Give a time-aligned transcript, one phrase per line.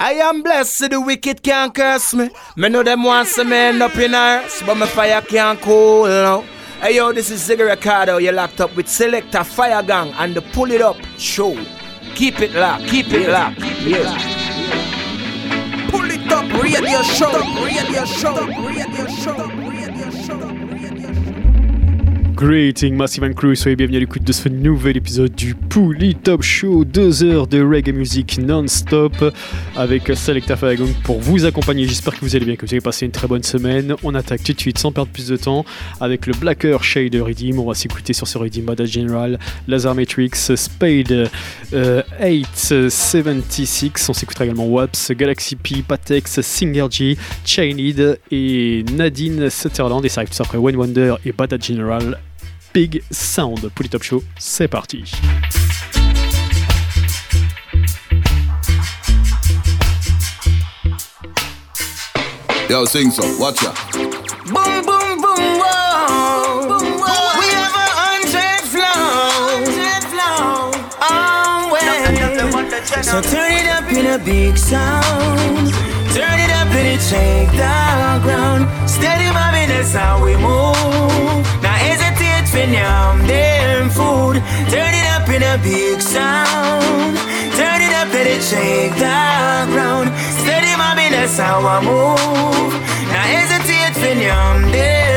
[0.00, 2.30] I am blessed, so the wicked can't curse me.
[2.56, 6.42] Me know them want some end up in earth, but my fire can't cool now.
[6.80, 8.18] Hey yo, this is Ziggy Ricardo.
[8.18, 11.52] You're locked up with Selector Fire Gang and the Pull It Up Show.
[12.14, 13.58] Keep it locked, keep it locked.
[13.58, 14.14] Yes.
[15.90, 17.32] Pull it up, radio show,
[17.64, 20.57] radio show, radio show, radio show.
[22.38, 26.44] Greeting Massive and Crew, soyez bienvenus à l'écoute de ce nouvel épisode du Pouli Top
[26.44, 29.34] Show, deux heures de reggae music non-stop
[29.74, 31.88] avec Selecta Falagang pour vous accompagner.
[31.88, 33.96] J'espère que vous allez bien, que vous avez passé une très bonne semaine.
[34.04, 35.64] On attaque tout de suite sans perdre plus de temps
[36.00, 37.58] avec le Blacker Shade Redeem.
[37.58, 39.36] On va s'écouter sur ce Redeem Bada General,
[39.66, 41.28] Lazar Matrix, Spade
[41.72, 44.06] euh, 876.
[44.10, 50.04] On s'écoutera également Waps, Galaxy P, Patex, Singer G, Chained et Nadine Sutherland.
[50.04, 52.16] Et ça arrive tout après One Wonder et Bada General.
[52.78, 53.58] Big Sound.
[53.74, 55.02] Pour les Top Show, c'est parti.
[62.70, 63.72] Yo, sing so, watch ya.
[64.46, 66.68] Boom, boom, boom, whoa.
[66.68, 67.40] Boom, whoa.
[67.40, 69.10] We have a hundred flow.
[71.02, 71.82] Oh, way.
[73.02, 75.72] So turn it up in a big sound.
[76.14, 78.68] Turn it up and it shake the ground.
[78.88, 81.67] Steady, mommy, that's how we move.
[82.58, 84.42] Now hesitate for yam them food.
[84.68, 87.16] Turn it up in a big sound.
[87.54, 90.10] Turn it up and it shake the ground.
[90.42, 92.72] Steady, mommy, that's how I move.
[93.12, 95.07] Now hesitate yam them food.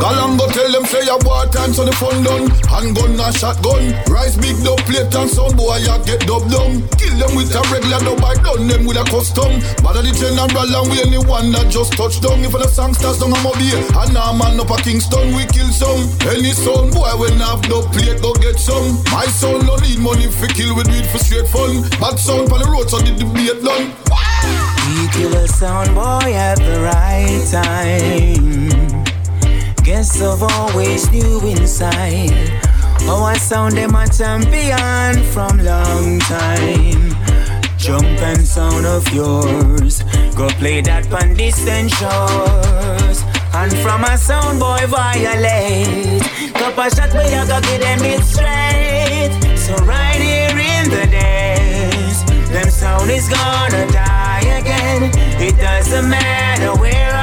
[0.00, 2.48] Galango tell them say a war time so the fun done.
[2.66, 3.92] Handgun and shotgun.
[4.08, 6.82] Rice big dub plate and sound boy ya get dub down.
[6.96, 9.60] Kill them with a regular dub I done them with a custom.
[9.84, 12.40] But the general and we anyone that just touch down.
[12.44, 13.76] If the songsters don't I'm obey.
[13.76, 16.08] And now man up a Kingston we kill some.
[16.32, 18.98] Any sound boy when have dub plate go get some.
[19.12, 21.84] My son no need money for kill with weed for straight fun.
[22.00, 23.92] Bad sound on the road so the debate done.
[24.88, 28.71] We kill a sound boy at the right time.
[29.92, 32.32] Guess I've always knew inside.
[33.02, 37.12] Oh, I sound them a champion from long time.
[37.76, 40.02] Jump and sound of yours.
[40.34, 43.20] Go play that pan distant shores.
[43.52, 46.22] And from a sound boy violate.
[46.54, 49.58] Couple shots we a go give them it straight.
[49.58, 55.12] So right here in the days, them sound is gonna die again.
[55.38, 57.21] It doesn't matter where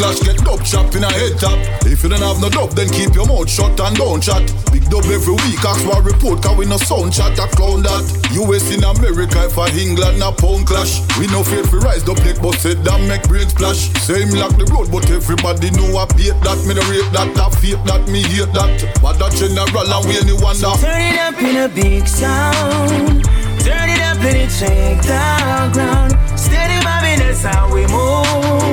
[0.00, 1.60] clash, get dub chop in a head top.
[1.84, 4.40] If you don't have no dub, then keep your mouth shut and don't chat.
[4.72, 8.00] Big dub every week, ask what report, cause we no sound chat, a clown that.
[8.40, 11.04] US in America, if I England, a pound clash.
[11.20, 13.92] We no fear for rise, the plate, but said that make brain splash.
[14.00, 16.58] Same like the road, but everybody know I beat that.
[16.64, 18.72] Me no rate that, I fate that, me hate that.
[19.04, 20.80] But that general and we anyone that.
[20.80, 23.28] Turn it up in a big sound.
[23.60, 26.16] Turn it up and it shake the ground.
[26.40, 28.69] Steady, mommy, that's how we move.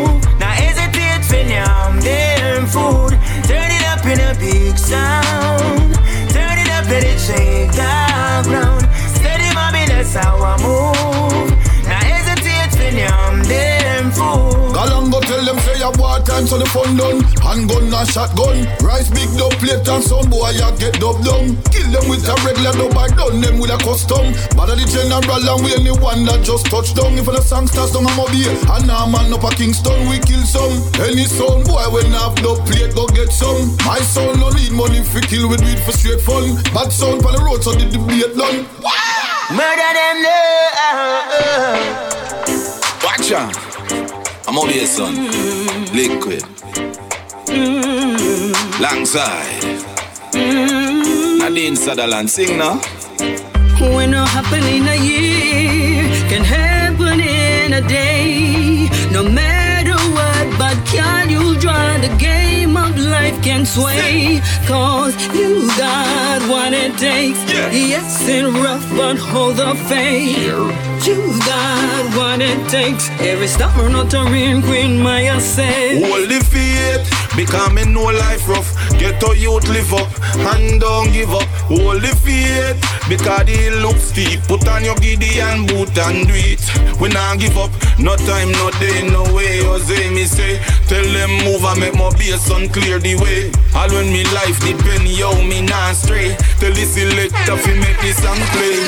[1.47, 3.11] Now for yam food.
[3.47, 5.93] Turn it up in a big sound.
[6.29, 8.85] Turn it up and it shake the ground.
[9.15, 10.96] Steady, mommy, that's how I move.
[16.57, 17.21] So the fun done.
[17.41, 18.65] Handgun and shotgun.
[18.81, 21.57] Rice big dub plate and sound boy ya get dub down.
[21.69, 24.33] Kill them with a regular dub I done them with a custom.
[24.57, 27.17] But the general and we anyone that just touch down.
[27.17, 28.49] If the songsters don't I'm obey.
[28.49, 30.73] And now man up a Kingston we kill some.
[31.01, 33.77] Any sound boy when I have dub plate go get some.
[33.85, 36.57] My son no need money for kill with weed for straight fun.
[36.73, 38.65] Bad sound on the road so did the debate done.
[39.53, 40.57] Murder them now.
[43.03, 43.66] Watch out.
[44.47, 45.13] I'm only a son.
[45.13, 46.43] Mm, liquid.
[47.47, 48.79] Mm.
[48.79, 49.61] Langside.
[50.31, 51.39] Mm.
[51.39, 52.79] Nadine Sutherland, sing now.
[53.79, 58.87] When it happen in a year, can happen in a day.
[59.11, 62.46] No matter what, but can you draw the game
[63.47, 64.41] can sway?
[64.67, 67.39] Cause you got what it takes.
[67.71, 70.37] Yes, it's rough, but hold the faith.
[71.07, 73.09] You got what it takes.
[73.21, 74.25] Every star not a
[74.67, 76.03] queen, Maya said.
[76.03, 78.73] Hold the faith, because me know life rough.
[78.97, 80.09] Get to youth live up,
[80.51, 81.47] and don't give up.
[81.69, 84.41] Hold the faith, because the look steep.
[84.49, 86.59] Put on your Gideon boot and do it.
[86.99, 87.69] We not give up,
[87.99, 89.61] no time, no day, no way.
[89.63, 90.57] Jose me say,
[90.89, 93.53] tell them move and make my bass and clear the way.
[93.77, 96.35] All when me life depend, yo, me not stray.
[96.59, 98.81] Tell the selector fi make this song play.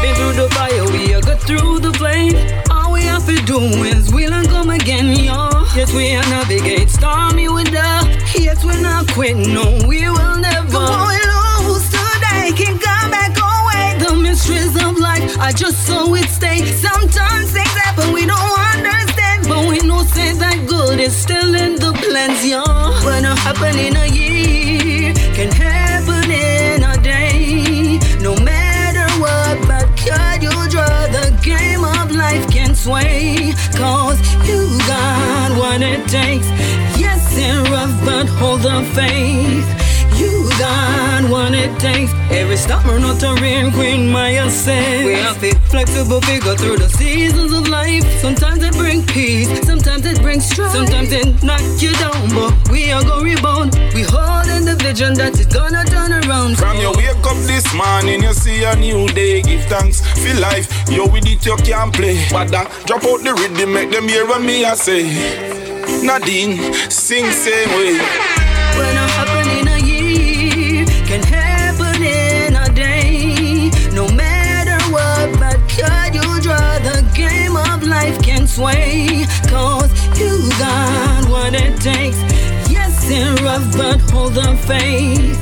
[0.00, 2.34] Been through the fire, we are go through the flame.
[2.70, 5.61] All we have to do is we'll and come again, yo.
[5.74, 7.80] Yes, we are navigate stormy winter.
[8.36, 10.84] Yes, we're not quit, no, we will never.
[11.08, 11.18] We
[11.64, 13.96] lose today, can come back away.
[13.98, 16.66] The mysteries of life, I just saw it stay.
[16.66, 21.76] Sometimes things happen, we don't understand, but we know say that good is still in
[21.76, 22.62] the plans, yo.
[23.06, 27.98] When it happen in a year, can happen in a day.
[28.20, 33.54] No matter what, but can you draw the game of life can sway?
[33.74, 35.31] Cause you got
[35.72, 36.48] what it takes.
[37.00, 39.66] Yes, it's rough, but hold the faith.
[40.20, 42.12] You got what it takes.
[42.30, 45.04] Every storm not a rain queen, Maya says.
[45.04, 48.04] We are to flexible figure through the seasons of life.
[48.20, 50.72] Sometimes it brings peace, sometimes it brings strife.
[50.72, 53.74] Sometimes it knock you down, but we are gonna rebound.
[53.94, 56.58] We hold in the vision that it's gonna turn around.
[56.58, 59.40] From your wake up this morning, you see a new day.
[59.40, 60.68] Give thanks for life.
[60.90, 62.20] Yo, with it you can't play.
[62.30, 65.61] But that drop out the rhythm, make them hear what me I say.
[66.02, 66.58] Nadine,
[66.90, 67.92] sing same way.
[68.76, 73.70] When it happen in a year, can happen in a day.
[73.94, 79.26] No matter what, but can you draw the game of life can sway?
[79.48, 82.18] Cause you got what it takes.
[82.68, 85.38] Yes, it's rough, but hold the faith.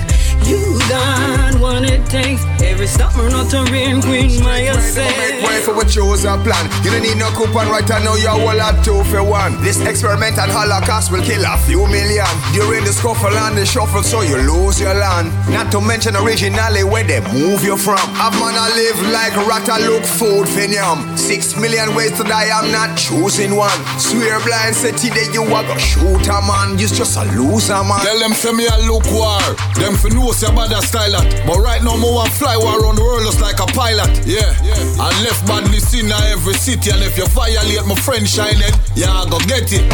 [0.47, 2.45] You got what it takes.
[2.63, 5.45] Every summer, not a rain queen, Maya Make said.
[5.45, 6.69] way for what chose a plan.
[6.85, 9.61] You don't need no coupon right now, you're all have two for one.
[9.63, 12.29] This experiment and holocaust will kill a few million.
[12.53, 15.33] During the scuffle and the shuffle, so you lose your land.
[15.49, 18.03] Not to mention originally where they move you from.
[18.19, 21.17] Have man I live like rat, rata look food for yum.
[21.17, 23.81] Six million ways to die, I'm not choosing one.
[23.99, 26.79] Swear blind, say today you a go shoot a man.
[26.79, 28.01] You's just a loser man.
[28.05, 29.41] Tell them say me a look war.
[29.77, 31.45] Them for know say bad a style that.
[31.47, 34.11] But right now me want fly war around the world just like a pilot.
[34.27, 34.51] Yeah.
[34.99, 36.91] And left badly seen in every city.
[36.91, 39.87] And if you violate my friend shining, yeah, I go get it.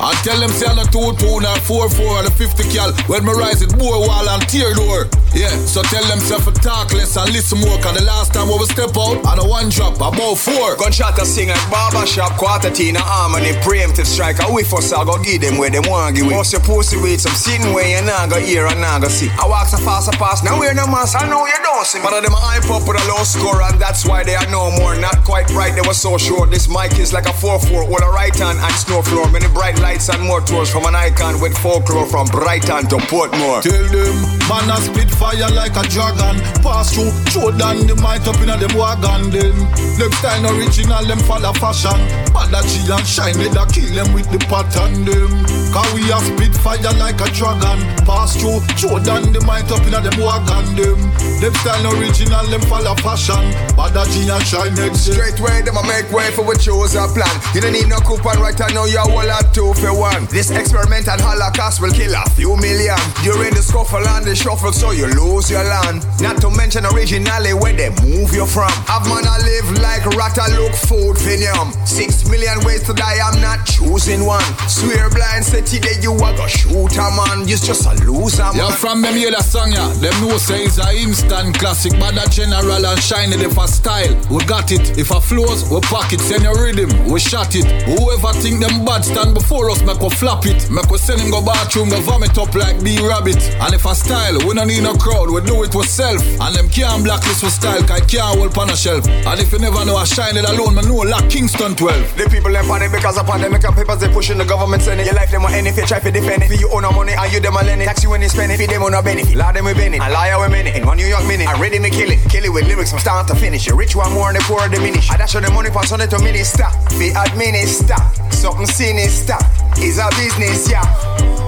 [0.00, 2.92] I tell them say I'm a two two or four four or the fifty cal.
[3.04, 5.04] When me rise it boy wall and tear door.
[5.30, 7.78] Yeah, so tell them say for talk less and listen more.
[7.78, 10.74] Cause the last time we was step out and a one drop about four.
[10.74, 14.42] Gunshot a sing like barber shop, quarter teen a harmony, preemptive strike.
[14.42, 16.34] A whiff us, I go give them where they want to give it.
[16.34, 19.30] Must you pussy with some sitting where you not go hear and not go see.
[19.38, 22.02] I walk so fast, so fast, now we're no mass, I know you don't see
[22.02, 22.10] me.
[22.10, 24.74] But of them hype up with a low score and that's why they are no
[24.82, 24.98] more.
[24.98, 26.50] Not quite right, they were so short.
[26.50, 29.30] This mic is like a 4-4, with a right hand and snow floor.
[29.30, 33.62] Many bright lights and more tours from an icon with folklore from Brighton to Portmore.
[33.62, 34.14] Tell them,
[34.50, 36.40] man a spit fire like a dragon.
[36.64, 39.28] Pass through, throw down the might up in a them wagon.
[39.28, 39.52] Them,
[40.00, 42.00] them style original, them follow fashion.
[42.32, 45.04] But that chill and shine, they da kill them with the pattern.
[45.04, 45.28] Them,
[45.76, 47.84] cause we a spit fire like a dragon.
[48.08, 50.64] Pass through, throw down the might up in a them wagon.
[50.72, 50.98] Them,
[51.44, 53.44] them style original, them follow fashion.
[53.76, 55.20] But that chill and shine, say.
[55.20, 57.28] Straight way, them a make way for what chose a plan.
[57.52, 60.24] You don't need no coupon right now, you all have two for one.
[60.32, 62.96] This experiment and holocaust will kill a few million.
[63.20, 66.06] During the scuffle and the shuffle, so you lose your land.
[66.20, 68.70] Not to mention originally where they move you from.
[68.86, 71.72] Have man I live like rata look food for yum.
[71.86, 74.44] Six million ways to die, I'm not choosing one.
[74.68, 77.48] Swear blind, say today you a go shoot a man.
[77.48, 78.56] You's just a loser man.
[78.56, 79.88] Yeah, from them hear the song, yeah.
[79.98, 84.14] Them know say it's a instant classic, but a general and shiny if a style.
[84.30, 84.98] We got it.
[84.98, 86.20] If a flows, we pack it.
[86.20, 87.64] Send your rhythm, we shot it.
[87.88, 90.70] Whoever think them bad stand before us, make we flap it.
[90.70, 93.40] Make we send him go bathroom, go vomit up like B rabbit.
[93.60, 96.20] And if a style, we don't need no crowd, we do it ourself.
[96.20, 99.08] And them can't blacklist for style, cause it can't hold on a shelf.
[99.08, 102.16] And if you never know I shine it alone, man know like Kingston 12.
[102.16, 105.14] The people them panic because of pandemic and papers they pushing the government sending your
[105.14, 106.48] life them want any if you try to defend it.
[106.48, 107.86] For you own no money and you them a lend it.
[107.86, 109.34] Tax you when you spend it, feed them on no benefit.
[109.34, 110.70] Lie them with Benny, and liar with many.
[110.76, 112.20] In one New York minute, I'm ready to kill it.
[112.28, 113.66] Kill it with lyrics from start to finish.
[113.66, 115.10] You rich one more and the poor diminish.
[115.10, 116.68] I dash on the money for Sunday to minister.
[116.98, 117.96] Be administer.
[118.30, 119.38] Something sinister.
[119.78, 120.84] Is a business, yeah.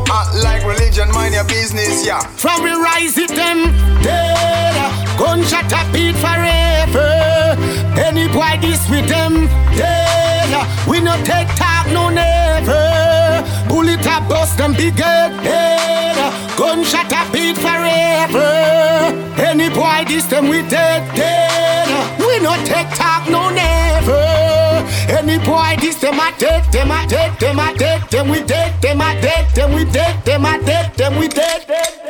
[0.08, 2.20] Act like religion, mind your business, yeah.
[2.36, 3.58] From we rise it them.
[4.02, 4.76] Dead
[5.18, 7.10] Gunshot a beat forever.
[8.06, 9.46] Any boy this with them.
[9.78, 10.50] Dead
[10.88, 12.84] We no take talk no never.
[13.68, 16.16] Bullet a bust them big head.
[16.58, 18.50] Gunshot a beat forever.
[19.50, 24.24] Any boy this them we dead dead We no take talk no never.
[25.18, 28.80] Any boy this them a dead them a dead them a dead them we dead
[28.82, 32.01] them a dead them we dead them a dead them we dead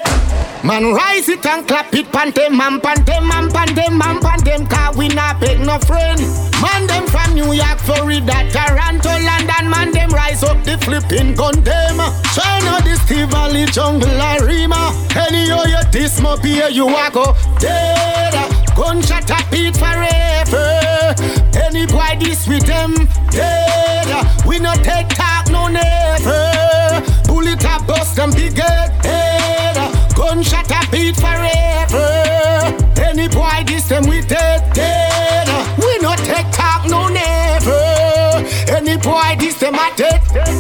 [0.65, 4.21] Man rise it and clap it pan them man pan them man pan them man
[4.21, 6.21] pan them Cause we not beg no friend
[6.63, 11.65] Man them from New York, Florida, Toronto, London Man them rise up the flipping gun
[11.65, 11.99] them
[12.31, 17.11] China, the Steve Valley, jungle and Rima Any of you this mo here you a
[17.13, 18.35] go dead
[18.77, 21.15] Gunshot a beat forever
[21.59, 22.95] Any boy this with them
[23.33, 24.47] dead.
[24.47, 27.03] We no take talk no never.
[27.27, 29.02] Bullet a bust them big head.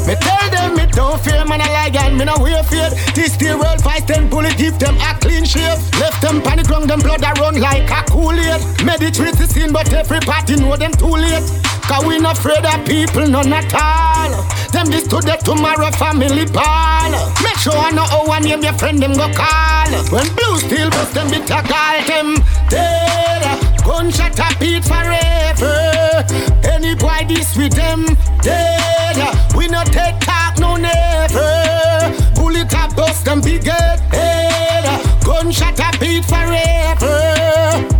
[0.06, 2.90] Me tell them me don't fear man I like and me no wear fear.
[3.14, 5.78] This the world fight ten bullet give them a clean shape.
[6.00, 8.84] Left them panic ground them blood a run like a Kool-Aid.
[8.84, 11.44] Meditate the scene but every party know them too late.
[11.82, 14.30] Cause we not afraid of people, none at all.
[14.70, 17.10] Them this today, tomorrow family ball.
[17.42, 19.90] Make sure I know how one name your friend them go call.
[20.10, 22.36] When blue steel bust them bitter call them
[22.68, 23.42] dead.
[23.84, 26.24] Gunshot a beat forever.
[26.64, 28.06] Any boy this with them
[28.40, 29.41] dead.
[29.82, 32.14] Not take talk no never.
[32.36, 34.84] Bullet a bust them big head.
[35.24, 37.18] Gunshot a beat forever.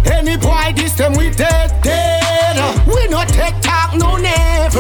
[0.07, 2.87] Any boy this them we dead dead.
[2.87, 4.79] We not take talk no never.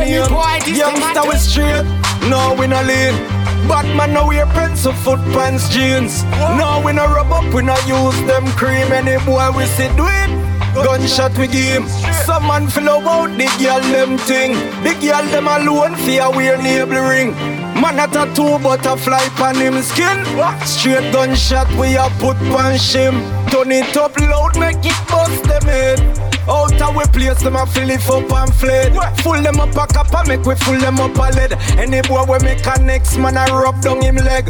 [0.00, 1.84] Any boy this them we straight,
[2.30, 3.41] no we no lean.
[3.68, 6.24] Batman no wear pencil foot pants jeans.
[6.58, 8.92] No we no rub up, we no use them cream.
[8.92, 10.30] Any boy we see do it.
[10.74, 11.86] Gunshot we him.
[12.24, 14.52] Some man feel about the girl them thing.
[14.82, 17.32] The girl them alone fear wear navel ring.
[17.80, 20.24] Man a tattoo butterfly pan him skin.
[20.64, 23.20] Straight gunshot we a put pan shim.
[23.50, 26.31] Turn it up loud, make it bust them head.
[26.48, 28.92] Out of we place them a fill it up and fled.
[29.20, 31.52] Full them up a cup and make we full them up a lead.
[31.78, 34.46] Any boy we make a next man a rub down him leg.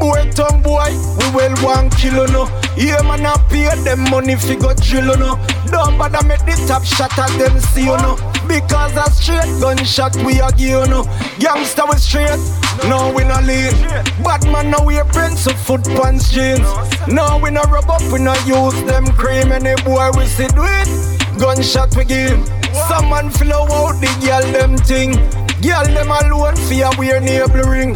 [0.00, 2.48] Boy tongue boy, we will one kilo no.
[2.76, 5.36] Yeah man a pay them money fi go drill no.
[5.66, 8.16] Don't bother make the top shot at them see you no.
[8.48, 11.04] Because a straight gunshot we a give you no.
[11.38, 12.40] Gangster we straight,
[12.88, 13.72] no we no lean.
[14.24, 16.66] Batman no wear pencil foot pants jeans.
[17.06, 19.52] No we no rub up, we no use them cream.
[19.52, 21.19] Any boy we see do it.
[21.38, 22.46] Gunshot we give.
[22.88, 25.12] Some man flow out the girl them thing.
[25.60, 27.92] Girl them alone fear wear navel ring.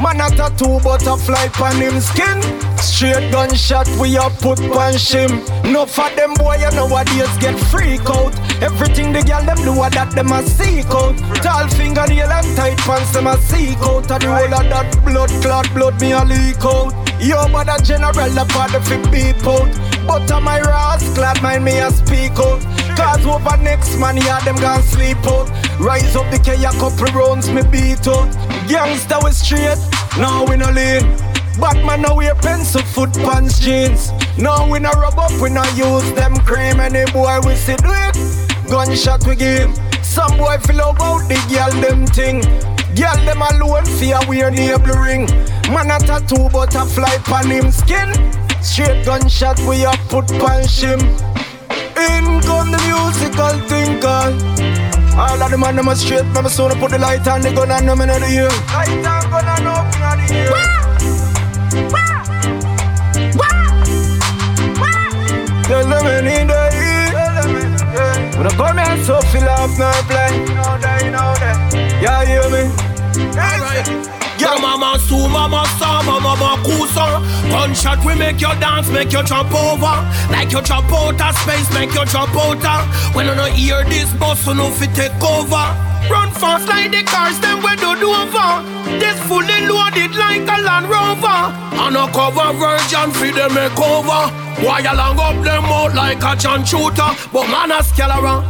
[0.00, 2.40] Man a tattoo butterfly pan him skin.
[2.78, 5.30] Straight gunshot we a put pan shim.
[5.72, 8.34] No for them boy you nowadays get freak out.
[8.62, 11.16] Everything the girl them do a that them a seek out.
[11.42, 14.10] Tall fingernail and tight pants them a seek out.
[14.10, 16.94] And the whole of that blood clot blood me a leak out.
[17.20, 19.97] Yo, but a general a part of it beep out.
[20.08, 22.62] But on my rascal, mind me a speak out.
[22.96, 25.48] Cause over next man, yeah, them gon' sleep out.
[25.78, 28.32] Rise up the K, a couple rounds, me beat out.
[28.66, 29.78] Gangsta we straight,
[30.18, 31.04] now we no lean.
[31.60, 34.10] Batman now wear pencil foot pants jeans.
[34.38, 36.80] Now we no rub up, we no use them cream.
[36.80, 38.16] Any boy we see do it,
[38.70, 39.70] gunshot we give.
[40.02, 42.40] Some boy feel about the girl them thing.
[42.96, 45.26] Girl them alone fear wear navel ring.
[45.68, 48.47] Man a tattoo butterfly pan him skin.
[48.62, 51.00] Straight gunshot we a put pan shim.
[51.98, 54.34] In gun the musical thinker.
[55.18, 57.70] All of the man them a straight, me soon put the light on the gun
[57.70, 58.48] and them in the ear.
[58.72, 60.52] Light and gun and open the ear.
[65.64, 66.98] Tell them in the ear.
[68.38, 70.30] When I come here, so fill up my play.
[70.38, 71.58] You know that, you know that.
[72.00, 72.62] Yeah, you hear me?
[74.38, 76.62] Yo, mama su, mama sa, mama mama
[77.50, 79.96] Gunshot we make you dance, make you jump over.
[80.30, 83.14] Like you jump out of space, make you jump out of.
[83.14, 85.66] When you no hear this bus, you know fi take over.
[86.08, 88.48] Run fast like the cars, them we do over.
[89.00, 91.40] This fully loaded like a Land Rover.
[91.82, 94.30] And a cover virgin fi them make over.
[94.64, 97.10] Why you long up them out like a John shooter?
[97.32, 98.44] But man a scalawa,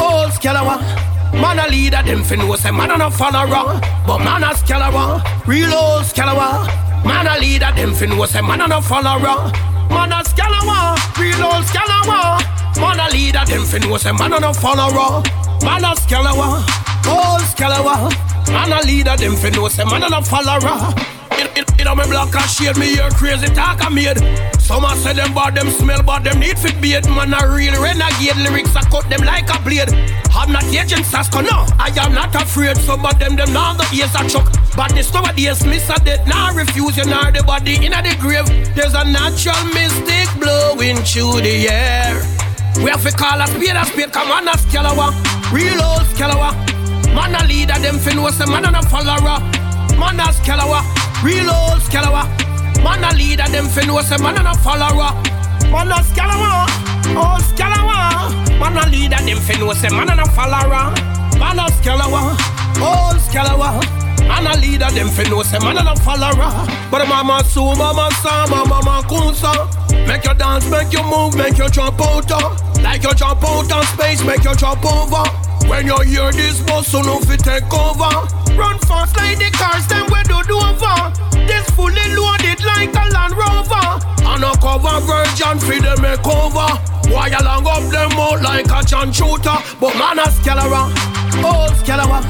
[0.00, 4.42] old scalawa Man a leader, them fin know say man a no follower But man
[4.44, 6.66] a scalawa, real old scalawa.
[7.04, 9.50] Man a leader, them fin know say man a no follower
[9.88, 12.40] Man a scalawa, real old scalawa.
[12.80, 15.22] Man a leader, them fin know say man a no follower
[15.62, 16.62] Man a scalawa,
[17.06, 18.10] old scalawa
[18.52, 20.92] Man a leader, them fin know say man a no follower
[21.78, 24.18] in, a me black and shade, me hear crazy talk I made.
[24.60, 27.06] Some a say them bad, them smell bad, them need fit beard.
[27.08, 29.90] Man a real renegade, lyrics I cut them like a blade.
[30.34, 32.76] I'm not agent Sasko, no, I am not afraid.
[32.78, 34.52] Some of them, them now the ears a chuck.
[34.76, 38.46] But this nowadays, miss a death, now refuse you, now the body in the grave.
[38.74, 42.51] There's a natural mystic blowing through the air.
[42.76, 45.12] We have to call a spade a spade, come on a scalawa,
[45.52, 46.50] real old scalawa.
[47.14, 49.38] Man a leader, them fin know say man a no follower.
[49.98, 50.80] Man a scalawa,
[51.22, 52.24] real old scalawa.
[52.82, 55.12] Man a leader, them fin know say man a no follower.
[55.70, 56.66] Man a scalawa,
[57.14, 58.58] old scalawa.
[58.58, 60.94] Man a leader, them fin know say man a no follower.
[61.38, 62.32] Man a scalawa,
[62.80, 63.82] old scalawa.
[64.28, 66.50] Man a leader, them fin know say man a follower.
[66.90, 69.68] But mama su, mama sa, mama kunsa.
[70.06, 72.30] Make you dance, make you move, make you jump out.
[72.30, 72.56] uh.
[72.82, 75.24] Like you jump out of space, make you jump over.
[75.68, 78.10] When you hear this bus, so no fit take over.
[78.58, 81.12] Run fast like the cars, then we do over.
[81.46, 84.00] This fully loaded like a Land Rover.
[84.26, 86.68] And a cover virgin for the makeover.
[87.12, 89.56] Why you long up them out like a John shooter?
[89.80, 90.90] But man a scalera,
[91.44, 92.20] oh scalera.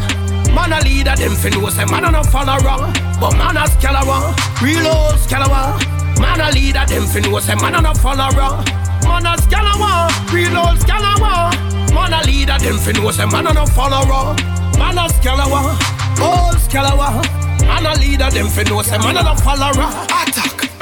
[0.54, 2.92] Man a leader, them fin know say man a no follower.
[3.20, 5.76] But man a scalera, real old scalera.
[6.20, 8.62] Man a leader, them fin know say man a no follower.
[9.04, 11.50] Man a scalera, real old scalera.
[11.94, 14.34] Man a leader, them fin know say man a no follower.
[14.78, 15.76] Man a scalawa,
[16.20, 17.22] old scalawa.
[17.66, 20.21] Man a leader, them fin know say man a no follower.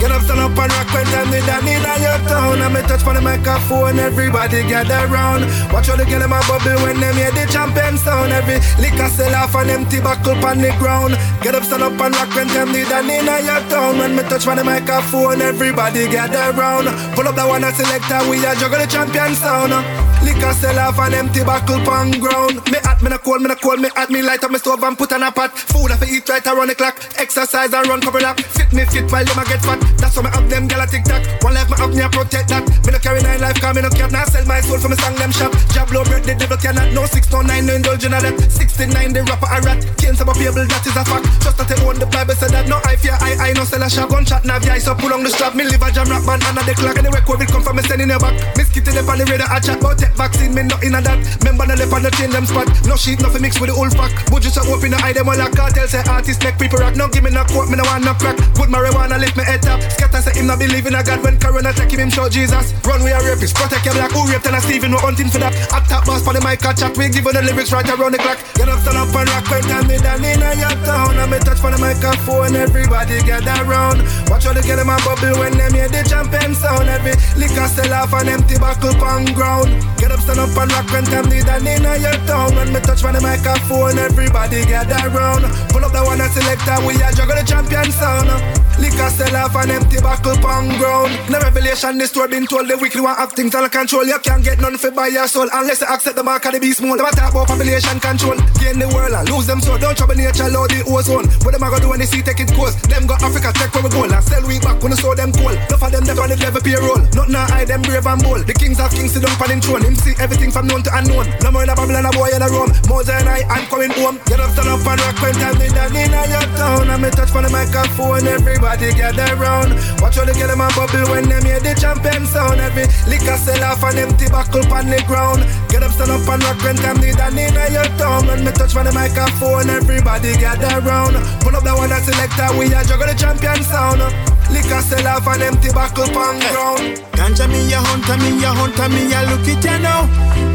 [0.01, 2.57] Get up, stand up and rock when them need a need on your town.
[2.65, 5.45] And me touch for the microphone, everybody gather round.
[5.71, 8.33] Watch all the girl in my bubble when them hear the champion sound.
[8.33, 11.21] Every liquor sell off and empty buckle on the ground.
[11.43, 13.99] Get up, stand up and rock when them need a need on your town.
[13.99, 16.89] When me touch for the microphone, everybody gather round.
[17.15, 20.10] Pull up the one that selector, we are juggle the champion sound.
[20.23, 22.61] Liquor sell off and empty buckle on ground.
[22.71, 24.83] Me at me no cold, me no cold, me at me light up my stove
[24.83, 25.57] and put on a pot.
[25.57, 26.97] Food I fi eat right around the clock.
[27.19, 28.39] Exercise and run couple lap.
[28.41, 29.81] Fit me fit while them a get fat.
[29.99, 31.25] That's why me up them gyal a tic tac.
[31.43, 32.65] One life me up me a protect that.
[32.85, 34.11] Me no carry nine life 'cause me no care.
[34.11, 35.53] Now sell my soul for me song them shop.
[35.73, 36.93] Job low bread the devil cannot.
[36.93, 38.37] No six no nine no indulge in a that.
[38.53, 39.81] Sixty nine the rapper a rat.
[39.97, 41.25] Can't stop a people that is a fact.
[41.41, 43.89] Just tell one the Bible said that no eye fear I I no sell a
[43.89, 44.11] shop.
[44.11, 45.55] Gunshot nav yeah so pull on the strap.
[45.55, 46.99] Me live a jam rap band under the clock.
[46.99, 48.35] Anyway COVID come from me sending your back.
[48.57, 50.55] Miss kitty on the radar a chat about take vaccine.
[50.55, 51.19] Me nothing in a that.
[51.41, 52.67] Remember the left on the chain them spot.
[52.87, 54.11] No shit nothing mixed with the old fuck.
[54.31, 56.97] Budget so open the eye them all a cartel say artist make people rock.
[56.97, 58.37] No give me no quote me no want no crack.
[58.55, 59.81] Good marijuana lift me head up.
[59.95, 62.75] Scatter say him not believe in a God when Corona take him him show Jesus.
[62.83, 64.11] Run we a rapist protect your black.
[64.13, 65.55] Who raped and a Steven we hunting for that.
[65.73, 66.97] Up top boss for the mic a chat.
[66.97, 68.39] We give the lyrics right around the clock.
[68.55, 71.17] Get up stand up and rock when time me down in a your town.
[71.17, 72.57] And me touch for the microphone.
[72.57, 74.03] Everybody gather round.
[74.29, 76.89] Watch all the girl in my bubble when them hear the champion sound.
[76.89, 79.71] Every liquor sell off an empty buckle on ground.
[80.01, 82.57] Get up stand up and rock when time me down in your town.
[82.57, 84.01] When me touch for the microphone.
[84.01, 85.45] Everybody gather round.
[85.69, 86.81] Pull up the one that selector.
[86.89, 88.33] We are juggle the champion sound.
[88.81, 91.13] Liquor sell off an empty buckle on ground.
[91.29, 92.65] No revelation, this story been told.
[92.65, 94.09] The weekly one have things under control.
[94.09, 96.61] You can't get none for buy your soul unless you accept the mark of the
[96.65, 96.97] beast small.
[96.97, 98.41] A talk about population control.
[98.57, 101.29] Gain the world and lose them so don't trouble nature, load the ozone.
[101.45, 102.81] What them a go do when they see take it coast?
[102.89, 105.29] Them got Africa take where we go and sell we back when they saw them
[105.37, 105.61] cold.
[105.69, 107.05] Enough of them that on the level payroll.
[107.13, 108.49] Not now I them brave and bold.
[108.49, 109.90] The kings of kings sit down on him throne.
[109.91, 111.27] Him see everything from known to unknown.
[111.43, 112.71] No more in a Babylon, a boy in a Rome.
[112.87, 114.23] Moses and I, I'm coming home.
[114.31, 116.87] Get up, stand up and rock when time me down in your town.
[116.87, 118.23] And me touch for the microphone.
[118.23, 119.75] Everybody gather round.
[119.99, 122.63] Watch all the girl in my bubble when them hear the champion sound.
[122.63, 125.43] Every liquor sell off an empty buckle on the ground.
[125.75, 128.31] Get up, stand up and rock when time me down in your town.
[128.31, 131.19] When me touch for the microphone, everybody gather round.
[131.43, 134.07] Pull up the one that selector, we are juggle the champion sound.
[134.53, 137.01] Liquor sell off an empty buckle on ground.
[137.17, 140.07] Ganja me a hunter, me a hunter, me a look it ya now.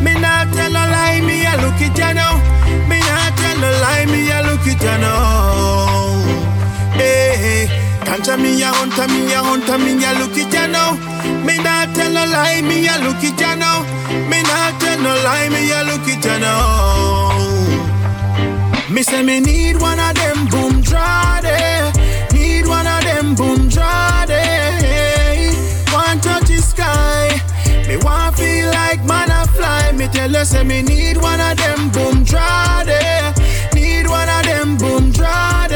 [0.04, 2.38] Me not tell a lie, me a look it ya now.
[2.90, 6.22] Me not tell a lie, me a look it ya now.
[6.98, 7.86] Hey.
[8.06, 10.94] Ganja me a hunter, me a hunter, me a look it ya now.
[11.44, 13.82] Me not tell a lie, me a look it ya now.
[14.30, 17.34] Me not tell no lie, me a look it ya now.
[18.90, 21.92] Me say me need one of them boom drade.
[22.32, 23.65] Need one of them boom
[30.06, 33.34] Me tell you say me need one of them boom drade.
[33.74, 35.74] Need one of them boom drade.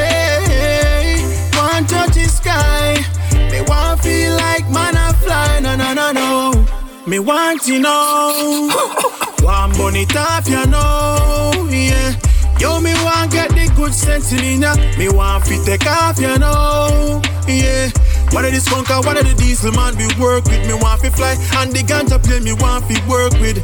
[1.58, 3.04] Want touch the sky.
[3.52, 5.62] Me want feel like man a fly.
[5.62, 6.66] No no no no.
[7.08, 8.70] Me want to know.
[9.42, 11.68] One bunny top, you know.
[11.72, 12.14] Yeah.
[12.60, 14.76] Yo, me want get the good sense in ya.
[15.00, 17.20] Me want fi take off, you know.
[17.48, 17.90] Yeah.
[18.30, 20.68] One of the skunker, one of the diesel man we work with.
[20.68, 23.58] Me want fi fly, and the ganja play me want fi work with.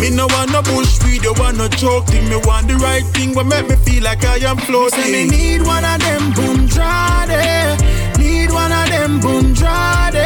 [0.00, 2.26] Me no want no bullshit, you want no joke thing.
[2.30, 4.98] Me want the right thing, what make me feel like I am floating.
[4.98, 7.76] Say me need one of them boom drade.
[8.16, 10.16] Need one of them boom drade.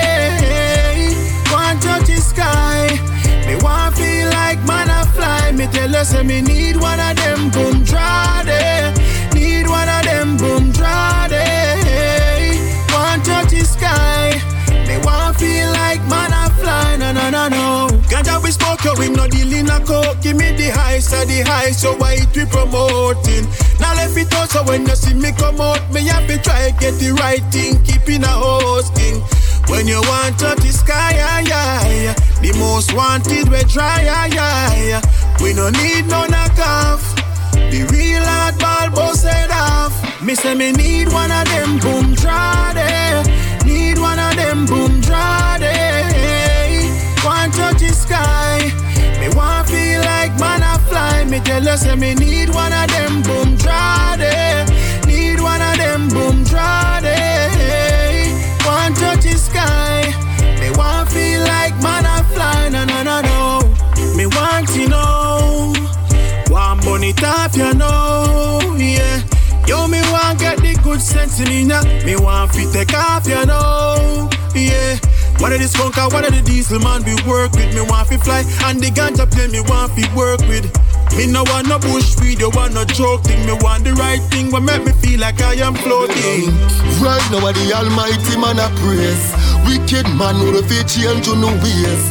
[1.50, 2.86] Want touch the sky.
[3.48, 5.50] Me want feel like man a fly.
[5.50, 8.94] Me tell you say me need one of them boom drade.
[9.34, 11.34] Need one of them boom drade.
[12.94, 14.40] Want touch the sky.
[14.86, 16.96] Me want feel like man a fly.
[16.96, 17.93] No no no no.
[18.42, 20.20] We smoke yo, we no dealing a coke.
[20.20, 23.48] Give me the high, so the high, so why it we promoting?
[23.80, 26.94] Now let it out, so when you see me come out, me to try get
[27.00, 29.22] the right thing, keeping a hosting.
[29.68, 31.14] When you want to the sky,
[32.42, 34.04] the most wanted we try.
[35.42, 37.02] We no need no knockoff.
[37.52, 39.94] The real hardball boss head off.
[40.22, 43.24] Me say me need one of them boom trade.
[43.64, 45.53] Need one of them boom trade.
[51.34, 54.68] Me tell you, say me need one of them boom trade.
[55.06, 57.10] Need one of them boom trade.
[58.62, 60.14] One touch the sky.
[60.60, 62.68] Me want feel like man I fly.
[62.68, 64.16] No, no, no, no.
[64.16, 65.74] Me want to know.
[66.48, 68.76] One bunny top, you know.
[68.78, 69.22] Yeah.
[69.66, 71.82] Yo, me want get the good sense in now.
[72.04, 74.30] Me want fit take off, you know.
[74.54, 74.98] Yeah.
[75.38, 77.74] One of the skunker, one of the diesel man we work with.
[77.74, 80.70] Me want fi fly and the ganja play me want fi work with.
[81.16, 83.46] Me no want no bush video, want no joke thing.
[83.46, 86.50] Me want the right thing, what make me feel like I am floating.
[86.98, 89.30] Right now, the Almighty man I praise.
[89.62, 92.02] Wicked man who the change on no ways.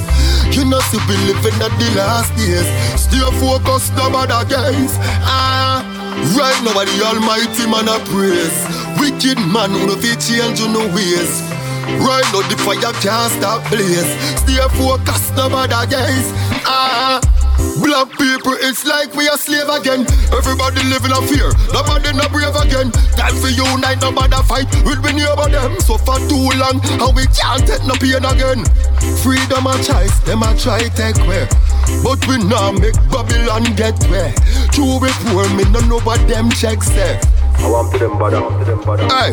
[0.56, 2.64] You know, to be living at the last days.
[2.96, 4.96] Stay focused, no bad against.
[5.28, 5.84] Ah,
[6.40, 8.56] right now, the Almighty man I praise.
[9.04, 11.44] Wicked man who the change on no ways.
[12.00, 14.08] Right now the fire can't stop blaze
[14.40, 16.32] Stay focused, no bother guys
[16.64, 17.20] Ah
[17.82, 20.06] Black people, it's like we are slave again.
[20.30, 22.92] Everybody living in fear, nobody not brave again.
[23.18, 25.80] Time for unite, nobody fight with we neighbor them.
[25.82, 28.62] So for too long, and we can't take no pain again.
[29.26, 31.48] Freedom and choice, them a try take away.
[32.04, 34.34] But we now make Babylon get where.
[34.72, 36.90] True poor, me no know what them checks.
[36.94, 39.00] I want to them bad, I want to them bad.
[39.12, 39.32] Hey,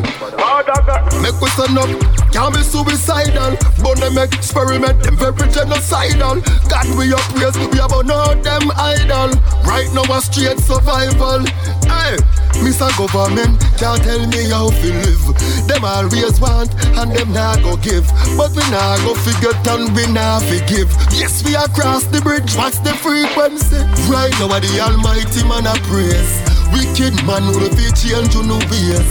[1.21, 1.91] make we stand up.
[2.33, 6.39] Can't be suicidal, but them make experiment, them very genocidal.
[6.71, 9.35] God we up praise, we on all them idol.
[9.67, 11.43] Right now a straight survival.
[11.91, 12.17] Hey,
[12.63, 12.87] Mr.
[12.97, 15.25] Government can't tell me how to live.
[15.67, 18.07] Them always want and them not go give,
[18.37, 20.91] but we not go figure and we not forgive.
[21.11, 22.55] Yes, we across the bridge.
[22.55, 23.79] What's the frequency?
[24.11, 26.60] Right now the Almighty man I praise.
[26.73, 29.09] Wicked man who the fit change on no ways.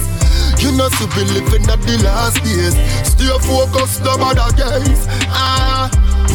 [0.64, 2.76] You know to be living at the last days.
[3.08, 5.08] Stay focused, no bad guys.
[5.32, 5.92] Ah,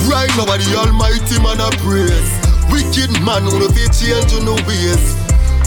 [0.09, 2.31] right now the Almighty man I praise.
[2.73, 5.17] Wicked man who the fit change on no ways.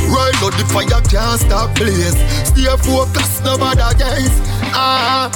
[0.10, 2.17] Right now the fire can't stop blaze.
[2.46, 4.34] Stay focused, no bad guys.
[4.74, 5.30] Ah.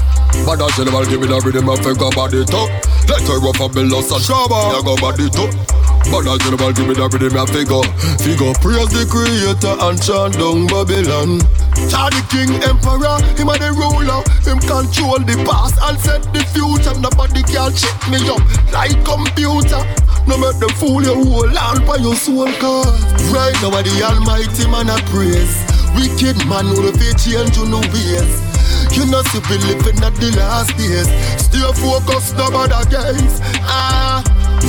[0.46, 2.70] But I general give me the rhythm of figure body top.
[3.10, 4.80] Let her and build us a shabba.
[4.80, 5.52] I go body top.
[6.10, 7.86] But I general give me the rhythm of figure.
[8.24, 11.40] Figure praise the creator and chant down Babylon.
[11.88, 14.22] Charlie King Emperor, him a the ruler.
[14.44, 16.96] Him control the past and set the future.
[17.00, 18.42] Nobody can check me up
[18.74, 19.80] like computer.
[20.28, 23.02] No make them fool you hold on by your soul cause
[23.34, 25.66] Right now the almighty man I praise
[25.98, 28.30] Wicked man who the fit change you no ways
[28.94, 31.10] You know to be living at the last days
[31.42, 34.22] Stay focused no bother guys Ah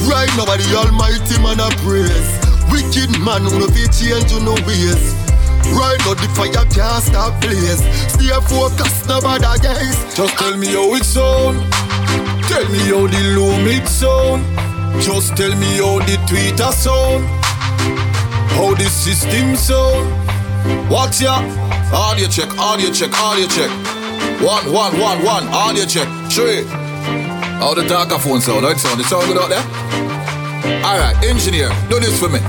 [0.09, 2.31] Right now the almighty man I praise
[2.72, 5.14] Wicked man who the fit change you no ways
[5.72, 10.68] Right now the fire can't stop blaze Stay focused no bother guys Just tell me
[10.72, 11.61] how it sound
[12.48, 14.44] Tell me how the low mid sound
[15.00, 17.26] just tell me how the Twitter sound,
[18.52, 20.07] how the system sound.
[20.88, 21.40] What's ya?
[21.92, 23.70] Audio check, audio check, audio check.
[24.40, 26.07] One, one, one, one, audio check.
[26.31, 26.62] Three.
[27.62, 28.66] How the darker phone sound?
[28.66, 29.01] It sound?
[29.01, 29.62] It sound good out there?
[30.85, 32.40] Alright, engineer, do this for me.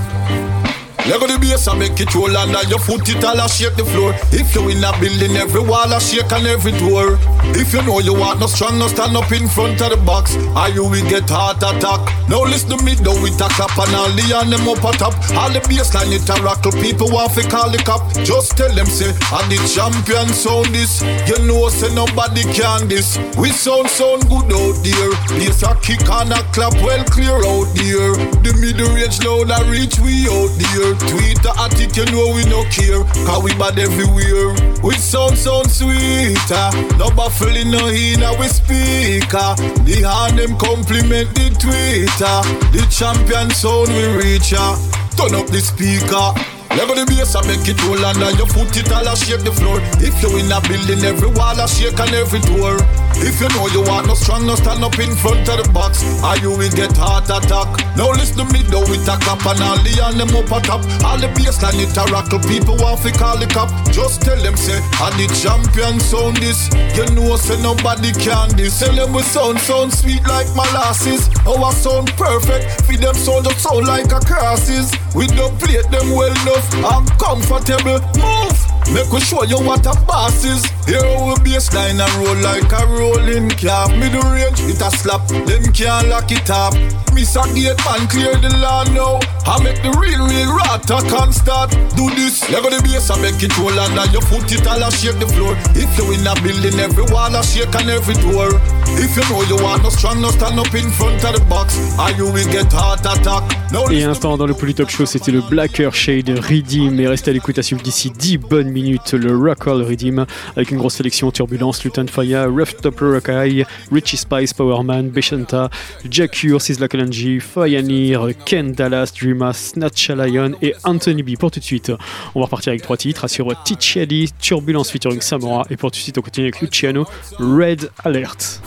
[1.04, 3.76] Leg on the bass and make it roll under your foot it all a shake
[3.76, 4.16] the floor.
[4.32, 7.20] If you in a building, every wall a shake and every door.
[7.60, 10.40] If you know you want no strong, no stand up in front of the box.
[10.56, 12.08] Or you will get heart attack.
[12.32, 14.96] Now listen to me, though it a clap and all the on them up a
[14.96, 15.12] top.
[15.36, 18.08] All the bassline it a rockle, people want to call the cop.
[18.24, 21.04] Just tell them say, and the champion sound this.
[21.28, 23.20] You know say nobody can this.
[23.36, 25.12] We sound sound good out there.
[25.36, 28.16] Bass a kick and a clap well clear out there.
[28.40, 30.93] The middle range loud a reach we out there.
[30.96, 33.04] Twitter at it, you know we no care.
[33.26, 34.56] Cause we bad everywhere.
[34.84, 36.70] We sound sound sweeter.
[36.98, 39.56] No buffalo no in we speaker.
[39.86, 42.38] The hand them compliment the Twitter.
[42.72, 44.76] The champion sound we reach ya.
[45.16, 46.53] Turn up the speaker.
[46.74, 49.54] Level the bass and make it roll under your foot it all a shake the
[49.54, 49.78] floor.
[50.02, 52.82] If you in a building, every wall a shake and every door.
[53.22, 56.02] If you know you want no strong, no stand up in front of the box,
[56.26, 57.70] or you will get heart attack.
[57.94, 60.60] Now listen to me, though it a clap and all the on them up a
[60.66, 60.82] top.
[61.06, 63.70] All the bassline it a rockle, people want to call the cop.
[63.94, 66.74] Just tell them say, and the champion sound this.
[66.98, 68.82] You know say nobody can this.
[68.82, 71.30] Tell them we sound sound sweet like molasses.
[71.46, 74.90] Our sound perfect, feed them sound just sound like a crosses.
[75.14, 78.00] We don't plate them well enough and comfortable.
[78.18, 80.66] Move, make we show you what a boss is.
[80.86, 83.90] Here our baseline a roll like a rolling cap.
[83.96, 86.74] Middle range, it a slap, them can't lock it up.
[87.14, 89.20] Miss a gate man, clear the land now.
[89.46, 91.72] I make the real, real rat a can start.
[91.96, 94.92] Do this, leg the base, I make it roll and your foot it all a
[94.92, 95.56] shake the floor.
[95.76, 98.60] If you in a building, every wall a shake and every door.
[99.00, 101.78] If you know you want no strong, no stand up in front of the box.
[101.98, 103.44] Are you will get heart attack.
[103.72, 107.00] No, Et instant dans le Polytop Show, c'était le Blacker Shade Redeem.
[107.00, 110.78] Et restez à l'écoute à suivre d'ici 10 bonnes minutes le Rockall Redeem avec une
[110.78, 115.70] grosse sélection Turbulence, Lutan Fire, Rough Top Rockeye, Richie Spice, Powerman, Beshanta,
[116.10, 121.38] Jack Cure, Sizzla Kalanji, Fyanir, Ken Dallas, Dreama, Snatch Lion et Anthony B.
[121.38, 121.92] Pour tout de suite,
[122.36, 123.24] on va repartir avec trois titres.
[123.24, 125.66] Assure Ticciadi, Turbulence featuring Samora.
[125.70, 127.06] Et pour tout de suite, on continue avec Luciano,
[127.40, 128.62] Red Alert.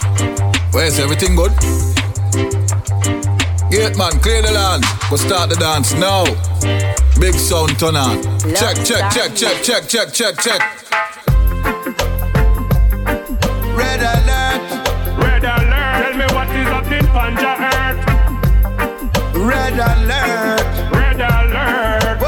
[1.36, 2.65] Good?
[3.70, 4.84] Gate man, clear the land.
[5.10, 6.24] Go start the dance now.
[7.20, 8.22] Big sound turn on.
[8.54, 10.60] Check, check, check, check, check, check, check, check.
[13.74, 14.62] Red alert.
[15.18, 15.98] Red alert.
[16.02, 18.00] Tell me what is happening, Panja Earth.
[19.34, 20.62] Red alert.
[20.92, 22.22] Red alert.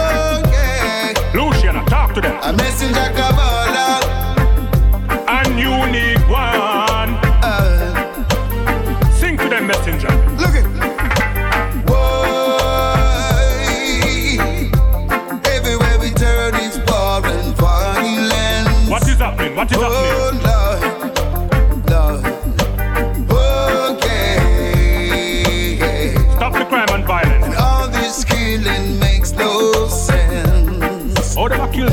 [0.45, 1.15] Okay.
[1.35, 2.37] Luciano, talk to them.
[2.43, 3.38] A messenger Kabbalah.
[19.59, 19.79] What is?
[19.81, 20.41] Oh, happening?
[21.91, 21.91] Lord.
[21.91, 22.23] Lord.
[23.97, 24.37] Okay.
[26.37, 27.45] Stop the crime and violence.
[27.45, 31.35] And all this killing makes no sense.
[31.35, 31.91] Them kill.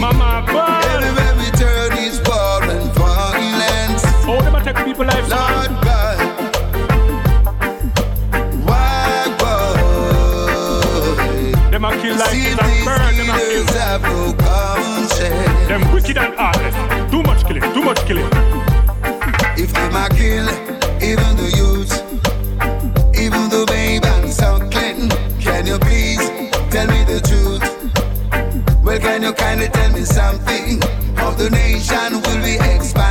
[0.00, 0.80] Mama, boy.
[12.84, 13.16] Burn.
[13.16, 13.48] Them a kill.
[13.48, 14.32] leaders have no.
[15.68, 16.74] Them wicked and heartless.
[17.10, 17.62] Too much killing.
[17.74, 18.28] Too much killing.
[19.56, 20.48] If them a kill,
[21.02, 21.92] even the youth,
[23.16, 25.08] even the babe and suckling,
[25.40, 26.28] can you please
[26.70, 27.64] tell me the truth?
[28.82, 30.80] Well, can you kindly tell me something?
[31.16, 33.09] How the nation will be expanding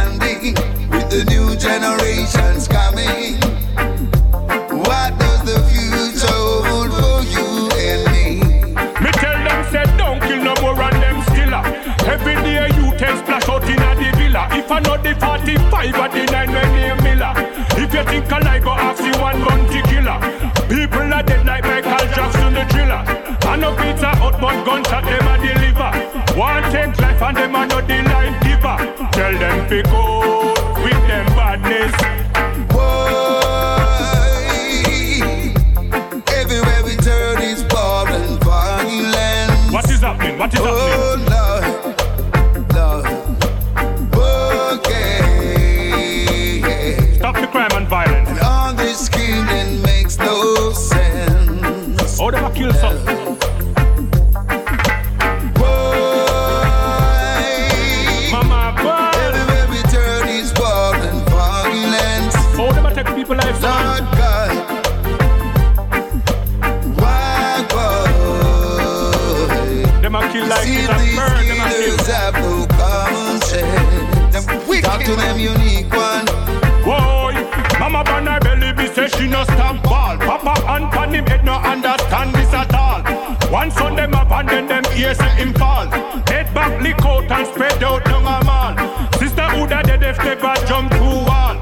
[15.58, 17.34] 45 or the 9 when name Miller.
[17.82, 20.20] If you think I like go ask the one gun to killer.
[20.68, 23.04] People are dead like Michael Jackson the thriller.
[23.50, 25.92] I know pizza out but gunshot them a deliver.
[26.38, 28.78] One take life and them a know the life giver.
[29.12, 30.59] Tell them pick out
[85.00, 85.88] ears say him fall.
[86.28, 88.76] Head back, lick out and spread out a mall.
[89.20, 91.56] Sister Uda dead if never jump through wall.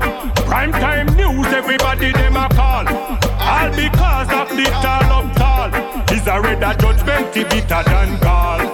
[0.50, 2.88] Prime time news, everybody them a call.
[2.88, 5.70] All because of the tall up tall.
[6.14, 8.67] Is a red a judgment bitter than gall.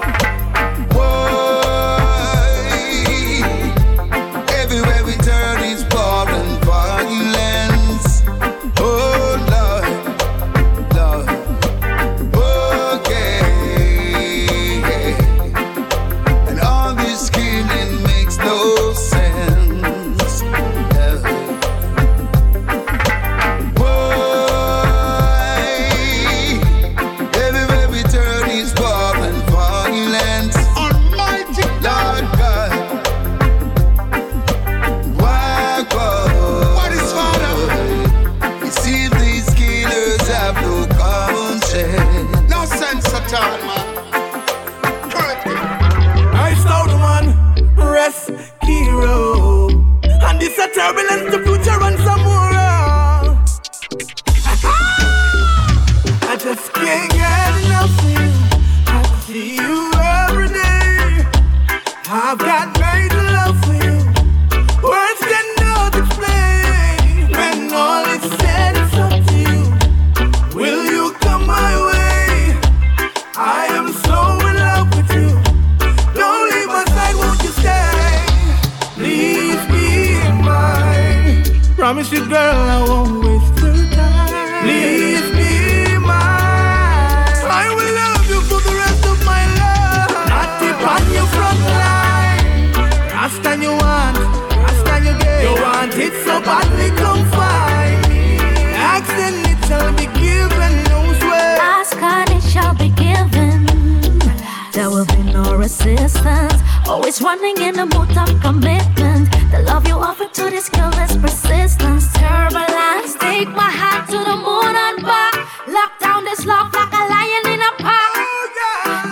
[107.14, 109.30] It's running in the mood of commitment.
[109.54, 112.12] The love you offer to this girl is persistence.
[112.14, 115.38] Turbulence, take my hand to the moon and back.
[115.68, 118.18] Lock down this love like a lion in a pack.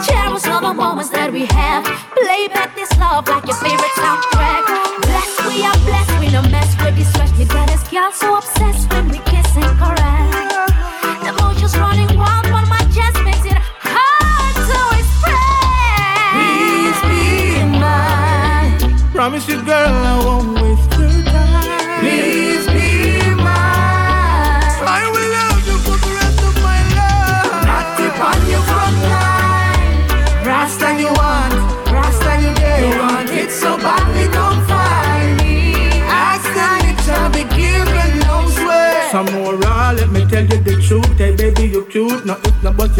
[0.01, 1.85] Cherish all the moments that we have.
[2.17, 4.65] Play back this love like your favorite soundtrack.
[5.05, 7.29] Blessed, we are blessed, we don't mess with this stress.
[7.37, 8.50] You got this girl so upset.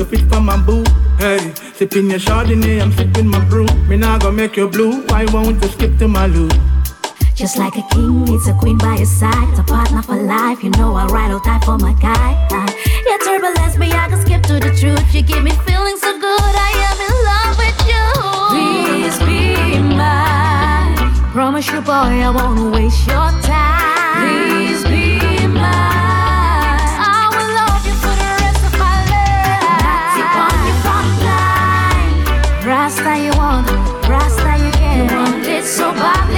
[0.04, 0.84] the fish for my boo.
[1.18, 3.68] Hey, sipping your Chardonnay, I'm sipping my brew.
[3.88, 5.02] Me now gonna make you blue.
[5.08, 6.50] Why won't you skip to my loo?
[7.36, 10.64] Just like a king needs a queen by his side, a partner for life.
[10.64, 12.32] You know I ride or die for my guy.
[12.52, 12.70] Uh,
[13.08, 15.06] yeah, turbulence, but I can skip to the truth.
[15.14, 18.06] You give me feeling so good, I am in love with you.
[18.54, 21.32] Please be mine.
[21.32, 23.71] Promise you, boy, I won't waste your time.
[33.12, 33.67] Rasta you want,
[34.08, 35.12] Rasta you get.
[35.12, 36.31] You want it so bad.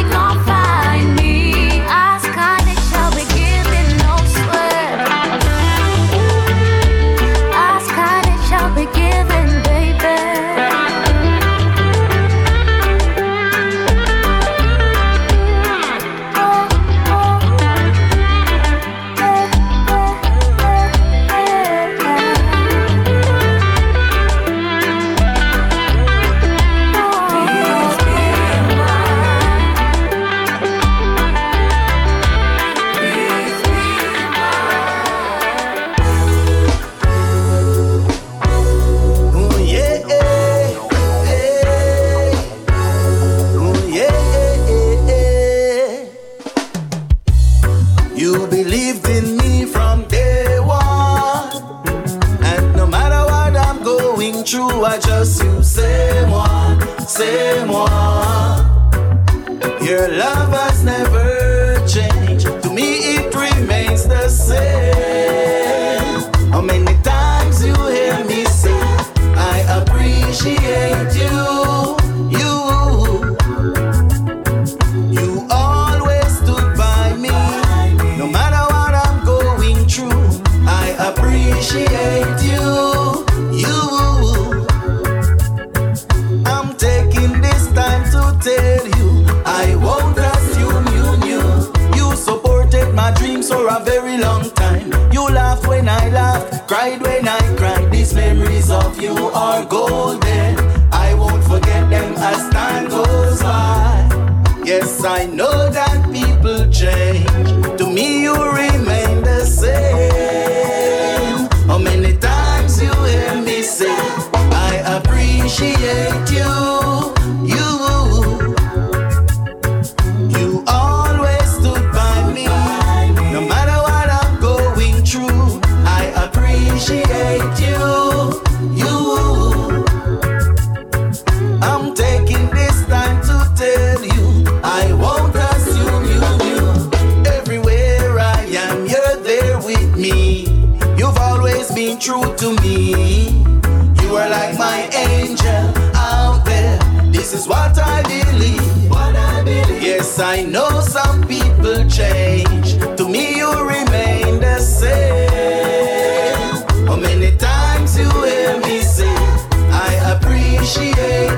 [115.63, 116.33] appreciate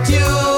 [0.10, 0.55] you.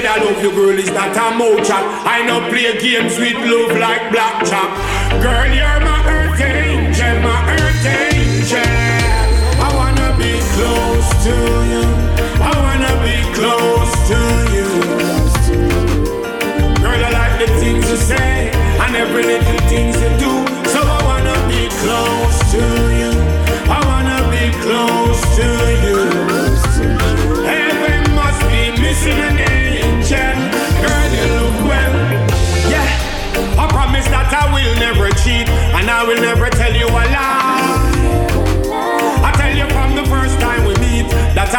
[0.00, 1.84] Said I love you, girl, it's not a mouth chat.
[2.06, 4.70] I no play games with love like blackjack.
[5.22, 8.64] Girl, you're my earth angel, my earth angel.
[9.60, 11.34] I wanna be close to
[11.72, 11.84] you.
[12.40, 14.20] I wanna be close to
[14.56, 14.68] you.
[16.82, 19.59] Girl, I like the things you say and every little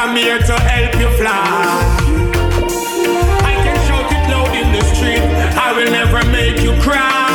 [0.03, 1.31] I'm here to help you fly.
[3.43, 5.21] I can shout it loud in the street.
[5.55, 7.30] I will never make you cry.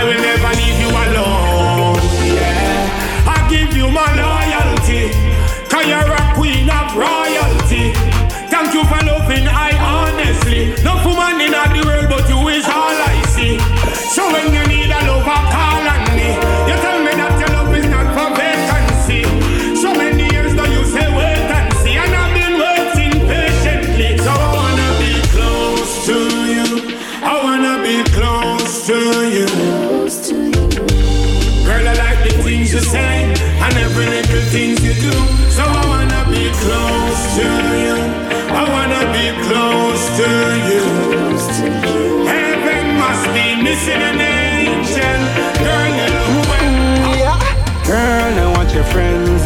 [0.00, 2.00] I will never leave you alone.
[2.24, 3.28] Yeah.
[3.28, 5.12] I give you my loyalty,
[5.68, 7.92] cause you're a queen of royalty.
[8.48, 10.72] Thank you for loving I honestly.
[10.82, 13.58] No woman in the world, but you is all I see.
[14.08, 15.69] So when you need a lover,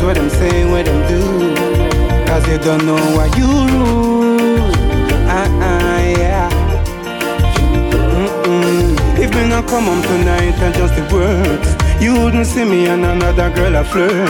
[0.04, 1.54] what them say, what them do.
[2.26, 4.58] Cause you don't know what you rule.
[5.26, 6.50] Ah, yeah.
[8.12, 9.18] Mm-mm.
[9.18, 11.68] If me not come home tonight and just the words,
[12.02, 14.28] you wouldn't see me and another girl a flirt.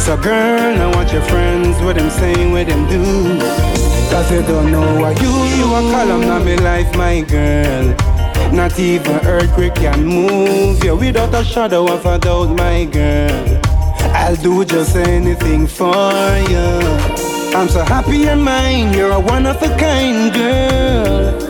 [0.00, 3.38] So girl, I want your friends, what them say, what them do.
[4.10, 7.94] Cause you don't know what you, you a column on me life, my girl.
[8.52, 13.63] Not even earthquake can move you without a shadow of a doubt, my girl.
[14.24, 15.84] I'll do just anything for
[16.48, 16.66] you.
[17.54, 21.40] I'm so happy you're mine, you're a one of a kind girl.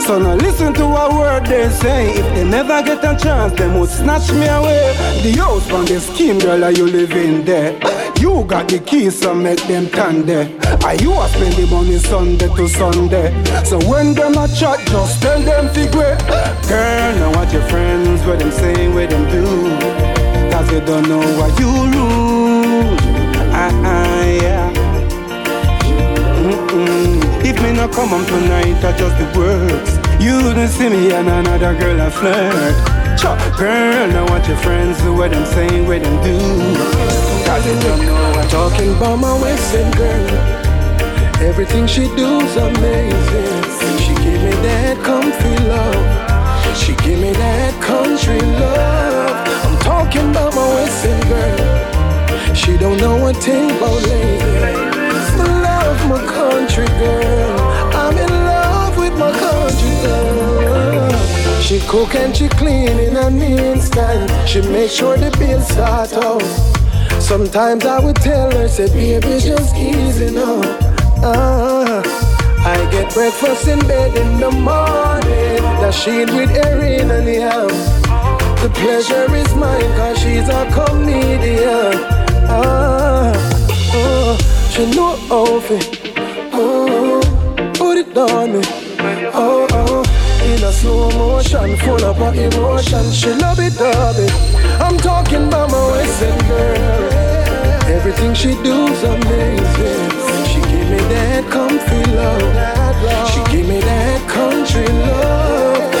[0.00, 2.12] So now listen to a word they say.
[2.12, 4.96] If they never get a chance, they would snatch me away.
[5.22, 7.74] The house on the scheme, girl, are you living there?
[8.18, 10.48] You got the keys, so make them can there.
[10.82, 13.28] Are you a spend the money Sunday to Sunday?
[13.64, 16.16] So when them a chat, just tell them figure.
[16.68, 19.91] Girl, now what your friends, what them say, what them do.
[20.62, 22.94] Cause you don't know what you rule.
[23.50, 24.72] Ah, ah, yeah.
[26.38, 27.44] Mm-mm.
[27.44, 29.90] If me not come home tonight, I just the words.
[30.22, 32.76] You wouldn't see me and another girl a flirt.
[33.18, 36.38] Chop, girl, now what your friends do, what them say, what them do.
[37.44, 40.30] Cause you don't know what Talking about my western girl.
[41.42, 43.62] Everything she do's amazing.
[43.98, 46.76] She give me that comfy love.
[46.78, 49.61] She give me that country love.
[49.82, 52.54] Talking about my western girl.
[52.54, 54.92] She don't know a thing about lady.
[55.62, 57.60] Love my country girl.
[57.94, 61.12] I'm in love with my country girl.
[61.60, 64.30] She cook and she clean in an instant.
[64.48, 66.42] She make sure the bills start out.
[67.20, 70.60] Sometimes I would tell her, say, baby, just easy now.
[71.24, 72.02] Ah,
[72.64, 75.62] I get breakfast in bed in the morning.
[75.80, 78.11] That she with Erin and the house.
[78.62, 81.98] The pleasure is mine cause she's a comedian.
[82.46, 83.32] Ah,
[83.92, 84.38] oh,
[84.70, 85.78] she know how to
[86.54, 87.20] oh,
[87.58, 88.60] ah, put it on me.
[89.34, 90.04] Oh, oh,
[90.44, 93.10] in a slow motion, full of emotion.
[93.10, 94.32] She love it, love it.
[94.80, 97.12] I'm talking about my Western girl.
[97.90, 100.10] Everything she do's amazing.
[100.46, 103.28] She give me that comfy love.
[103.32, 105.91] She give me that country love.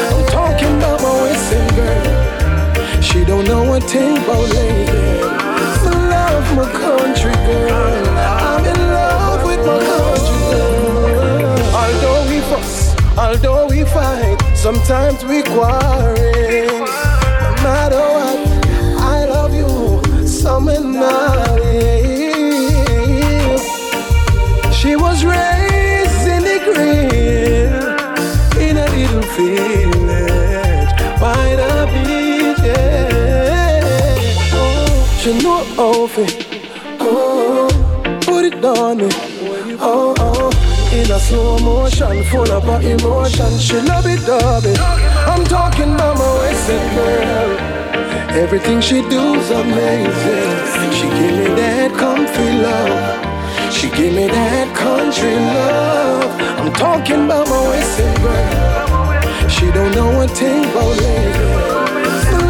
[3.32, 5.22] Don't know a about lady.
[5.24, 7.72] I love my country girl.
[8.18, 11.58] I'm in love with my country girl.
[11.80, 16.91] Although we fuss, although we fight, sometimes we quarrel.
[37.00, 37.68] Oh,
[38.22, 39.08] put it on me.
[39.80, 40.50] Oh, oh,
[40.92, 43.58] in a slow motion, full of emotion.
[43.58, 44.78] She love it, love it.
[44.78, 47.58] I'm talking about my Western girl.
[48.36, 50.92] Everything she do's amazing.
[50.92, 53.72] She give me that comfy love.
[53.72, 56.30] She give me that country love.
[56.60, 59.48] I'm talking about my Western girl.
[59.48, 60.98] She don't know a thing about.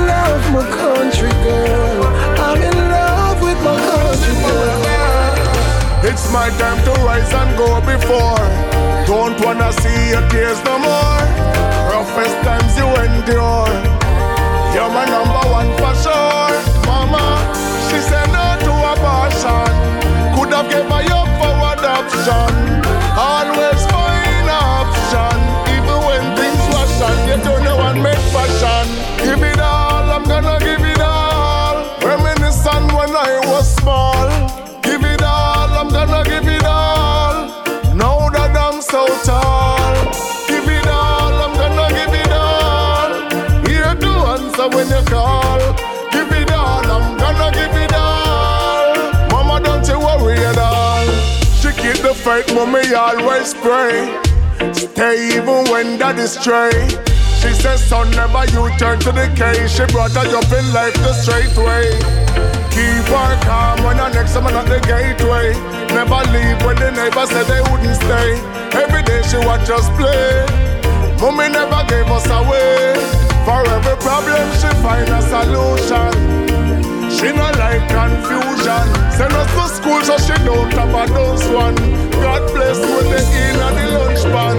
[0.09, 2.07] Love my country girl.
[2.39, 2.92] I'm in love
[6.05, 8.45] It's my time to rise and go before.
[9.07, 11.23] Don't wanna see your tears no more.
[11.91, 13.73] Roughest times you endure.
[14.75, 16.53] You're my number one for sure.
[16.87, 17.25] Mama,
[17.89, 19.73] she said no to abortion.
[20.35, 22.53] Could have gave my up for adoption.
[23.17, 25.37] Always find option.
[25.77, 28.87] Even when things wash on, you don't know and make fashion.
[29.25, 29.82] Give it all,
[33.13, 34.29] when I was small.
[34.83, 37.47] Give it all, I'm gonna give it all.
[37.95, 39.93] Now that I'm so tall.
[40.49, 43.11] Give it all, I'm gonna give it all.
[43.69, 45.59] Here to answer when you call.
[46.13, 48.97] Give it all, I'm gonna give it all.
[49.31, 51.05] Mama, don't you worry at all.
[51.61, 54.21] She keep the faith, mommy always pray.
[54.73, 57.12] Stay even when daddy stray.
[57.43, 59.75] She says, son, never you turn to the case.
[59.75, 61.99] She brought her up in life the straight way.
[62.71, 65.53] Keep her calm when her next time at the gateway.
[65.91, 68.39] Never leave when the neighbors said they wouldn't stay.
[68.79, 70.47] Every day she watch us play.
[71.21, 72.95] Mommy never gave us away.
[73.45, 76.15] For every problem she find a solution.
[77.11, 78.87] She not like confusion.
[79.19, 81.75] Send us to school so she don't have a dose one.
[82.25, 84.57] God bless with the in and the lunch pan.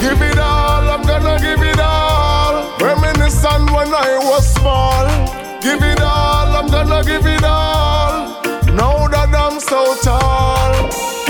[0.00, 2.78] Give it all, I'm gonna give it all.
[2.78, 5.04] Reminiscent when I was small.
[5.60, 8.40] Give it all, I'm gonna give it all.
[8.78, 11.23] Now that I'm so tall.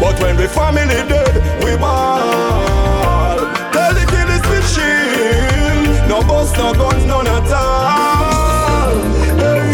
[0.00, 1.34] But when the family dead,
[1.64, 3.38] we ball.
[3.72, 8.94] Tell the killers we chill, no bust, no guns, none at all.
[9.38, 9.70] Hey,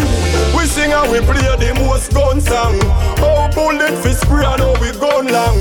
[0.57, 2.79] we sing and we play the most gun song.
[3.21, 5.61] Oh, bullet fi spray and how we gun long.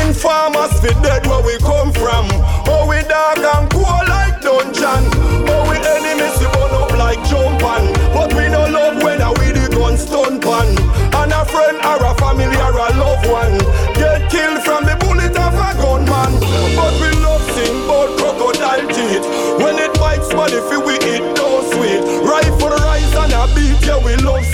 [0.00, 2.26] Informers fi dead where we come from.
[2.66, 5.04] Oh, we dark and cool like dungeon.
[5.48, 7.92] Oh, we enemies we burn up like jump on.
[8.12, 10.68] But we no love when we the gun stun pan.
[11.14, 12.88] And a friend or a family or a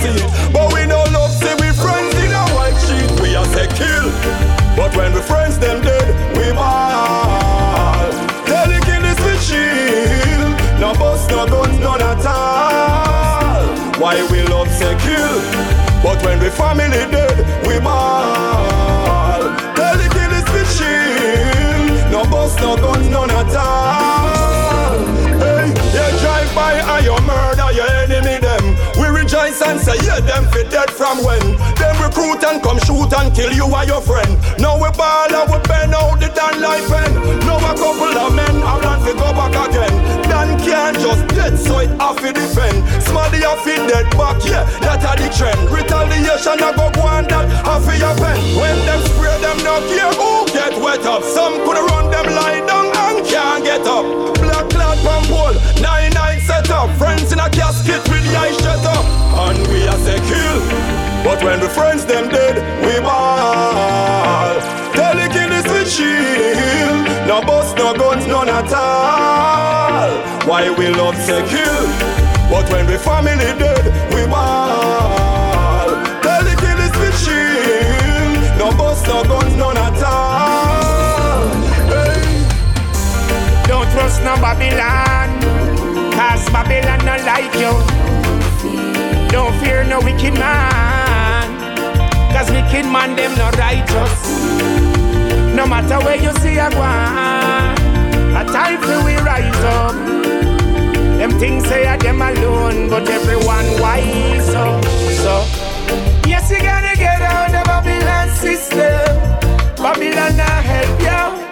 [0.05, 0.53] see it.
[0.53, 3.09] But we no love see we friends in a white sheet.
[3.21, 4.07] We a say kill.
[4.77, 8.11] But when we friends them dead, we ball.
[8.51, 10.45] Tell the killers we chill.
[10.81, 13.65] No bust, no guns, none at all.
[14.01, 15.41] Why we love say kill.
[16.03, 17.34] But when we family dead,
[29.85, 31.45] say yeah them fit dead from when.
[31.77, 34.33] Them recruit and come shoot and kill you or your friend.
[34.59, 37.15] Now we ball and we bend out the Dan life end.
[37.45, 39.95] Now a couple of men are run to go back again.
[40.25, 42.81] Dan can't just dead, so it have to defend.
[43.05, 45.61] Smarty have to dead back, yeah, that are the trend.
[45.69, 48.41] Retaliation I go go on that half of your pen.
[48.57, 51.23] When them spray them not care who get wet up.
[51.23, 51.84] Some could
[61.45, 64.57] when the friends them dead, we ball.
[64.97, 67.05] Tell the killers we shield.
[67.29, 70.11] No bust, no guns, none at all.
[70.49, 71.87] Why we love say kill?
[72.51, 73.85] But when the family dead,
[74.15, 75.89] we ball.
[76.25, 78.59] Tell the killers we shield.
[78.59, 81.49] No bust, no guns, none at all.
[81.93, 82.25] Hey.
[83.69, 85.29] Don't trust no Babylon,
[86.13, 87.73] cause Babylon not like you.
[89.35, 91.04] Don't fear no wicked man,
[92.45, 94.45] cause wicked man them not righteous.
[95.55, 97.77] No matter where you see a one,
[98.37, 99.95] a time for we rise up.
[101.19, 104.85] Them things say are them alone, but everyone wise up.
[105.23, 105.45] So,
[106.27, 109.17] yes, you gotta get out the Babylon system.
[109.77, 111.01] Babylon not help
[111.39, 111.44] you.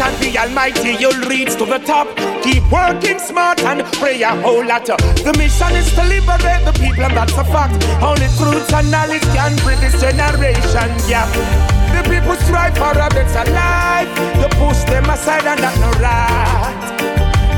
[0.00, 2.08] And the Almighty, you'll reach to the top.
[2.42, 4.86] Keep working smart and pray a whole lot.
[4.86, 7.76] The mission is to liberate the people, and that's a fact.
[8.02, 11.28] Only truth and knowledge can bridge this generation gap.
[11.92, 14.10] The people strive for a better life.
[14.40, 16.92] You push them aside, and that's not right.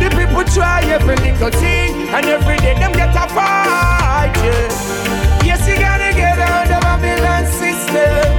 [0.01, 4.33] The people try every little thing, and every day them get a fight.
[4.43, 5.45] Yeah.
[5.45, 8.33] Yes, you gotta get out of Babylon system.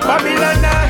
[0.00, 0.82] Babylon not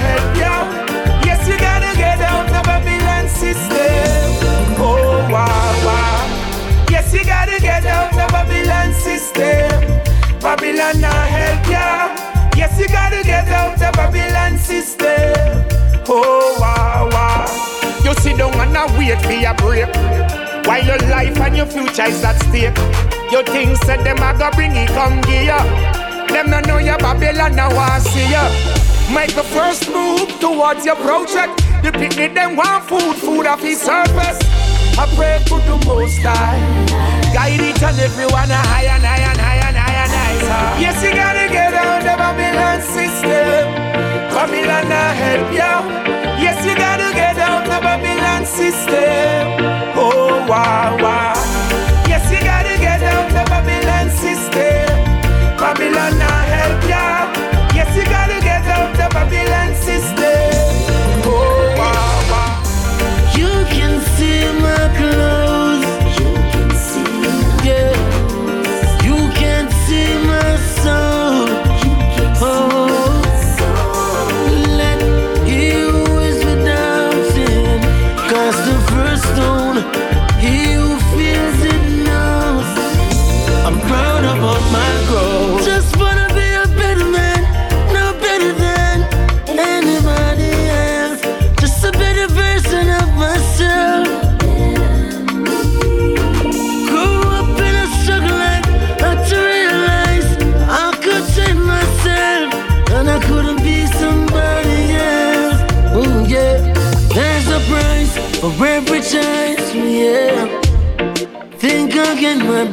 [5.32, 9.80] Yes, you gotta get out of Babylon system.
[10.40, 12.50] Babylon not help ya.
[12.54, 15.64] Yes, you gotta get out of Babylon system.
[16.06, 18.02] Oh wow wow.
[18.04, 19.88] You sit down and a wait for your break.
[20.66, 22.76] While your life and your future is at stake.
[23.32, 25.56] You think said them a go bring it come gear.
[26.28, 28.50] Them no know your Babylon now want see ya.
[29.14, 31.56] Make the first move towards your project.
[31.82, 34.51] The picnic them want food, food off his surface.
[34.98, 36.60] I pray for the most high.
[37.32, 40.80] Guide each and everyone higher and higher and higher and higher and higher.
[40.80, 43.72] Yes, you gotta get out the Babylon system.
[44.34, 45.74] Babylon not help you.
[46.44, 49.96] Yes, you gotta get out the Babylon system.
[49.96, 51.31] Oh, wow, wow.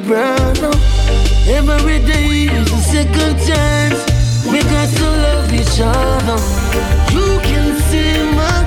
[0.09, 0.71] Brother.
[1.45, 3.99] Every day is a second chance.
[4.51, 6.39] We got to love each other.
[7.13, 8.57] You can see my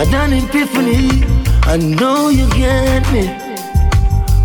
[0.00, 1.10] I done epiphany.
[1.64, 3.28] I know you get me.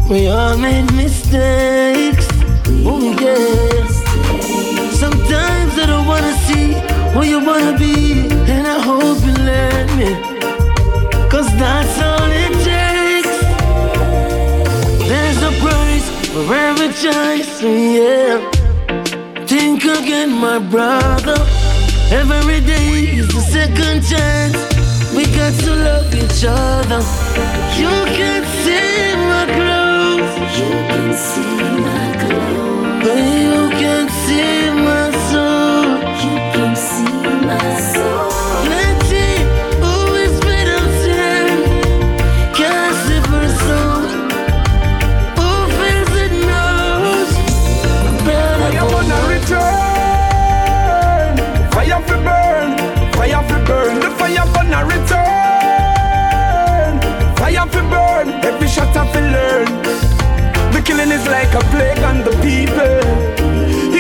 [0.10, 2.28] We all made mistakes.
[2.84, 3.88] Oh yeah.
[4.92, 6.74] Sometimes I don't wanna see
[7.16, 10.12] where you wanna be, and I hope you let me.
[11.30, 13.36] Cause that's all it takes.
[15.08, 18.52] There's a price for every choice, yeah.
[19.48, 21.38] Think again, my brother.
[22.12, 24.75] Every day is a second chance.
[25.16, 27.02] We got to love each other.
[27.80, 30.34] You can see my clothes.
[30.60, 31.58] You can see
[31.90, 33.00] my clothes.
[33.06, 34.95] But you can see my
[59.06, 59.68] I fi learn.
[60.74, 63.02] The killing is like a plague on the people.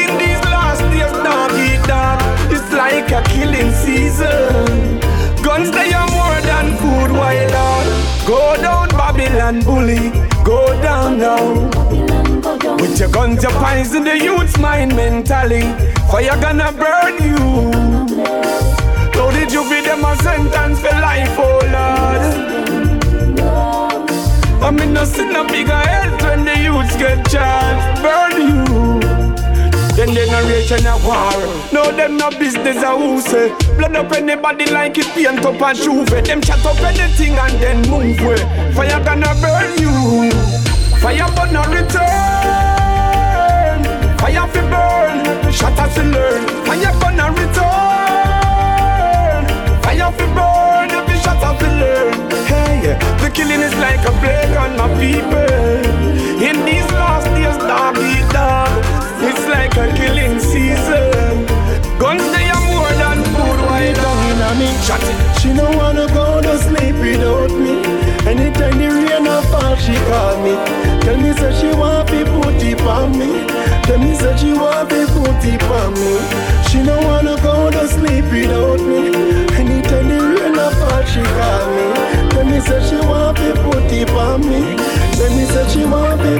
[0.01, 2.19] In these last days, dog eat dog.
[2.51, 4.99] It's like a killing season.
[5.43, 7.87] Guns they are more than food, why Lord?
[8.25, 10.09] Go down Babylon bully.
[10.43, 11.69] Go down now.
[12.77, 15.63] With your guns, you poison the youth's mind mentally.
[16.09, 17.37] Fire gonna burn you.
[19.13, 22.54] How did you be them a sentence for life, oh Lord?
[24.65, 28.01] I mean, no sin a bigger health when the youths get charged.
[28.01, 28.65] Burn you.
[29.95, 31.37] Then generation a war.
[31.71, 33.53] No, them no business a who say.
[33.77, 36.09] Blood up anybody like it paint up and juve.
[36.09, 38.41] Them chat up anything and then move way.
[38.73, 40.31] Fire gonna burn you.
[40.97, 42.01] Fire but not return.
[44.17, 45.53] Fire fi burn.
[45.53, 46.43] Shot as you learn.
[46.65, 47.63] Fire gonna return.
[49.83, 50.89] Fire fi burn.
[50.89, 52.14] Every shot as you learn.
[52.47, 55.35] Hey, the killing is like a plague on my people.
[56.41, 58.69] In these last days, dog eat dog.
[59.25, 61.45] It's like a killing season.
[61.97, 63.59] Guns they are more than food.
[63.65, 64.69] Why down in me?
[64.85, 65.17] Shut it.
[65.39, 67.81] She don't wanna go to sleep without me.
[68.29, 70.53] Anytime the rain a fall, she call me.
[71.01, 73.47] Tell me say she want to put it on me.
[73.83, 76.13] Tell me say she want to put it on me.
[76.69, 79.54] She don't wanna go to sleep without me.
[79.85, 82.29] Anytime the rain fall, she call me.
[82.31, 85.04] Tell me say she want to put it on me.
[85.15, 86.35] Tell me say she want to.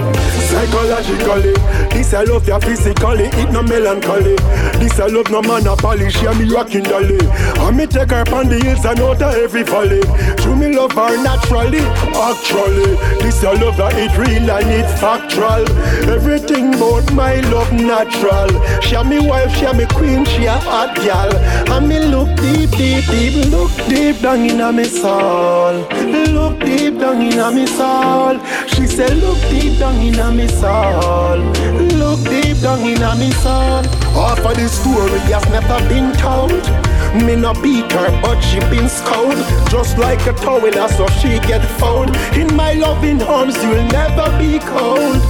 [0.46, 1.54] Psychologically,
[1.92, 4.36] this I love ya physically, it no melancholy.
[4.80, 7.18] This I love no man a polish, yeah me rocking dolly.
[7.24, 10.02] And me take her on the hills and out of every valley.
[10.38, 11.80] True me love her naturally,
[12.14, 13.00] actually.
[13.24, 15.64] This I love that it real and it factual.
[16.12, 18.52] Everything about my love natural.
[18.82, 21.34] She a me wife, she a me queen, she a hot gal.
[21.74, 25.88] And me look deep, deep, deep, look deep down in a me soul.
[26.76, 28.38] Deep down in a me soul.
[28.68, 31.38] She said, look deep down in a me soul.
[31.96, 33.82] Look deep down in a me soul.
[34.12, 36.52] Half of the story has never been told.
[37.24, 39.40] Me no beat her, but she been scolded.
[39.72, 42.14] Just like a towel, so she get fold.
[42.36, 45.22] In my loving arms, you'll never be cold.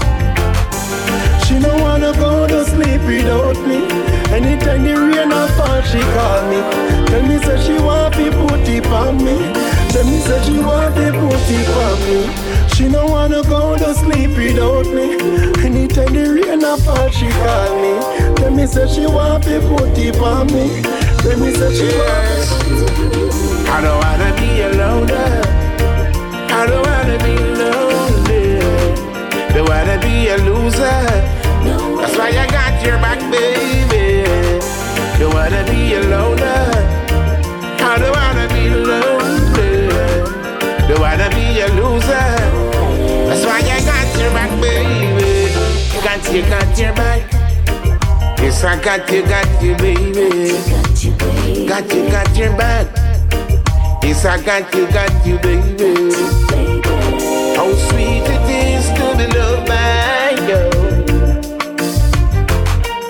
[1.46, 3.86] She don't wanna go to sleep without me.
[4.34, 6.60] Anytime the rain a fall, she call me.
[7.06, 9.84] Tell me say she want to put it on me.
[9.96, 12.68] Tell me say she want put it on me.
[12.68, 15.16] She don't wanna go to sleep without me.
[15.64, 18.36] Anytime the rain a fall, she call me.
[18.36, 20.82] Tell me say she want put it on me.
[21.24, 22.43] Tell me say she want.
[23.72, 25.10] I don't wanna be alone.
[26.52, 28.60] I don't wanna be lonely.
[29.54, 31.00] Don't wanna be a loser.
[32.02, 34.28] That's why I got your back, baby.
[35.20, 36.41] Don't wanna be alone.
[37.80, 39.24] I don't wanna be lonely.
[41.06, 42.30] Wanna be a loser.
[43.30, 45.53] That's why I got your back, baby.
[45.93, 47.32] You got you, got your back.
[48.41, 50.58] Yes, I got you, got you, baby.
[51.68, 52.88] Got you, got your back.
[54.01, 56.12] Yes, I got you, got you, baby.
[57.56, 60.62] How sweet it is to be loved by you.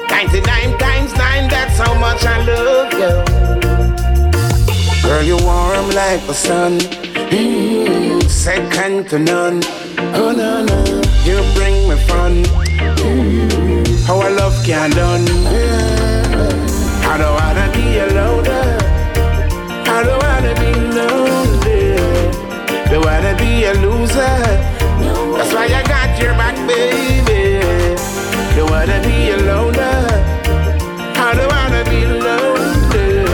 [0.10, 3.14] 99 times 9, that's how much I love you.
[5.02, 7.15] Girl, you warm like the sun.
[7.32, 9.62] Mm, second to none.
[10.14, 11.02] Oh, no, no.
[11.24, 12.44] You bring me fun.
[13.02, 15.26] Mm, how I love can done.
[15.26, 16.16] Yeah.
[17.12, 18.46] I don't wanna be alone.
[19.88, 21.96] I don't wanna be lonely.
[22.90, 24.38] Don't wanna be a loser.
[25.38, 27.60] That's why I got your back, baby.
[28.56, 29.76] Don't wanna be alone.
[31.18, 33.26] I don't wanna be lonely.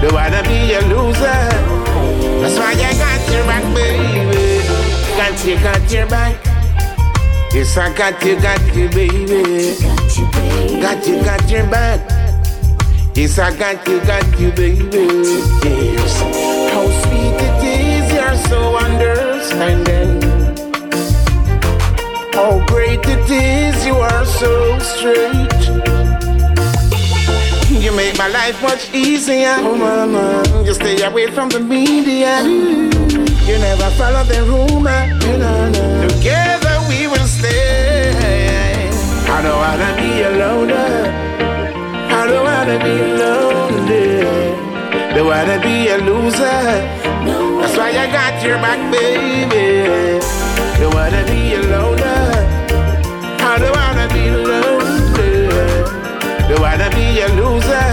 [0.00, 1.81] Don't wanna be a loser.
[2.42, 4.66] That's why I got your back, baby.
[5.16, 6.44] Got you, got your back.
[7.54, 9.76] Yes, I got you, got you, baby.
[10.82, 12.00] Got you, got your back.
[13.14, 15.06] Yes, I got you, got you, baby.
[15.62, 16.20] Yes.
[16.72, 20.20] How sweet it is, you're so understanding.
[22.32, 25.81] How great it is, you are so straight.
[27.82, 29.56] You make my life much easier.
[29.58, 30.40] Oh, mama.
[30.64, 32.40] You stay away from the media.
[32.40, 35.02] You never follow the rumor.
[36.06, 38.14] Together we will stay.
[39.26, 40.70] I don't wanna be alone.
[42.18, 44.22] I don't wanna be lonely.
[45.14, 46.62] Don't wanna be a loser.
[47.58, 50.20] That's why I got your back, baby.
[50.78, 51.98] Don't wanna be alone.
[53.40, 54.71] I don't wanna be lonely.
[56.62, 57.90] Wanna be a loser.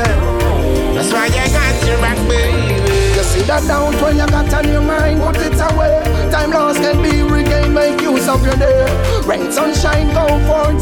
[0.94, 2.78] That's why I got your back, baby.
[3.18, 6.06] You see that doubt when you got on your mind, put it away.
[6.30, 8.86] Time lost can be regained, make use of your day.
[9.26, 10.40] Rain, sunshine, go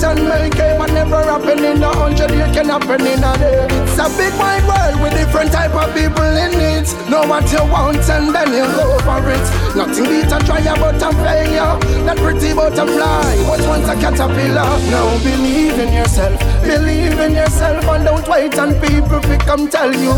[0.08, 0.78] and make it.
[0.78, 3.68] What never happen in a hundred years can happen in a day.
[3.68, 6.88] It's a big wide world with different type of people in it.
[7.10, 9.48] Know what you want and then you go for it.
[9.76, 11.76] Nothing beats a try but a failure.
[12.06, 14.70] That pretty butterfly was once a caterpillar.
[14.92, 19.94] Now believe in yourself, believe in yourself, and don't wait on people to come tell
[19.94, 20.14] you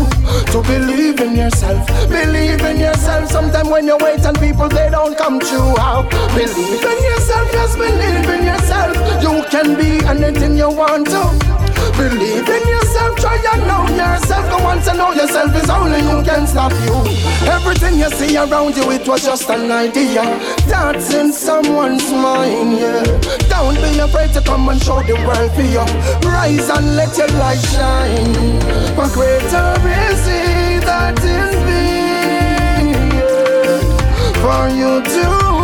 [0.52, 1.86] to believe in yourself.
[2.08, 3.30] Believe in yourself.
[3.30, 5.74] Sometimes when you wait on people, they don't come true.
[5.78, 6.02] How?
[6.34, 8.96] Believe in yourself, just believe in yourself.
[9.22, 11.49] You can be anything you want to.
[12.00, 14.48] Believe in yourself, try and know yourself.
[14.48, 16.96] The one to know yourself is only you can stop you.
[17.46, 20.22] Everything you see around you, it was just an idea.
[20.66, 23.04] That's in someone's mind, yeah.
[23.50, 25.84] Don't be afraid to come and show the world for you.
[26.26, 28.60] Rise and let your light shine.
[28.96, 29.76] For greater
[30.08, 34.40] is he that in me, yeah.
[34.40, 35.59] For you to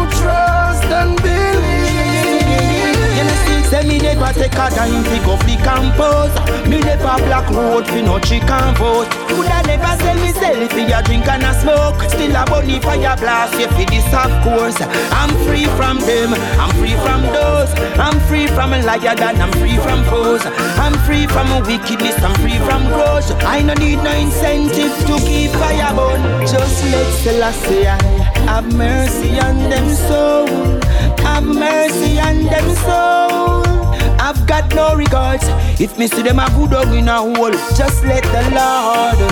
[4.36, 6.34] take a dime fi go fi compose.
[6.68, 9.08] Me never black road fi no chicken vote.
[9.28, 12.00] Coulda never sell me sell fi a drink and a smoke.
[12.10, 14.76] Still a bunny fire blast you fi this of course.
[15.10, 17.72] I'm free from them, I'm free from those.
[17.98, 20.44] I'm free from a liar and I'm free from foes.
[20.84, 25.50] I'm free from wickedness, I'm free from grudge I no need no incentive to keep
[25.52, 26.20] fire burn.
[26.46, 27.96] Just let Selassie I
[28.50, 30.46] have mercy on them soul.
[31.24, 33.85] Have mercy on them soul
[34.26, 35.44] I've got no regards.
[35.80, 39.30] If me see them a good dog in a hole, just let the Lord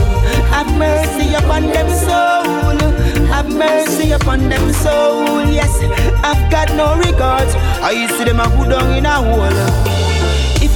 [0.54, 2.78] have mercy upon them soul.
[3.26, 5.46] Have mercy upon them soul.
[5.50, 5.74] Yes,
[6.22, 7.52] I've got no regards.
[7.82, 10.03] I see them a good dog in a hole.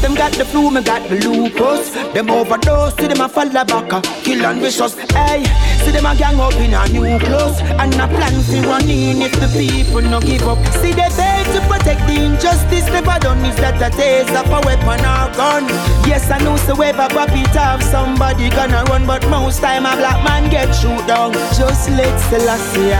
[0.01, 1.91] Them got the flu, me got the lupus.
[2.15, 4.95] Them overdose, see them a fall back, kill and vicious.
[5.11, 5.43] Hey,
[5.83, 9.23] see them a gang up in a new clothes and a plan to run in
[9.23, 10.59] if the people no give up.
[10.81, 13.45] See they beg to protect the injustice never done.
[13.45, 15.67] Is that a taste of a weapon or gun?
[16.07, 19.97] Yes, I know so ever pop it off, somebody gonna run, but most time a
[19.97, 21.33] black man get shoot down.
[21.59, 22.95] Just let Selassie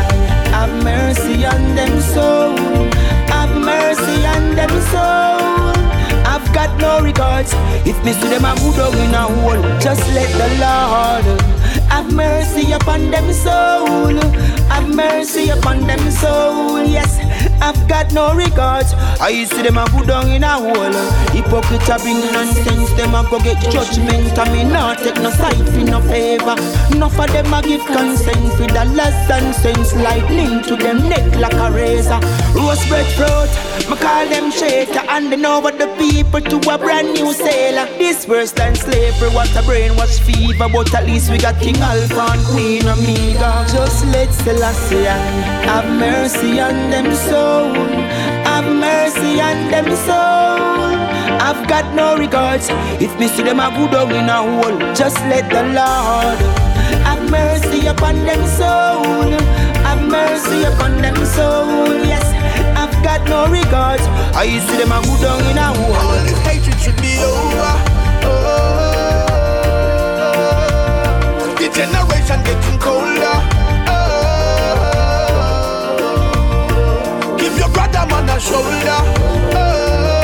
[0.51, 2.57] have mercy on them soul.
[3.31, 5.68] Have mercy on them soul.
[6.53, 7.53] Got no regards.
[7.87, 11.25] If me see them a dog in a hole, just let the Lord
[11.89, 14.15] have mercy upon them soul.
[14.69, 16.83] Have mercy upon them soul.
[16.85, 17.19] Yes,
[17.61, 18.93] I've got no regards.
[19.21, 20.95] I see them a good dog in a hole.
[21.35, 22.91] Hypocrite a bring nonsense.
[22.95, 24.39] Them a go get judgment.
[24.39, 26.57] I me not take no side for no favor.
[26.95, 29.95] Enough of them a give consent for the less than sense.
[29.95, 32.21] Lightning to them neck like a razor.
[32.55, 33.51] Rose bread fruit.
[33.91, 37.87] Me call them shaker and they what the people to a brand new sailor.
[37.97, 40.69] This worse than slavery, what a brainwash fever.
[40.69, 43.65] But at least we got King Alpha and Queen Omega.
[43.73, 45.05] Just let Selassie
[45.69, 47.15] have mercy on them
[47.49, 47.73] soul.
[48.51, 50.93] Have mercy on them soul.
[51.49, 52.67] I've got no regards.
[53.05, 56.39] If me see them a good dog in a hole, just let the Lord
[57.09, 59.31] have mercy upon them soul.
[59.87, 61.95] Have mercy upon them soul.
[62.13, 62.27] Yes,
[62.83, 64.05] I've got no regards.
[64.43, 65.95] I see them a good dog in a hole.
[66.03, 67.75] All this hatred should be over.
[68.31, 68.65] Oh,
[71.59, 73.48] the generation getting colder.
[78.39, 79.03] Brother shoulder.
[79.55, 80.21] Oh,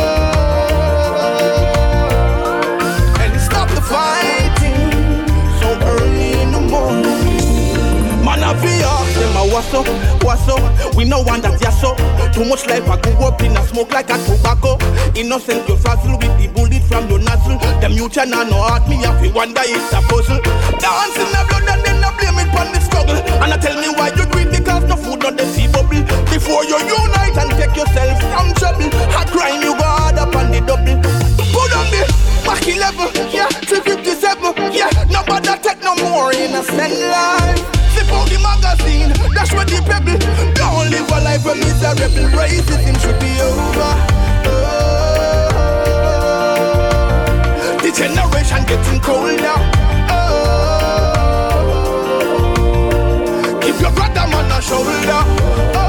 [3.21, 4.93] and stop the fighting
[5.61, 8.25] so early in the morning.
[8.25, 9.87] Man, I feel them a what's up,
[10.23, 10.95] what's up.
[10.97, 11.99] We no want that yes up.
[12.33, 14.79] Too much life I go up in a smoke like a tobacco.
[15.15, 17.59] Innocent you frazzle with the bullet from your nostril.
[17.81, 20.41] Them you China no heart me if you wonder it's a puzzle.
[20.79, 23.17] Dancing the blood and then I blame it on the struggle.
[23.43, 25.84] And I tell me why you do because no food not the bubble.
[26.45, 30.61] Before you unite and take yourself from trouble, I grind you hard up on the
[30.61, 31.01] double.
[31.57, 32.05] Put on me,
[32.45, 34.93] MAC-11, yeah, 357, yeah.
[35.09, 37.65] Nobody take no more innocent life.
[37.97, 40.21] Flip out the magazine, that's where the pebble.
[40.53, 43.97] Don't live a life where miserable racism should be over.
[44.45, 45.49] Oh.
[47.81, 49.57] The generation getting colder.
[50.13, 50.45] Oh.
[53.65, 55.25] Keep your brother man a shoulder.
[55.73, 55.84] Oh.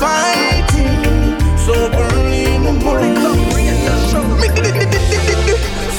[0.00, 3.20] Fighting so early in the morning.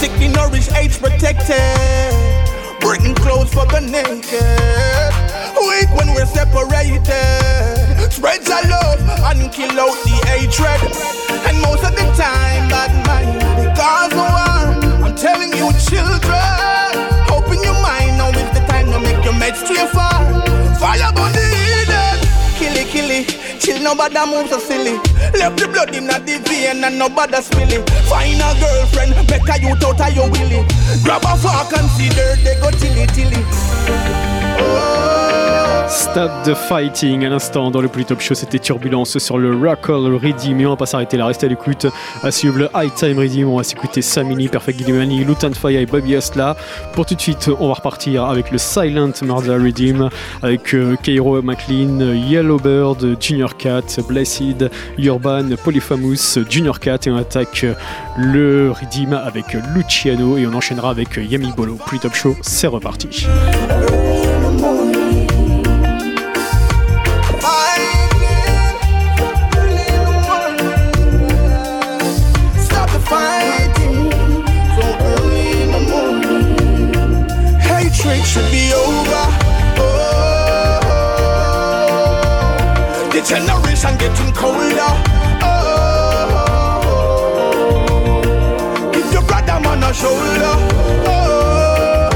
[0.02, 2.12] Sickly nourished, age protected.
[2.82, 5.14] Bringing clothes for the naked.
[5.68, 8.12] Weak when we're separated.
[8.12, 9.00] Spreads our love
[9.30, 11.41] and kill out the hatred.
[23.82, 23.84] It.
[23.84, 24.98] Nobody move so silly.
[25.38, 27.90] Left the blood in the vein and nobody spill it.
[28.10, 30.66] Find a girlfriend, make a youth out of your willy.
[31.04, 33.44] Grab a fork and see dirt, they go tilly tilly.
[34.64, 35.21] Oh.
[35.92, 40.16] Stop the Fighting à l'instant dans le plus top show c'était Turbulence sur le Rockall
[40.16, 41.86] Ready mais on va pas s'arrêter là restez à l'écoute
[42.24, 45.86] à suivre le High Time Ready on va s'écouter Samini, Perfect Gilimani, Lutan Fire et
[45.86, 46.56] Bobby Asla
[46.94, 50.10] pour tout de suite on va repartir avec le Silent Murder Redeem
[50.42, 57.00] avec euh, Cairo McLean, Yellowbird, Junior Cat, Blessed, Urban, Polyphamous, Junior Cat.
[57.06, 57.66] Et on attaque
[58.18, 60.38] le Redeem avec Luciano.
[60.38, 61.78] Et on enchaînera avec Yami Bolo.
[61.86, 63.28] Plus top show c'est reparti
[83.32, 84.94] generation getting colder.
[85.42, 86.52] Oh,
[88.92, 90.56] give your brother man a shoulder.
[91.08, 92.10] Oh,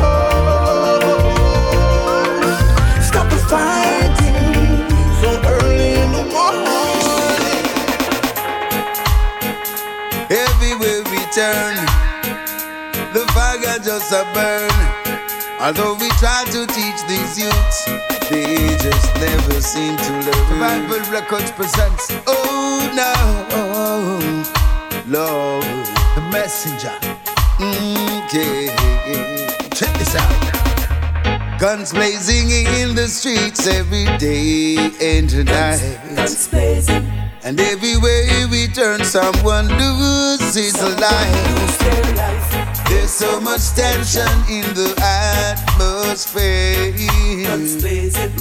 [3.01, 4.89] stop the fighting
[5.21, 7.63] so early in the morning.
[10.29, 11.75] Everywhere we turn,
[13.13, 14.94] the fire just a burn.
[15.65, 17.85] Although we try to teach these youths,
[18.29, 20.59] they just never seem to learn.
[20.59, 23.11] Bible Records presents, oh no,
[25.07, 25.65] Lord,
[26.13, 26.93] the messenger.
[27.57, 28.67] Mm, okay,
[29.73, 31.59] check this out.
[31.59, 35.99] Guns blazing in the streets every day and night.
[36.15, 37.07] Guns blazing.
[37.43, 42.64] And everywhere we turn, someone loses a life.
[42.89, 46.93] There's so much tension in the atmosphere.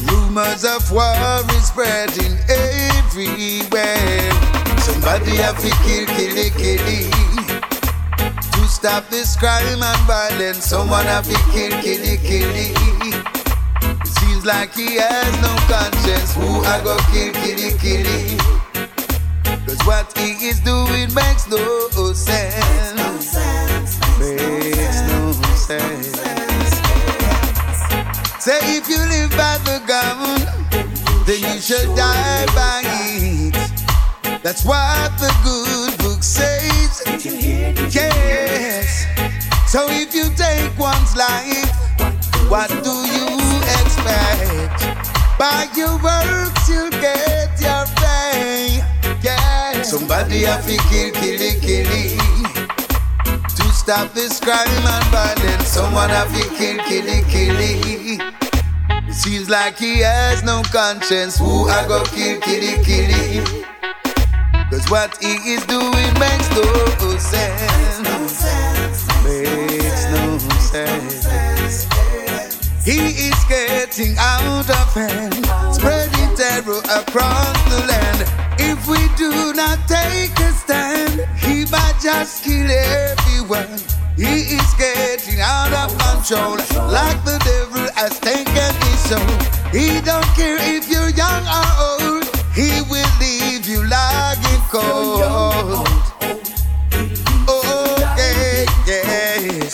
[0.08, 4.30] Rumors of war is spreading everywhere.
[4.80, 7.10] Somebody have to kill, it, kill.
[8.52, 12.76] To stop this crime and violence, someone have to kill, kill it, kill it.
[14.00, 16.34] It seems like he has no conscience.
[16.34, 18.40] Who I go kill, kill it, kill it.
[19.66, 23.03] Cause what he is doing makes no sense.
[24.24, 26.16] Makes no sense.
[28.40, 30.40] Say if you live by the gun,
[31.26, 33.54] then you should die by it.
[34.42, 37.02] That's what the good book says.
[37.94, 39.06] Yes.
[39.66, 41.72] So if you take one's life,
[42.48, 43.28] what do you
[43.76, 44.84] expect?
[45.38, 48.82] By your works you'll get your pay.
[49.22, 49.82] Yeah.
[49.82, 52.33] Somebody have to kill, kill kill
[53.84, 59.12] stop this crime and violence, someone have to kill, kill kill it.
[59.12, 61.36] Seems like he has no conscience.
[61.38, 63.44] Who I go kill, kill kill.
[64.70, 66.64] Cause what he is doing makes no
[67.18, 68.08] sense.
[69.22, 70.38] Makes no
[70.72, 71.86] sense.
[72.86, 75.34] He is getting out of hand,
[75.74, 78.20] spreading terror across the land.
[78.58, 83.78] If we do not take a stand, he might just kill everyone.
[84.16, 86.56] He is getting out of control,
[86.90, 89.34] like the devil has taken his soul.
[89.70, 92.24] He don't care if you're young or old,
[92.54, 95.86] he will leave you lying cold.
[97.46, 99.72] Oh, okay, yes.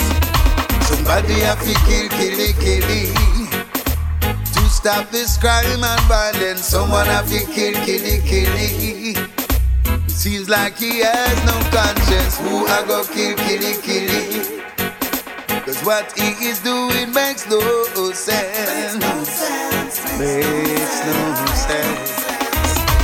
[0.89, 3.39] Somebody have to kill, kill kill
[4.81, 9.31] stop this crime and violence, someone have to kill, kill kill
[10.09, 12.37] seems like he has no conscience.
[12.41, 14.61] Who I go kill, kill kill.
[15.64, 17.61] Cause what he is doing makes no
[18.12, 18.97] sense.
[18.97, 20.18] Makes no sense.
[20.18, 21.35] Makes no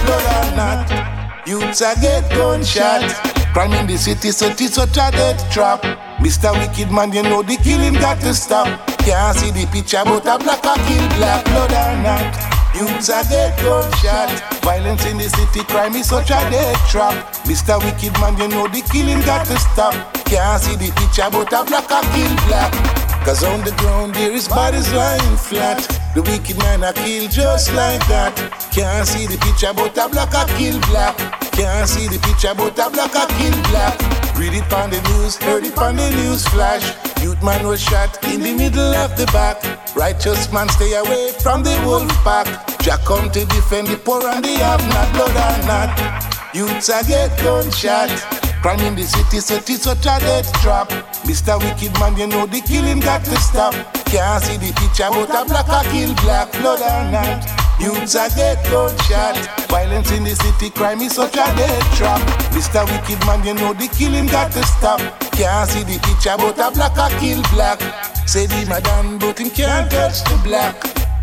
[0.04, 3.10] Blood or not, youths a get gunshot.
[3.54, 5.82] Crime in the city, so it's such a death trap.
[6.20, 6.52] Mr.
[6.52, 8.95] Wicked Man, you know the killing got to stop.
[9.06, 11.44] Can't see the picture, but a black a kill black.
[11.46, 12.26] Blood or not,
[12.74, 14.34] youths a get gunshot.
[14.66, 17.14] Violence in the city, crime is such a death trap.
[17.46, 17.78] Mr.
[17.78, 19.94] Wicked Man, you know the killing got to stop.
[20.26, 22.74] Can't see the picture, but a black a kill black.
[23.22, 25.86] Cause on the ground there is bodies lying flat.
[26.16, 28.34] The wicked man I kill just like that.
[28.74, 31.16] Can't see the picture but a black I kill black.
[31.54, 34.15] Can't see the picture but a black I kill black.
[34.38, 36.84] Read it on the news, heard it on the news flash.
[37.22, 39.56] Youth man was shot in the middle of the back.
[39.96, 42.46] Righteous man stay away from the wolf pack.
[42.80, 46.54] Jack come to defend the poor and the have not blood or not.
[46.54, 48.45] Youths a get gunshot.
[48.62, 50.88] Crime in the city, it's such a death trap.
[51.22, 51.58] Mr.
[51.58, 53.74] Wicked Man, you know the killing got to stop.
[54.06, 57.44] Can't see the picture, but a black a kill black, blood or not.
[57.78, 59.36] Youths a get gunshot.
[59.68, 62.20] Violence in the city, crime is such a death trap.
[62.50, 62.82] Mr.
[62.88, 65.00] Wicked Man, you know the killing got to stop.
[65.32, 67.78] Can't see the picture, but a black a kill black.
[68.26, 70.74] Say the madam, but him can't touch the black.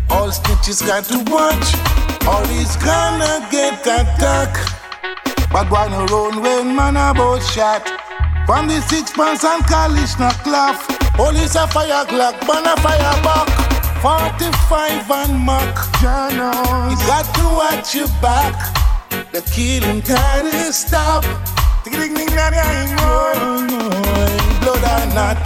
[0.08, 1.74] All snitches got to watch,
[2.24, 4.83] or he's gonna get attacked.
[5.54, 7.86] But why no run when man about shot?
[8.44, 10.82] From the six pants and college not cloth.
[11.14, 13.46] Police a fire glock, ban a fire back.
[14.02, 16.90] 45 and Mac, Jano.
[16.90, 18.58] You got to watch your back.
[19.30, 21.22] The killing gotta stop.
[24.60, 25.38] Blood or not,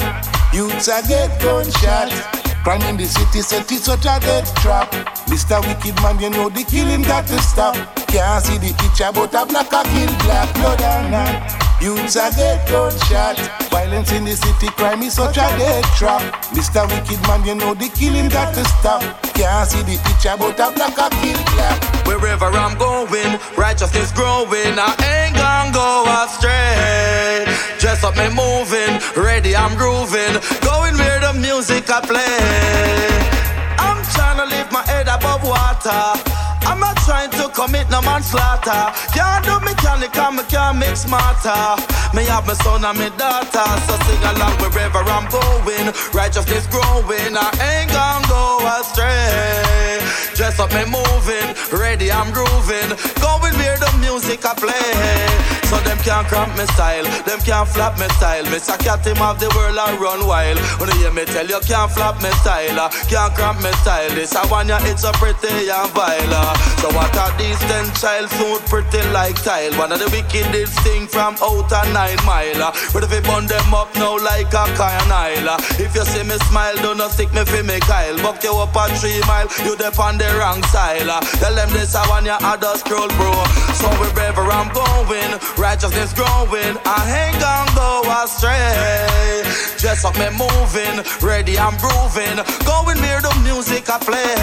[0.54, 2.47] youths a get gunshot.
[2.64, 4.90] Crime in the city, set it such a death trap.
[5.28, 5.60] Mr.
[5.66, 7.74] Wicked Man, you know the killing got to stop.
[8.08, 11.67] Can't see the picture, but a black a kill black, blood or not.
[11.80, 13.38] Youths a get gunshot.
[13.70, 16.22] Violence in the city, crime is such a death trap.
[16.50, 16.82] Mr.
[16.90, 19.00] Wicked Man, you know the killing got to stop.
[19.34, 21.78] Can't see the picture, but a black a kill black.
[22.04, 24.74] Wherever I'm going, righteousness growing.
[24.74, 27.46] I ain't gonna go astray.
[27.78, 30.34] Dress up me moving, ready I'm grooving.
[30.66, 33.38] Going where the music I play.
[33.78, 36.47] I'm trying to lift my head above water.
[36.68, 38.92] I'm not trying to commit no manslaughter.
[39.16, 41.80] Can't do mechanic and me can't make smarter.
[42.12, 45.88] Me have my son and my daughter, so sing along wherever I'm going.
[46.12, 50.04] Righteousness growing, I ain't gonna go astray.
[50.36, 52.92] Dress up me moving, ready I'm grooving.
[53.18, 55.48] Going where the music I play.
[55.68, 58.44] So them can't cramp me style, them can't flap me style.
[58.48, 60.58] Miss a cat him of the world I run wild.
[60.80, 64.08] When you hear me tell you can't flap me style, uh, can't cramp me style.
[64.14, 66.56] This I want you, it's so pretty and vile.
[66.80, 69.72] So what are these ten child suit pretty like tile?
[69.78, 72.72] One of the wickedest thing from outer nine mile.
[72.92, 75.48] But if you burn them up now like a kyanile.
[75.48, 75.58] uh.
[75.78, 78.16] If you see me smile, do not stick me for me Kyle.
[78.22, 81.20] Buck you up a three mile, you dep on the wrong uh.
[81.42, 83.32] Tell them this I want you, I just scroll bro.
[83.74, 86.76] So wherever I'm going, righteousness growing.
[86.86, 89.42] I ain't gonna go astray.
[89.78, 92.38] Dress up me moving, ready I'm grooving.
[92.66, 94.34] Going near the music I play.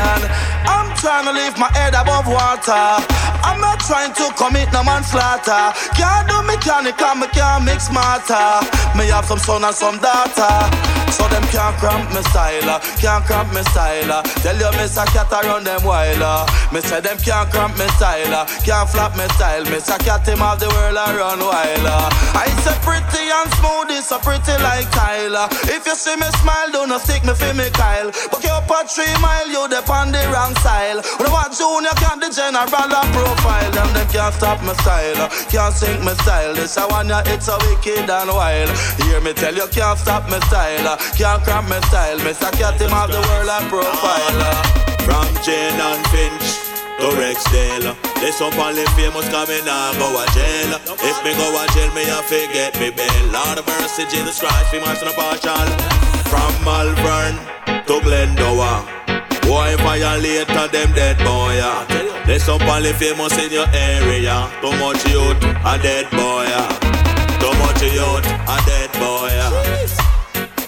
[0.00, 0.24] And
[0.68, 2.72] I'm trying to lift my head above water.
[3.44, 5.76] I'm not trying to commit no manslaughter.
[5.92, 8.64] Can't do mechanic and me can't mix smarter.
[8.96, 10.93] Me have some son and some daughter.
[11.14, 14.22] So them can't cramp me style, can't cramp me style.
[14.42, 16.46] Tell you miss a cat around them while.
[16.72, 19.64] Me say them can't cramp me style, can't flap me style.
[19.70, 21.86] Miss a cat him of the world around while.
[22.34, 25.46] I say pretty and smooth, it's so pretty like Tyler.
[25.70, 28.10] If you see me smile, do not stick me for me Kyle.
[28.30, 30.98] But you up a three mile, you dep on the wrong style.
[31.18, 33.70] When I want junior, can't the general profile.
[33.70, 36.54] Them them can't stop my style, can't sink my style.
[36.54, 38.70] This I want ya, it's a wicked and wild.
[39.06, 42.18] Hear me tell you, can't stop my style, can't cramp my style.
[42.18, 42.50] Mr.
[42.56, 44.40] Cat him of the world a profile.
[45.04, 46.64] From Jane and Finch
[47.00, 47.92] to Rexdale.
[48.20, 50.80] This up on famous coming now go a jail.
[51.04, 53.24] If me go a jail, me a forget me bail.
[53.30, 55.68] Lord of mercy, Jesus Christ, we must not partial.
[56.30, 57.36] From Malvern
[57.86, 58.86] to Glendower.
[59.42, 61.54] Boy, violate to them dead boy.
[61.60, 61.84] yeah.
[62.24, 64.48] This up on the famous in your area.
[64.62, 66.48] Too much youth, a dead boy.
[66.48, 66.72] yeah.
[67.38, 69.28] Too much youth, a dead boy.
[69.28, 69.73] yeah.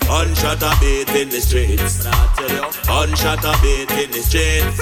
[0.09, 2.07] Unshot a beat in the streets.
[2.87, 4.79] Unshot a beat in the streets.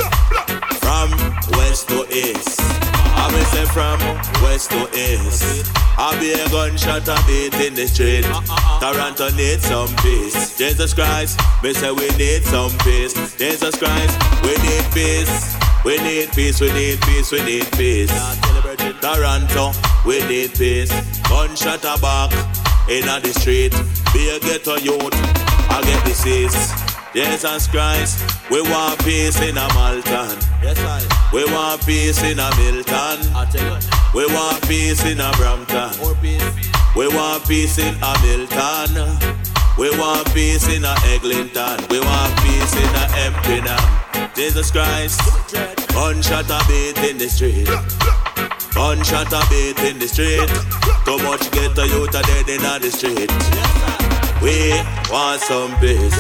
[0.85, 1.11] From
[1.57, 2.61] west to east.
[3.17, 3.99] I will say from
[4.43, 5.73] west to east.
[5.97, 8.25] I be a gunshot a beat in the street.
[8.81, 10.59] Toronto need some peace.
[10.59, 13.15] Jesus Christ, me say we need some peace.
[13.39, 15.57] Jesus Christ, we need peace.
[15.87, 18.13] We need peace, we need peace, we need peace.
[19.01, 19.73] Toronto,
[20.05, 20.93] we need peace.
[21.31, 23.73] Gunshot a back in the street.
[24.13, 25.15] Be a ghetto youth,
[25.71, 26.55] I get disease.
[27.15, 28.19] Jesus Christ,
[28.51, 30.37] we want peace in a Malton.
[30.61, 31.31] Yes, I.
[31.33, 33.21] We want peace in a Milton.
[34.15, 35.91] We want peace in a Brampton.
[36.97, 39.19] We want peace in a Milton.
[39.79, 41.87] We want peace in a Eglinton.
[41.89, 44.35] We want peace in a Empingham.
[44.35, 45.21] Jesus Christ,
[45.93, 47.69] gunshot a beat in the street.
[48.75, 50.49] Gunshot a beat in the street.
[51.05, 53.31] Too much ghetto youth are dead in the street.
[54.43, 54.75] We
[55.11, 56.19] want some peace.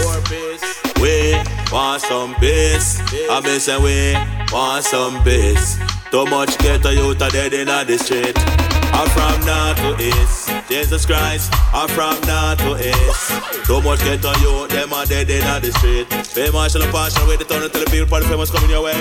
[1.00, 1.34] We
[1.72, 3.00] want some peace.
[3.28, 4.14] I mean say we
[4.52, 5.78] want some peace.
[6.12, 8.63] Too much ghetto youth are dead in the street.
[8.94, 10.50] I'm from north to east.
[10.68, 13.66] Jesus Christ, I'm from north to east.
[13.66, 16.08] Too much ghetto youth, them are dead in the street.
[16.34, 18.94] Pay marshal and passion with the town until the people party famous coming your way.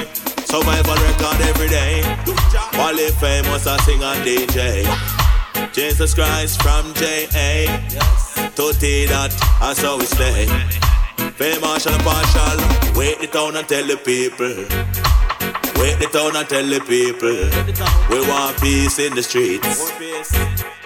[0.49, 2.02] Survival record every day.
[2.78, 4.84] Wally famous, I sing on DJ.
[5.74, 7.65] Jesus Christ from J.A.
[8.56, 10.48] to T dot, that's how we stay.
[11.38, 12.57] Pay marshal and partial,
[12.98, 15.23] wait the town and tell the people.
[15.78, 17.50] Wake the town and tell the people
[18.10, 19.91] we want peace in the streets.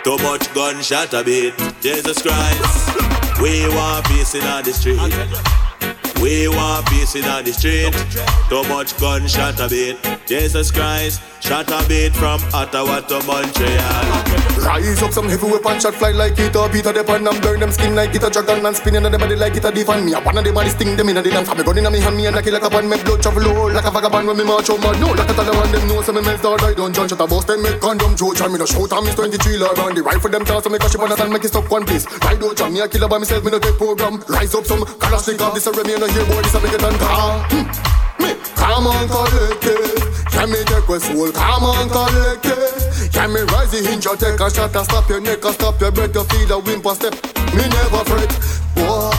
[0.03, 1.53] Too much gunshot a bit.
[1.81, 4.99] Jesus Christ, we want peace in the street.
[6.21, 7.93] We want peace in the street.
[8.49, 9.97] Too much gunshot a bit.
[10.25, 14.03] Jesus Christ, shot a bit from Ottawa to Montreal.
[14.59, 17.61] Rise up some heavy weapon shot fly like it a Peter the pan and burn
[17.61, 20.03] them skin like it a dragon and spinning on the body like it a define
[20.03, 20.13] me.
[20.13, 21.47] I wanna the body sting them in the dance.
[21.47, 23.43] I'm gun in me hand me and I kill like a pan make blood travel
[23.43, 24.99] low like a vagabond when me march out mad.
[24.99, 27.27] No, like a Taliban them know some me melt or die don't jump shot a
[27.27, 30.03] bust them make condom joke and me no shout and me 23 lord on the
[30.03, 32.03] rifle them toss so make a ship on sun make it stop one piece.
[32.27, 34.19] Ride out me a killer by myself me no take program.
[34.27, 36.99] Rise up some Kalashnikov this a Remy and a hear boy this a it and
[36.99, 37.39] car.
[37.55, 37.65] Hmm.
[38.19, 40.06] Me come on collect it.
[40.37, 41.31] Can me take a soul?
[41.31, 43.11] Come on collect it.
[43.11, 45.81] Can me rise the hinge or take a shot and stop your neck or stop
[45.81, 46.13] your breath?
[46.13, 47.17] You feel a whimper step.
[47.57, 48.29] Me never fret.
[48.77, 49.09] Boy,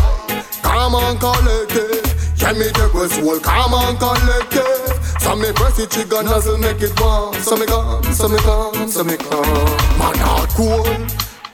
[0.63, 2.07] come on collect it.
[2.39, 3.41] Can me take a soul?
[3.41, 5.19] Come on collect it.
[5.19, 7.35] So me press the trigger nozzle make it warm.
[7.43, 9.99] So me come, so me come, so me come.
[9.99, 10.87] Man heart cool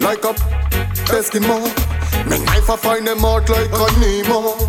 [0.05, 0.37] like a
[1.09, 1.65] Eskimo.
[2.29, 4.61] Me knife I find them out like a Nemo.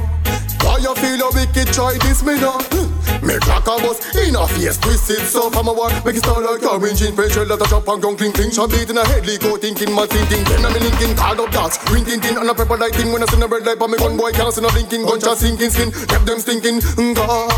[0.63, 2.94] Why you feel a wicked try this me now?
[3.21, 6.45] Me clock a bus in a face twisted so from a war Make it sound
[6.45, 9.05] like a engine pressure Let a chop and gun clink clink Shot beat in a
[9.05, 10.43] head leak out thinking mad thinking.
[10.45, 13.25] Then me linking card up dots Ring tin tin and a pepper light When I
[13.25, 15.91] send a red light but me gun boy can't see no blinking Gunshot sinking skin
[15.91, 16.79] Kept them stinking.
[17.15, 17.51] God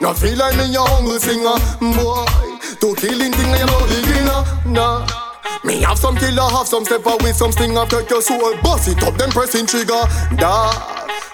[0.00, 2.26] Not feel like me a humble singer Boy.
[2.80, 5.30] To killing thing I am not beginner Nah.
[5.62, 8.88] Me have some killer, have some stepper with some sting I take your soul, bust
[8.88, 10.02] it up, then pressing trigger.
[10.36, 10.72] Da,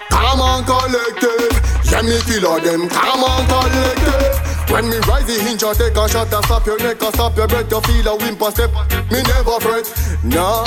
[0.09, 1.53] come on, collective.
[1.89, 4.37] Yeah, me killer them, come on, collective.
[4.69, 7.37] When me rise the hinge, I take a shot and stop your neck, and stop
[7.37, 7.71] your breath.
[7.71, 8.71] You feel a whimper step,
[9.11, 9.87] me never fret.
[10.23, 10.65] Nah,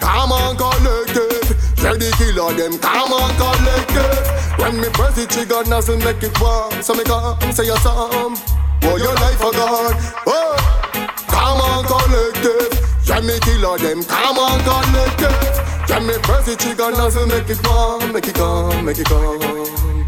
[0.00, 1.48] come on, collective.
[1.80, 4.32] Yeah, the killer them, come on, collective.
[4.60, 6.70] When me press the trigger, nothing make it warm.
[6.82, 8.36] So me come say your um.
[8.36, 8.58] song.
[8.84, 9.94] Oh, your life a gone.
[10.26, 10.56] Oh,
[11.26, 12.70] come on, collective.
[13.08, 15.71] Yeah, me killer them, come on, collective.
[15.88, 20.01] Yeah, me press the trigger, nothing make it warm, make it come, make it come.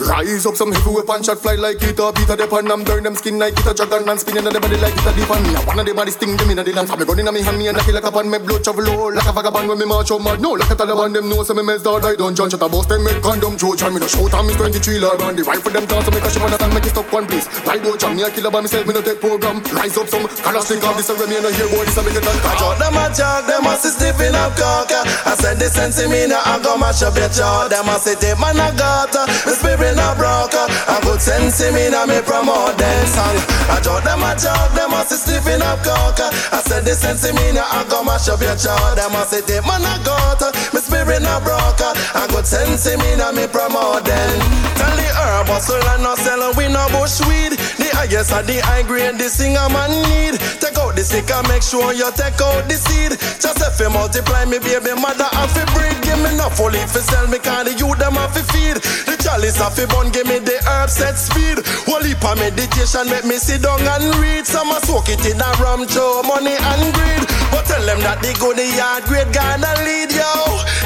[0.00, 3.04] Rise up some heavy weapon shot fly like it a Peter the pan and burn
[3.04, 5.44] them skin like it a dragon and spinning on the body like it a defan
[5.44, 5.52] me.
[5.52, 6.88] I wanna the body sting them in the land.
[6.88, 8.32] Me gun in me hand me and I kill like a pan.
[8.32, 10.40] Me blood travel low like a vagabond when me march out mad.
[10.40, 12.00] No like a Taliban them know so me mess down.
[12.00, 14.56] I don't jump shot a bust them make condom and me no shout and me
[14.56, 16.96] 23 lord on the rifle them down so a ship on the stand make it
[16.96, 17.44] stop one place.
[17.68, 19.60] Ride out and me a killer by myself me no take program.
[19.68, 22.24] Rise up some Kalashnikov this a Remy and a hear boy this a make it
[22.24, 24.88] and I talk them a talk, them a see stiffing up cock.
[25.28, 27.68] I said this sense in me now I go mash up your jaw.
[27.68, 29.12] Them a take man a got
[29.44, 30.66] me spirit a broker.
[30.90, 33.38] A good sense in me now me promote them song.
[33.70, 36.20] I talk them a talk, them a see stiffing up cock.
[36.20, 38.94] I said this sense in me now I go mash up your jaw.
[38.94, 40.40] Them a say take man a got
[40.74, 41.92] me spirit a broker.
[42.14, 44.38] I good sense in me now me promote them.
[44.76, 47.58] Tell the herb hustle and no sell we no bush weed.
[47.92, 50.40] Highest of the high grade the singer man need.
[50.62, 53.18] Take out the stick and make sure you take out the seed.
[53.40, 55.96] Just if you multiply me baby mother have to breed.
[56.02, 58.80] Give me enough for leaf for sell me can the youth them have to feed.
[59.06, 61.60] The chalice have to bun give me the herb set speed.
[61.86, 64.46] Whole heap meditation make me sit down and read.
[64.46, 67.24] Some a soak it in a rum show money and greed.
[67.50, 70.30] But tell them that the good the yard great gonna lead yo.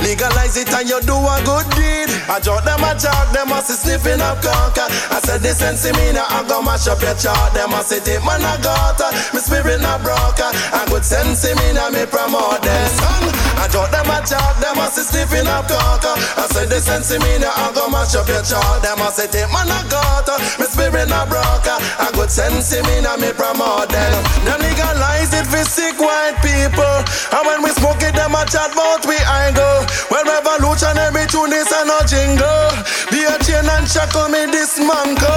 [0.02, 2.10] Legalize it and you do a good deed.
[2.26, 4.76] I jot them a talk, them a see sniffing up cock.
[4.78, 7.54] I said this sense in me now I go mash up your chart.
[7.54, 9.00] Them a say take man I got
[9.32, 10.38] me spirit not broke.
[10.42, 13.26] A good sense in me now me promote them song.
[13.58, 16.04] I jot them a talk, them a see sniffing up cock.
[16.04, 18.82] I said this sense in me now I go mash up your chart.
[18.82, 21.66] Them a say take man I got me spirit not broke.
[21.66, 24.20] A good sense in me now me promote them.
[24.44, 26.96] Them legalize it for sick white people.
[27.34, 29.18] And when we smoke it, them a chat about we
[29.54, 29.70] go.
[30.10, 32.70] When revolutionary tune is a no jingle.
[33.10, 33.36] Be a
[33.86, 35.36] shackle me this manco.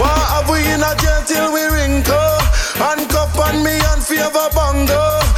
[0.00, 2.38] Why have we in a jail till we wrinkle?
[2.78, 5.29] Handcuff on me and favor bongo.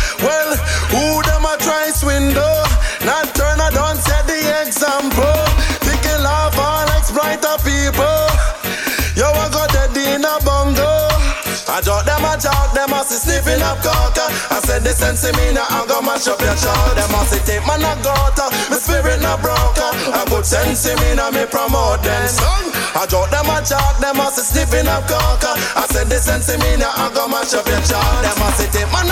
[13.43, 14.19] Sniffing up coke.
[14.19, 14.55] Uh.
[14.55, 16.95] I said the sense me now, I go mash up your jaw.
[16.95, 19.79] Them must take man a gutter, my spirit not broke.
[19.79, 20.19] Uh.
[20.19, 22.29] I put sense in me now, me promote them.
[22.29, 25.45] Son, I talk them a talk, them must sniffing up coke.
[25.45, 25.83] Uh.
[25.83, 28.23] I said the sense me now, I go mash up your jaw.
[28.23, 28.39] Them
[28.73, 29.03] take my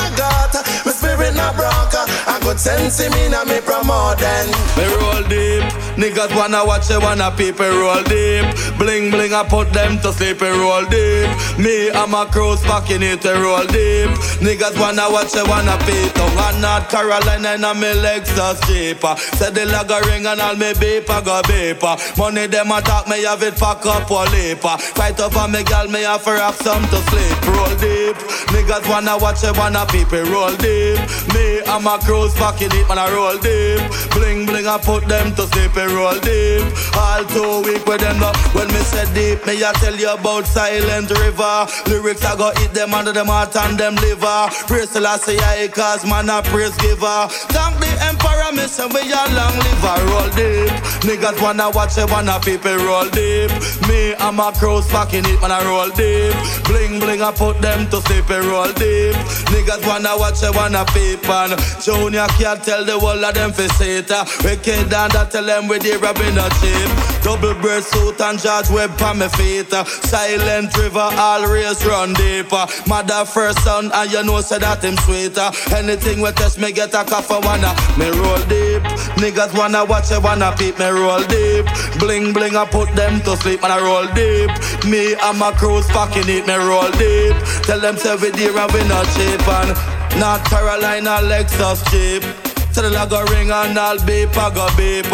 [0.93, 1.95] spirit not broke.
[1.95, 4.47] I good sense me now, me promote them.
[4.77, 5.65] Me roll deep,
[6.01, 8.49] niggas wanna watch it, wanna people roll deep.
[8.79, 11.29] Bling bling, I put them to sleep, and roll deep.
[11.59, 14.11] Me and my crew's packing it, to roll deep.
[14.41, 16.13] Niggas wanna watch it, wanna peep.
[16.15, 19.15] Tongue and North Carolina, and me legs are cheaper.
[19.37, 21.83] Said the log ring and all me beep, I go beep.
[22.17, 24.65] Money them attack me, have it pack up or leap.
[24.97, 27.37] Fight up on me gal, me have to rock some to sleep.
[27.53, 28.17] Roll deep,
[28.57, 30.99] niggas wanna watch it, wanna peep, it roll deep.
[31.35, 33.85] Me and my crew's packing it, man, I roll deep.
[34.17, 36.65] Bling bling, I put them to sleep, it roll deep.
[36.97, 38.37] All too weak with them up.
[38.55, 41.67] When me say deep, me I tell you about silent river.
[41.87, 44.49] Lyrics I go hit them under them heart and them liver.
[44.67, 47.29] Praise the last I cause man a praise giver.
[47.51, 49.97] Thank the emperor, me say we a long liver.
[50.11, 50.73] Roll deep.
[51.07, 53.51] Niggas wanna watch it, wanna people roll deep.
[53.89, 56.35] Me and my crows fucking it, man I roll deep.
[56.65, 59.17] Bling bling, I put them to sleep, it roll deep.
[59.51, 60.85] Niggas wanna watch it, wanna
[61.31, 64.11] and Junior can't tell the whole of them for sit.
[64.45, 66.91] Wicked and I tell them we the robbing a cheap.
[67.25, 69.73] Double breast suit and George Webb on my feet.
[70.05, 72.67] Silent river, all race run deeper.
[72.87, 75.51] Mother first son, and you know say that him sweeter.
[75.75, 78.83] Anything we test me get a cough wanna me roll deep.
[79.21, 81.67] Niggas wanna watch it, wanna peep me roll deep.
[81.99, 84.51] Bling bling, I put them to sleep and I roll deep.
[84.85, 87.37] Me and my crew's fucking it, me roll deep.
[87.65, 89.73] Tell them say we dear and we not cheap and
[90.19, 92.50] North Carolina Lexus cheap.
[92.73, 95.07] So the go ring and all beep, I go beep.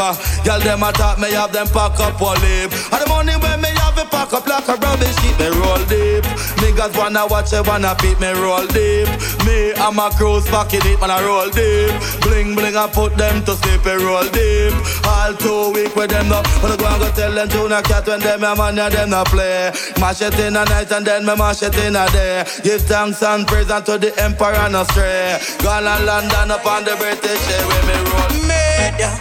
[0.44, 2.72] Girl, them attack me, have them pack up or leave.
[2.92, 3.75] And the money when me
[4.06, 6.24] it pack up like a rubbish sheet, me roll deep.
[6.60, 9.08] Niggas wanna watch it, wanna beat me roll deep.
[9.44, 11.92] Me and my crew's packing deep, man, I roll deep.
[12.22, 14.72] Bling bling, I put them to sleep, me roll deep.
[15.04, 16.42] All too weak with them, no.
[16.62, 18.88] When I go and go tell them to not cat when them a man, yeah,
[18.88, 19.72] them not play.
[20.00, 22.44] Mash it in a night and then me mash it in a day.
[22.62, 25.38] Give thanks and praise unto the emperor and stray.
[25.62, 28.34] Gone and London upon the British where me roll.
[28.46, 29.14] Murder,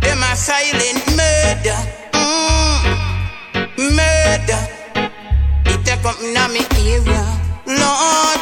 [0.00, 1.80] them a silent murder.
[2.12, 3.09] Mm.
[3.80, 4.68] Murder,
[5.64, 7.24] it take up in me area,
[7.64, 8.40] Lord.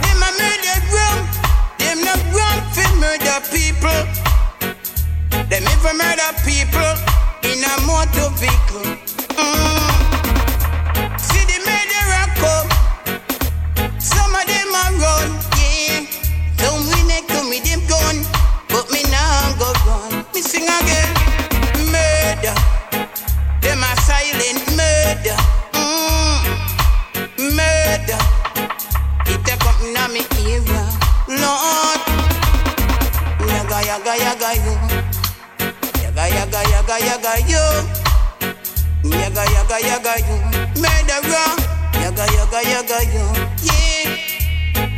[0.00, 1.28] Them a murder rum,
[1.76, 4.00] them no rum fi murder people.
[5.50, 6.94] Them even murder people
[7.44, 8.96] in a motor vehicle.
[9.36, 9.89] Mm.
[31.30, 32.00] Lord.
[33.46, 34.74] Yaga yaga yaga yo,
[36.02, 37.64] yaga yaga yaga yaga yo,
[39.04, 40.36] yaga yaga yaga yo,
[40.82, 41.52] murderer.
[42.02, 43.24] Yaga yaga yaga yo,
[43.62, 44.10] yeah.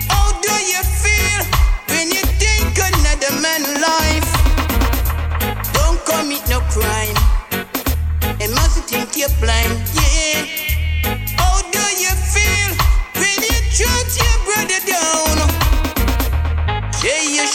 [0.09, 1.43] How do you feel
[1.91, 4.29] when you think another man's life?
[5.75, 7.19] Don't commit no crime.
[8.41, 10.62] And must think you're blind, yeah.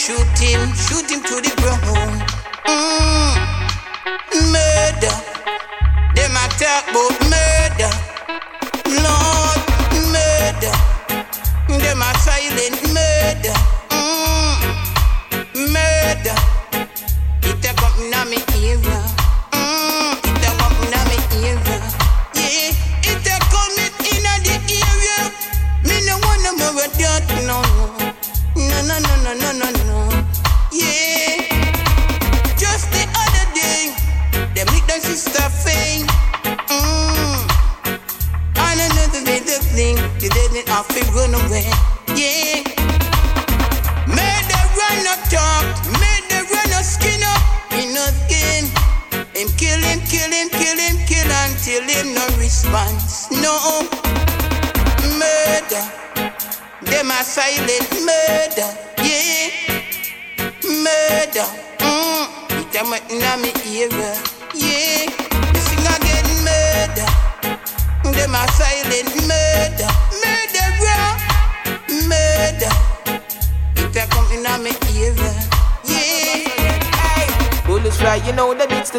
[0.07, 2.21] Shoot him, shoot him to the ground.
[2.63, 3.33] Mm.
[4.53, 5.15] Murder.
[6.15, 7.91] Them attack about murder.
[9.03, 9.59] Lord,
[10.15, 10.75] murder.
[11.67, 13.76] Them a silent murder.
[40.83, 41.06] They didn't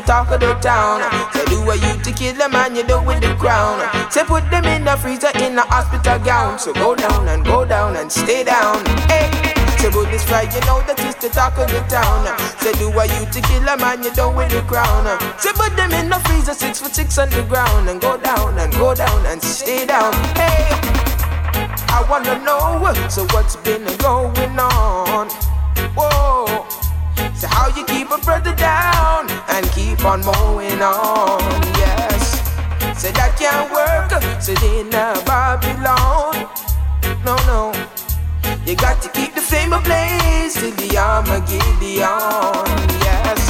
[0.00, 1.02] the talk of the town.
[1.32, 3.82] Say, do what you to kill a man, you do with the crown.
[4.10, 6.58] Say, put them in the freezer in the hospital gown.
[6.58, 8.84] So go down and go down and stay down.
[9.10, 9.26] Hey.
[9.78, 12.26] Say, but this fry, you know that it's the talk of the town.
[12.62, 15.06] Say, do what you to kill a man, you do with the crown.
[15.38, 17.88] Say, put them in the freezer, six foot six on the ground.
[17.88, 20.12] And go down and go down and stay down.
[20.38, 20.78] Hey.
[21.90, 25.28] I wanna know, so what's been going on?
[25.96, 26.77] Whoa.
[27.38, 31.38] So how you keep a brother down and keep on mowing on?
[31.78, 32.42] Yes.
[33.00, 34.10] Say that can't work.
[34.42, 36.34] Say in Babylon.
[37.24, 37.70] No, no.
[38.66, 41.86] You got to keep the flame ablaze till the Armageddon.
[43.06, 43.40] Yes.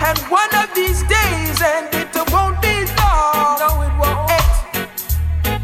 [0.00, 3.60] And one of these days, and it won't be long.
[3.60, 4.32] No, it won't.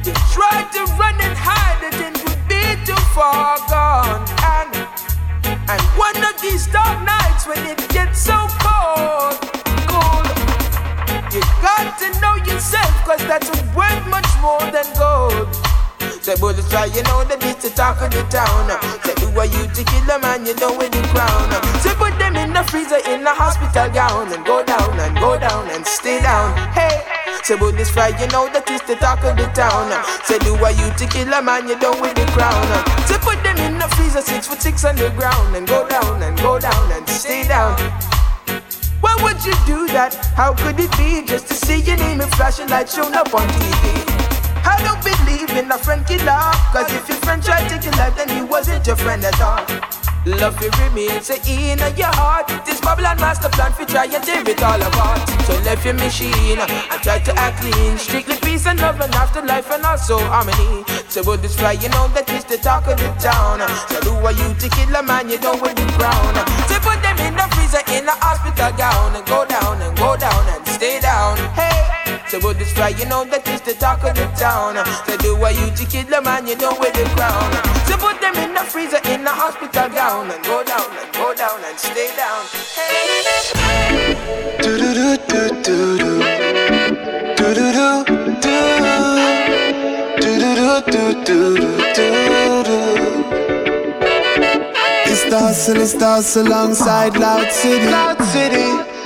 [0.04, 4.20] You try to run and hide it, and would be too far gone.
[4.44, 4.76] And
[5.64, 6.17] and one
[6.50, 9.36] these dark nights when it gets so cold,
[9.84, 10.26] cold,
[11.32, 15.48] you got to know yourself, cause that's worth much more than gold.
[16.22, 18.68] Say bullets try, you know that it's the talk of the town.
[19.04, 21.48] Say do what you to kill a man, you know with the crown.
[21.80, 25.70] Say put them the freezer in the hospital gown and go down and go down
[25.70, 26.50] and stay down.
[26.74, 27.06] Hey,
[27.44, 29.86] say bullets try, you know that it's the talk of the town.
[29.94, 32.58] Uh, say do what you to kill a man, you know with the crown.
[32.74, 35.86] Uh, say put them in the freezer six foot six on the ground and go
[35.86, 37.78] down and go down and stay down.
[38.98, 40.18] Why would you do that?
[40.34, 43.46] How could it be just to see your name in flashing lights shown up on
[43.54, 44.02] TV?
[44.66, 46.42] I don't believe in a friend killer.
[46.74, 50.07] Cause if your friend tried to your life, then he wasn't your friend at all.
[50.36, 52.48] Love you remain say in your heart.
[52.66, 55.26] This Babylon master plan for try and tear it all apart.
[55.48, 57.96] So left your machine and try to act clean.
[57.96, 60.84] Strictly peace and love and afterlife and also harmony.
[61.08, 63.64] So with this fly, you know that it's the talk of the town.
[63.88, 66.34] So do what you to kill a man, you don't win the crown.
[66.68, 70.14] So put them in the freezer in the hospital gown and go down and go
[70.16, 71.38] down and stay down.
[71.56, 71.77] Hey.
[72.28, 74.76] So with this fly, you know that is the talk of the town.
[75.08, 77.48] So do what you to kill a man, you know where the crown.
[77.88, 81.32] So put them in the freezer in the hospital gown and go down and go
[81.32, 82.44] down and stay down.
[82.76, 84.12] Hey.
[84.60, 86.20] Do do do do do
[87.32, 88.60] do do do do
[90.20, 91.56] do do do do
[91.96, 92.12] do
[92.68, 92.78] do
[95.08, 97.88] It's the hustle, it's the hustle alongside Loud City.
[97.88, 98.97] Loud City.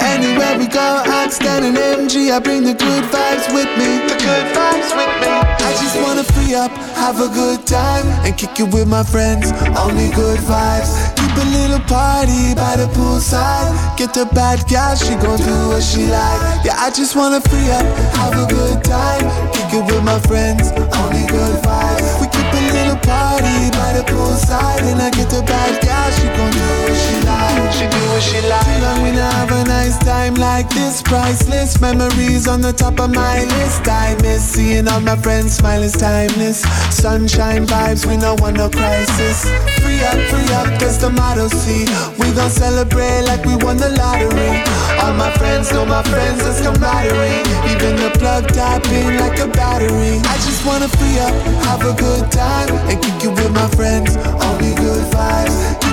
[0.00, 3.90] Anywhere we go, Oxton and MG, I bring the good vibes with me.
[4.08, 5.30] The good vibes with me.
[5.68, 9.52] I just wanna free up, have a good time, and kick it with my friends.
[9.78, 10.90] Only good vibes.
[11.16, 13.70] Keep a little party by the poolside.
[13.96, 16.64] Get the bad gal, she gon' do what she like.
[16.64, 17.86] Yeah, I just wanna free up,
[18.18, 20.72] have a good time, kick it with my friends.
[21.00, 22.20] Only good vibes.
[22.20, 26.26] We keep a little party by the poolside, and I get the bad gal, she
[26.36, 27.29] gon' do what she like.
[27.72, 28.64] She do what she like.
[28.64, 31.02] Too long we not have a nice time like this.
[31.02, 33.88] Priceless memories on the top of my list.
[33.88, 36.60] I miss seeing all my friends smile is timeless.
[36.94, 39.44] Sunshine vibes, we no want no crisis.
[39.80, 41.48] Free up, free up, that's the motto.
[41.48, 41.86] See,
[42.18, 44.62] we gon' celebrate like we won the lottery.
[45.02, 47.40] All my friends know my friends, that's camaraderie.
[47.70, 50.18] Even the plug tap in like a battery.
[50.26, 51.34] I just wanna free up,
[51.64, 54.16] have a good time, and kick it with my friends.
[54.16, 55.89] Only good vibes.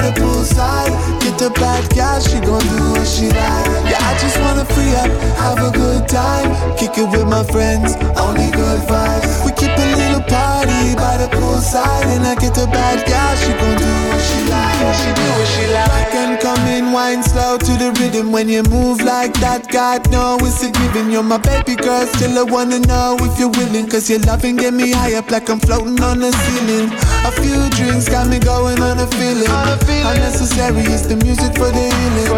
[0.00, 0.92] By the poolside.
[1.20, 3.66] Get the bad gal, she gon' do what she like.
[3.90, 7.96] Yeah, I just wanna free up, have a good time, kick it with my friends.
[8.16, 9.44] Only good vibes.
[9.44, 13.52] We keep a little party by the poolside, and I get the bad gal, she
[13.52, 14.94] gon' do what she like.
[15.00, 16.19] She do what she like.
[16.60, 18.32] Back and come in, wine slow to the rhythm.
[18.32, 21.10] When you move like that, God know it's a given.
[21.10, 23.88] You're my baby girl, still I wanna know if you're willing.
[23.88, 26.90] Cause your loving get me high up like I'm floating on the ceiling.
[27.24, 29.48] A few drinks got me going on a feeling.
[29.48, 32.28] Unnecessary is the music for the healing.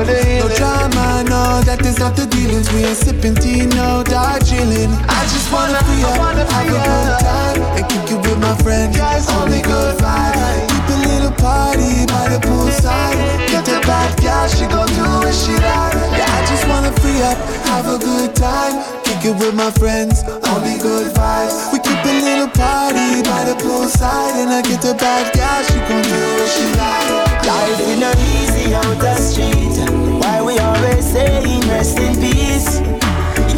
[0.41, 2.71] No drama, no, that is not the dealings.
[2.73, 4.93] We ain't sipping tea, no dark chilling.
[5.09, 8.73] I just wanna free up, have a good time, and kick it with my friend
[8.95, 9.29] friends.
[9.29, 10.69] Only good vibes.
[10.71, 13.62] Keep a little party by the poolside.
[13.93, 15.93] Bad gal, she gon' do what she like.
[16.17, 17.37] Yeah, I just wanna free up,
[17.69, 20.25] have a good time, kick it with my friends.
[20.49, 21.71] Only good vibes.
[21.73, 25.77] We keep a little party by the poolside, and I get the bad gal, she
[25.85, 27.45] gon' do what she like.
[27.45, 29.77] Life is not easy out the street.
[30.25, 32.81] Why we always saying rest in peace?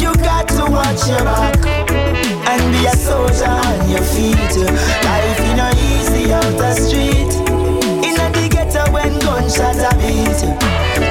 [0.03, 1.55] You got to watch your back
[2.51, 4.51] and be a soldier on your feet.
[5.07, 7.44] Life is not easy out the street.
[8.95, 10.39] When gunshots are beat,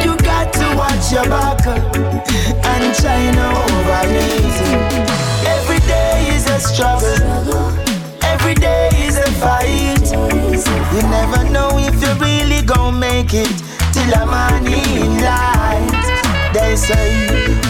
[0.05, 4.56] you got to watch your back and try no overeat.
[5.47, 7.20] Every day is a struggle.
[8.23, 10.06] Every day is a fight.
[10.94, 13.52] You never know if you really gon' make it
[13.93, 16.05] till the morning light.
[16.55, 17.12] They say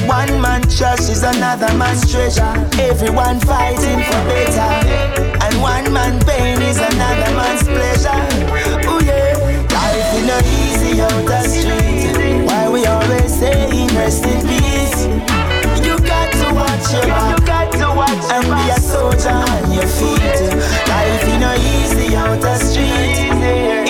[0.06, 2.54] one man trash is another man's treasure.
[2.78, 4.72] Everyone fighting for better,
[5.44, 8.22] and one man pain is another man's pleasure.
[8.86, 9.00] Oh
[10.26, 12.46] yeah, life is no easy out the street.
[12.46, 15.06] Why we always saying rest in peace?
[15.84, 17.38] You got to watch your back.
[17.38, 20.40] You got to watch and be a soldier on your feet.
[20.88, 23.30] Life is no easy out the street.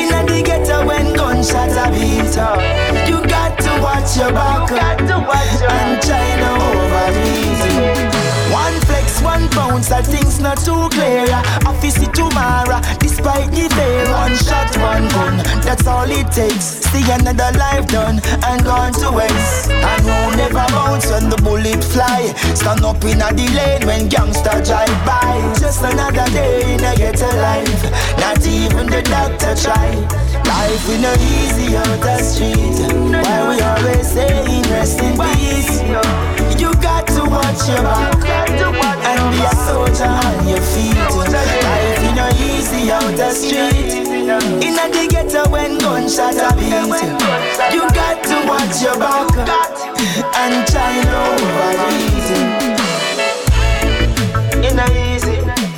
[0.00, 2.34] In the ghetto when gunshots are beat,
[3.08, 8.24] you got to watch your back and China over easy.
[8.52, 11.26] One flex, one bounce, that things not too clear.
[11.30, 12.80] I Office it tomorrow,
[13.24, 14.04] despite the fear.
[14.12, 16.84] One shot, one gun, that's all it takes.
[16.92, 19.70] See another life done and gone to waste.
[19.70, 22.32] And who never bounce when the bullet fly.
[22.54, 25.40] Stand up in a lane when gangster drive by.
[25.58, 27.82] Just another day in a ghetto life.
[28.20, 29.90] Not even the doctor try.
[30.44, 32.76] Life we no easy out the street.
[33.24, 35.80] Why we always saying rest in peace?
[36.60, 38.20] You got to watch your back
[39.08, 41.83] and be a soldier on your feet.
[42.84, 43.94] No out the street.
[44.62, 46.70] In a the ghetto when gunshots are beat.
[47.72, 49.30] You got to watch your back
[50.36, 52.40] and try over easy.
[54.68, 55.36] In a easy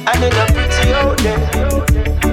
[0.09, 2.26] and in a pretty out there.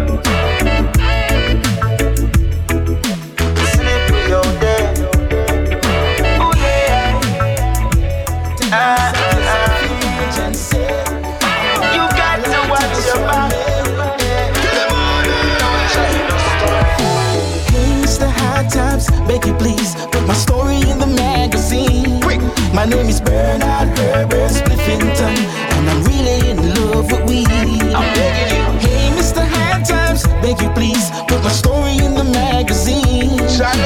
[22.84, 25.38] My name is Bernard Herbert Spliffington,
[25.72, 27.48] and I'm really in love with weed.
[27.48, 28.90] I'm begging you.
[28.90, 29.40] Hey, Mr.
[29.40, 33.38] High Times, beg you please put my story in the magazine.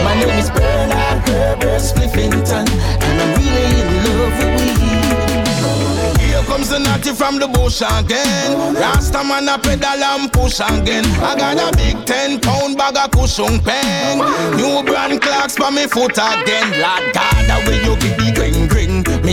[0.02, 2.66] My name is Bernard Herbert Spliffington,
[3.06, 6.20] and I'm really in love with weed.
[6.20, 8.74] Here comes the natty from the bush again.
[8.74, 11.06] Rasta man a pedal and push again.
[11.22, 14.18] I got a big 10 pound bag of cushion pen.
[14.58, 16.82] New brand clocks for me foot again.
[16.82, 18.77] Lord God, the way you give me green.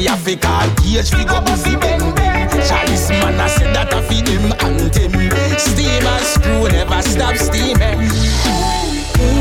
[0.05, 2.51] Me a fi call fi go busy bang bang.
[2.69, 5.13] Chalice man a say that a fi him and him.
[5.57, 8.13] Steam and screw never stop steaming.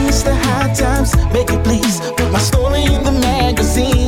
[0.07, 0.31] Mr.
[0.31, 4.07] High Times, beg you please put my story in the magazine.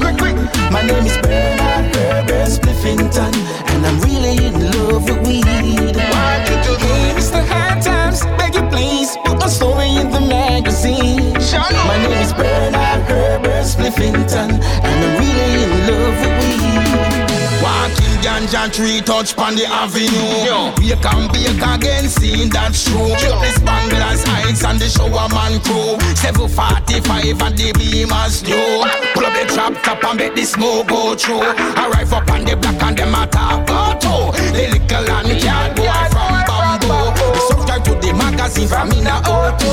[0.72, 3.36] My name is Bernard Herbert Spliffington,
[3.76, 5.44] and I'm really in love with weed.
[5.44, 5.76] Hey,
[7.20, 7.44] Mr.
[7.46, 11.34] High Times, beg you please put my story in the magazine.
[11.86, 14.64] My name is Bernard Herbert Spliffington,
[18.36, 20.76] ganja tree touch pon the avenue.
[20.84, 23.08] Wake and bake again, seeing that's true.
[23.08, 25.96] The Spanglers Heights and the Shower Man crew.
[26.20, 28.84] 745 and the Beamers new.
[29.14, 31.48] Pull up the trap top and make the smoke go through.
[31.80, 34.14] Arrive up on the block and them attack go to.
[34.52, 37.40] The little and can't go from bamboo.
[37.48, 39.64] Subscribe to the magazine from in a O2.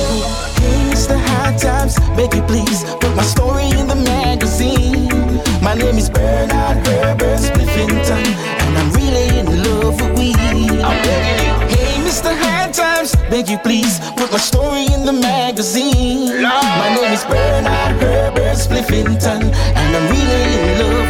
[0.62, 1.18] Hey, Mr.
[1.18, 5.21] High Times, beg you please put my story in the magazine.
[5.62, 8.24] My name is Bernard Herbert Spliffington,
[8.62, 10.36] and I'm really in love with weed.
[10.36, 12.34] Hey, Mr.
[12.36, 16.42] High Times, beg you please put my story in the magazine.
[16.42, 19.42] My name is Bernard Herbert Spliffington,
[19.78, 21.01] and I'm really in love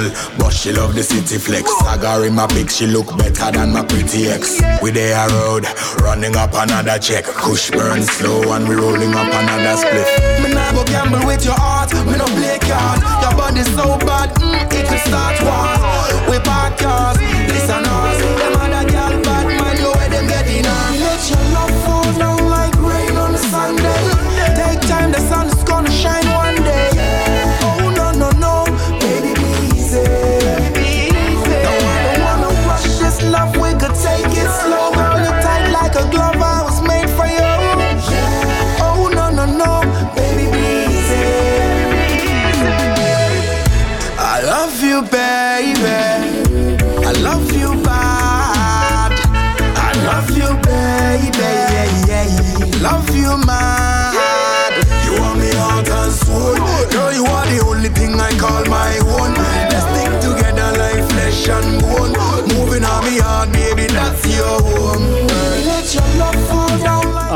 [0.00, 1.70] girl, but she love the city flex.
[1.80, 4.60] Sagar in my pic, she look better than my pretty ex.
[4.82, 5.66] We there a road,
[6.00, 7.24] running up another check.
[7.24, 10.08] Kush burn slow and we rolling up another split.
[10.42, 13.00] Me nah go gamble with your heart, me no play card.
[13.22, 16.30] Your body so bad, mm, it could start wars.
[16.30, 16.80] We park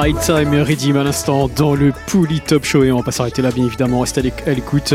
[0.05, 3.41] High Time Redeem à l'instant dans le Pouli Top Show et on va pas s'arrêter
[3.41, 4.93] là bien évidemment restez à l'écoute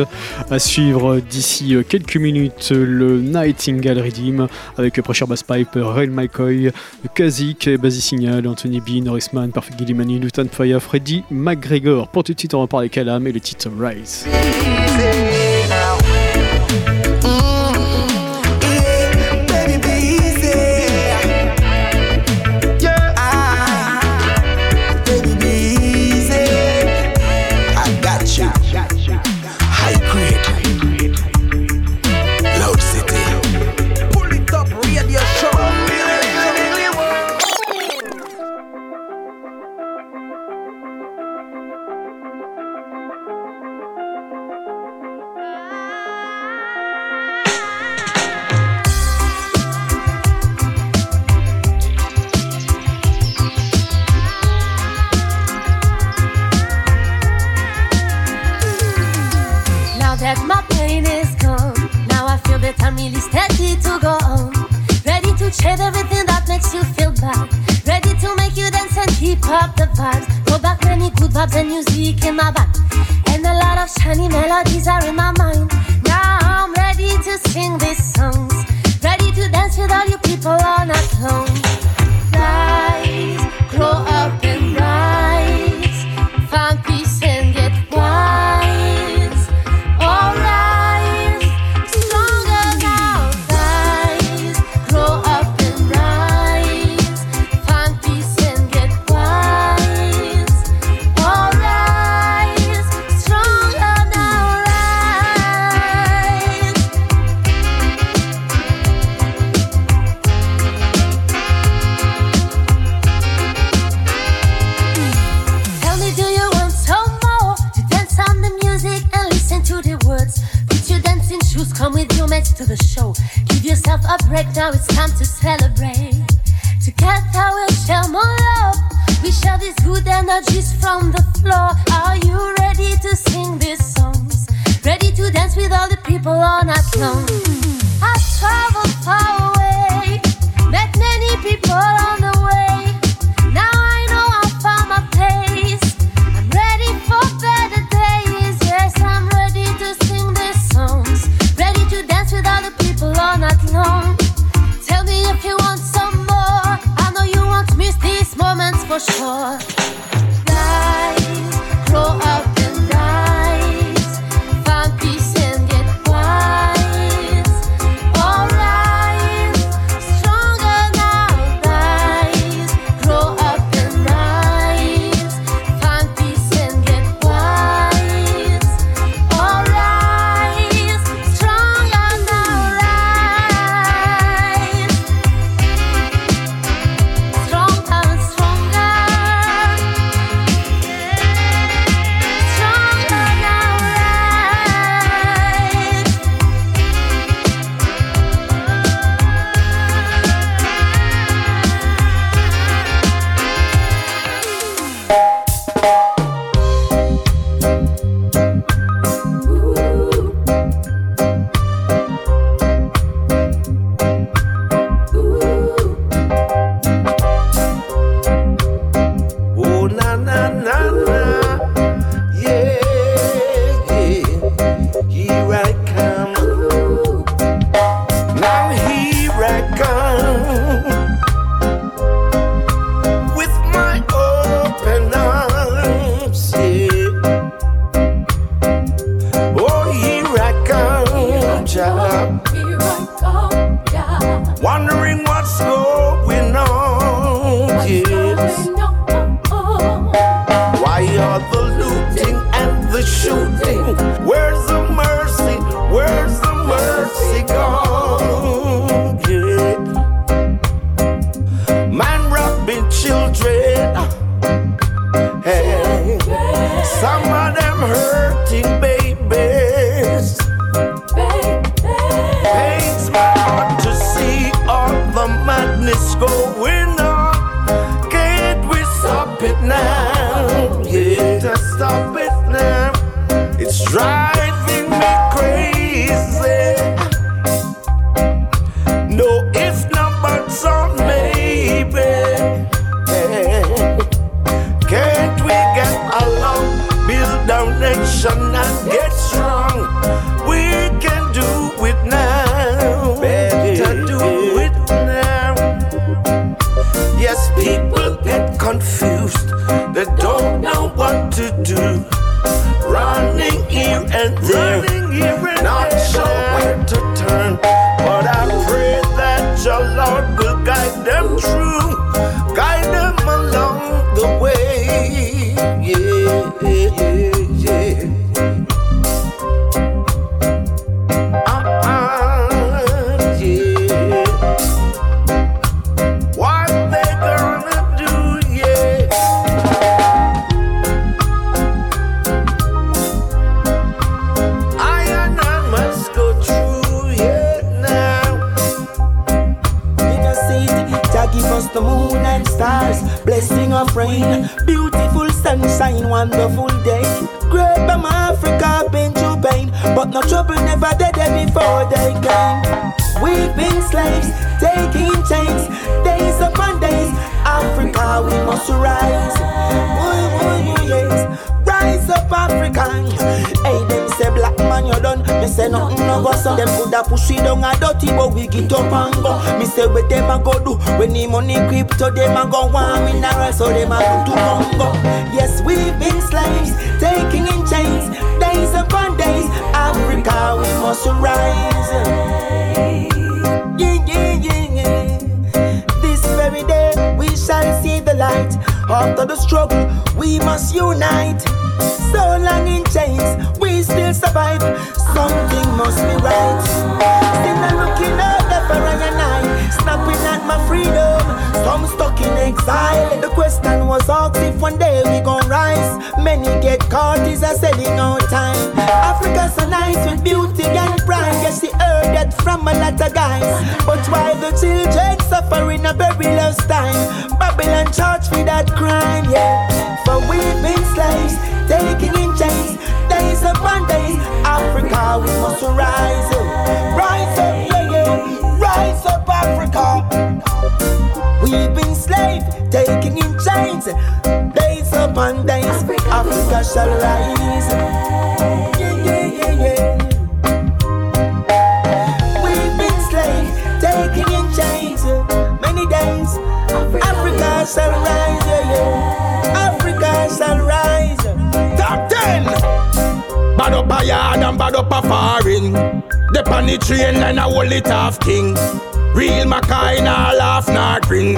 [0.52, 6.72] à suivre d'ici quelques minutes le Nightingale Redeem avec Pressure Bass Pipe, Rail McCoy,
[7.16, 12.10] Kazik, Basie Signal, Anthony B, Norrisman, Perfect Gillimani, Lutan Fire, Freddy McGregor.
[12.10, 14.28] Pour tout de suite on va parler Calam et le titre Rise.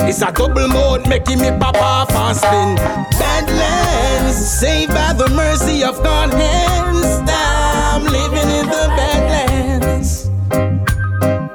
[0.03, 2.75] It's a double mode making me pop off and spin.
[3.19, 6.33] Badlands, saved by the mercy of God.
[6.33, 10.29] Hands I'm living in the Badlands.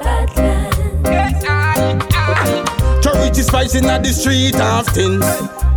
[0.00, 0.76] Badlands.
[3.04, 5.20] Charity spice in the street often.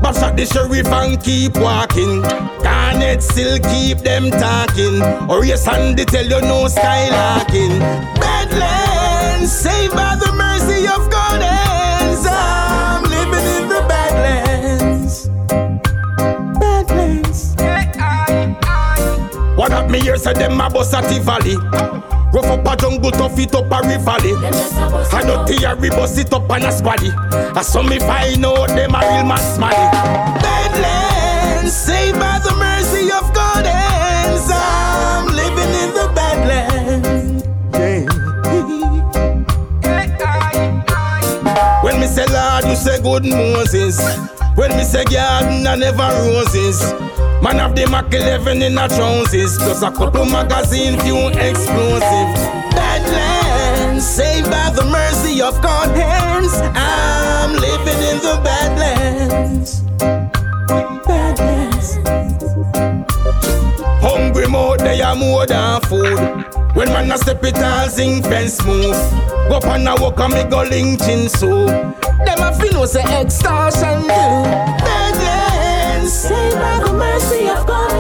[0.02, 2.22] But shot the sheriff and keep walking.
[2.64, 5.02] Garnet still keep them talking.
[5.30, 7.80] Or yes, and they tell you no skylarking.
[8.20, 10.99] Badlands, saved by the mercy of
[19.70, 21.56] Cause that me here say them a bust at the valley.
[22.34, 24.34] Rough up a jungle, tough it up a rivally.
[25.14, 27.14] I don't theory, bust it up on a squaddy.
[27.56, 29.76] I saw me find out them a real mass money.
[30.42, 37.44] Badlands, saved by the mercy of God, and I'm living in the Badlands.
[37.74, 38.10] Yeah.
[41.84, 44.02] when me say Lord, you say good Moses.
[44.56, 46.82] When me say garden, I never roses.
[47.42, 52.30] Man of the MAC-11 in a trousers, plus a couple magazine, few explosive.
[52.76, 56.52] Badlands, saved by the mercy of God hands.
[56.76, 59.82] I'm living in the Badlands.
[61.08, 61.98] Badlands.
[64.04, 66.46] Hungry more, they are more than food.
[66.76, 68.94] When man a step it all sing fence move
[69.50, 72.86] Go up and a walk and me go link chin so Them a fi know
[72.86, 75.39] se extortion do
[76.30, 77.99] saved by the mercy of God.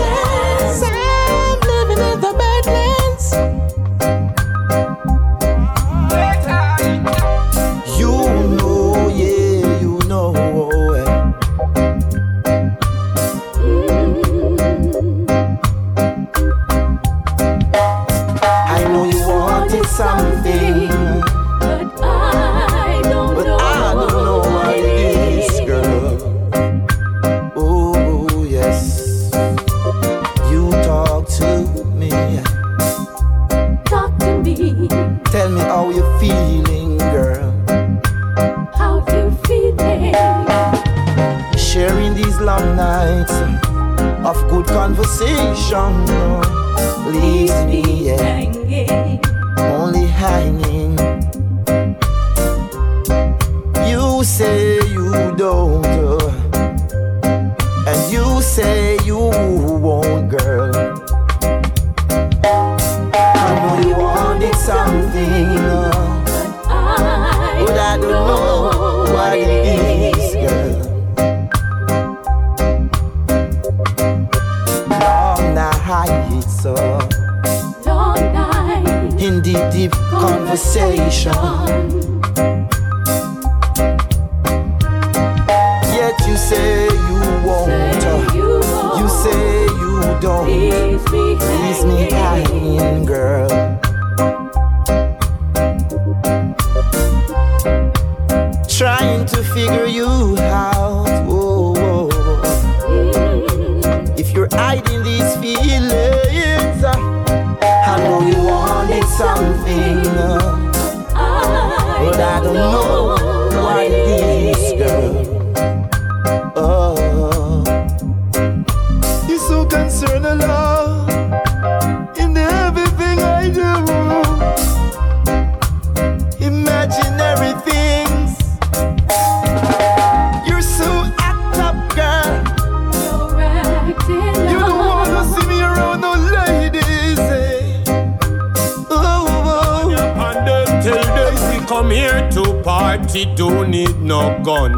[142.80, 144.72] Party, don't need no gun.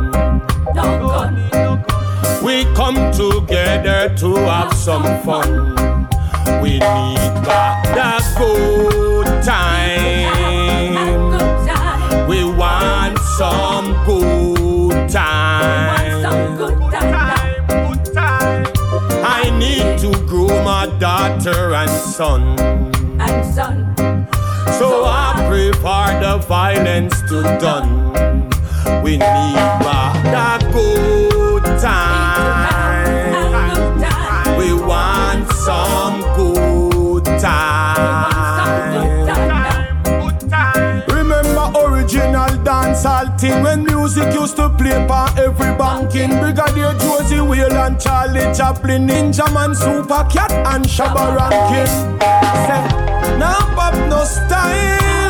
[0.73, 1.33] No gun.
[2.43, 5.47] We come together to have some fun.
[6.63, 10.33] We need back the good time.
[12.27, 16.25] We want some good time.
[19.39, 22.41] I need to grow my daughter and son.
[23.19, 23.77] And son.
[24.79, 25.30] So I pray
[25.73, 28.49] for the violence to done.
[29.03, 29.55] We need
[30.33, 33.01] the good time.
[34.57, 38.31] We want some good time.
[41.07, 47.73] Remember original dancehall thing when music used to play by every banking Brigadier Josey Whale
[47.73, 52.19] and Charlie Chaplin, Ninja Man, Super Cat and Shabba Rankin.
[53.39, 55.20] Now pop no style.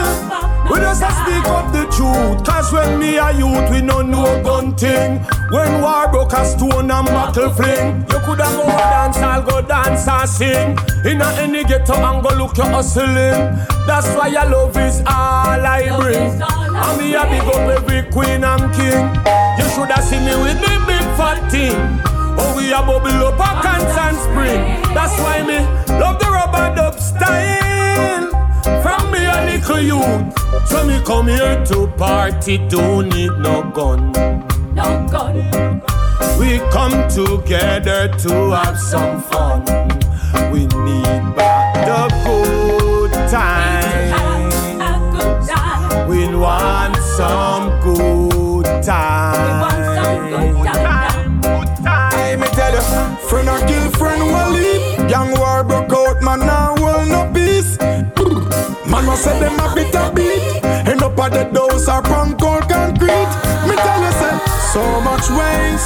[0.72, 2.46] We just a speak up the truth.
[2.46, 5.20] Cause when me a youth, we no know gun thing.
[5.52, 8.06] When war broke a stone and battle fling.
[8.10, 10.78] You coulda go dance, I'll go dance and sing.
[11.04, 13.52] In a any ghetto and go look your hustling.
[13.86, 16.40] That's why your love is all I bring.
[16.42, 19.12] And me a big up every queen and king.
[19.60, 21.76] You shoulda see me with me big fat thing.
[22.40, 24.82] Oh, we a bubble up a constant spring.
[24.96, 25.60] That's why me
[26.00, 28.30] love the rubber dub style.
[28.82, 29.01] From
[29.42, 30.68] a little youth.
[30.68, 34.12] So me come here to party, don't need no gun.
[34.74, 35.82] No gun.
[36.40, 39.64] We come together to have some fun.
[40.52, 44.12] We need back the good time.
[46.08, 47.71] We want some
[61.22, 63.32] At the dose or punk cold concrete.
[63.70, 64.34] Me tell you, say,
[64.74, 65.84] so much ways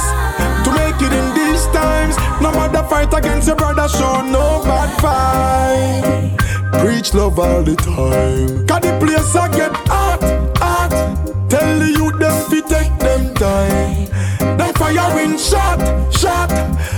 [0.64, 2.16] to make it in these times.
[2.40, 6.80] No matter fight against your brother, show no bad fight.
[6.80, 8.66] Preach love all the time.
[8.66, 10.22] Cause the place I get hot,
[10.56, 10.90] hot.
[11.50, 14.56] Tell the youth them fi take them time.
[14.56, 15.78] Them firing shot,
[16.14, 16.50] shot.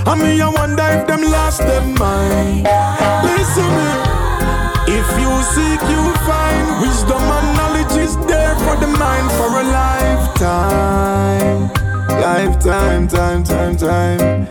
[0.07, 2.69] I mean, I wonder if them lost them mind.
[3.27, 3.91] Listen me.
[4.95, 9.65] If you seek, you find wisdom and knowledge is there for the mind for a
[9.65, 11.69] lifetime.
[12.21, 14.47] Lifetime, time, time, time.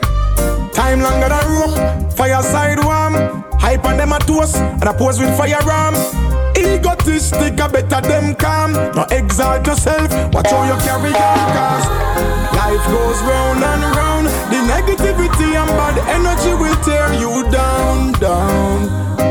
[0.72, 1.80] Time longer than rope,
[2.14, 3.15] fireside warm.
[3.59, 5.95] Hype on them a toast, and a pose with firearm.
[6.55, 8.73] Egotistic, I better them calm.
[8.73, 11.88] No exalt yourself, watch how you carry on, cause
[12.55, 14.27] life goes round and round.
[14.51, 18.88] The negativity and bad energy will tear you down, down,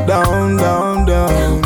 [0.07, 1.66] down, down, down.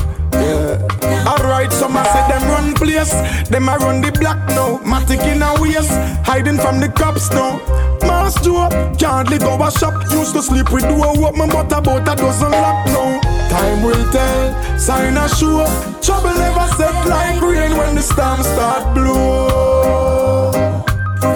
[1.61, 3.13] Alright, some I say them run place,
[3.51, 4.79] them I run the block now.
[4.79, 5.93] Matic in a waist,
[6.25, 7.61] hiding from the cops now.
[8.01, 9.93] Mass Joe, can't go a shop.
[10.11, 13.21] Used to sleep with door open, but about a dozen lock now.
[13.51, 15.69] Time will tell, sign a show.
[16.01, 20.53] Trouble never set like rain when the storm start blow.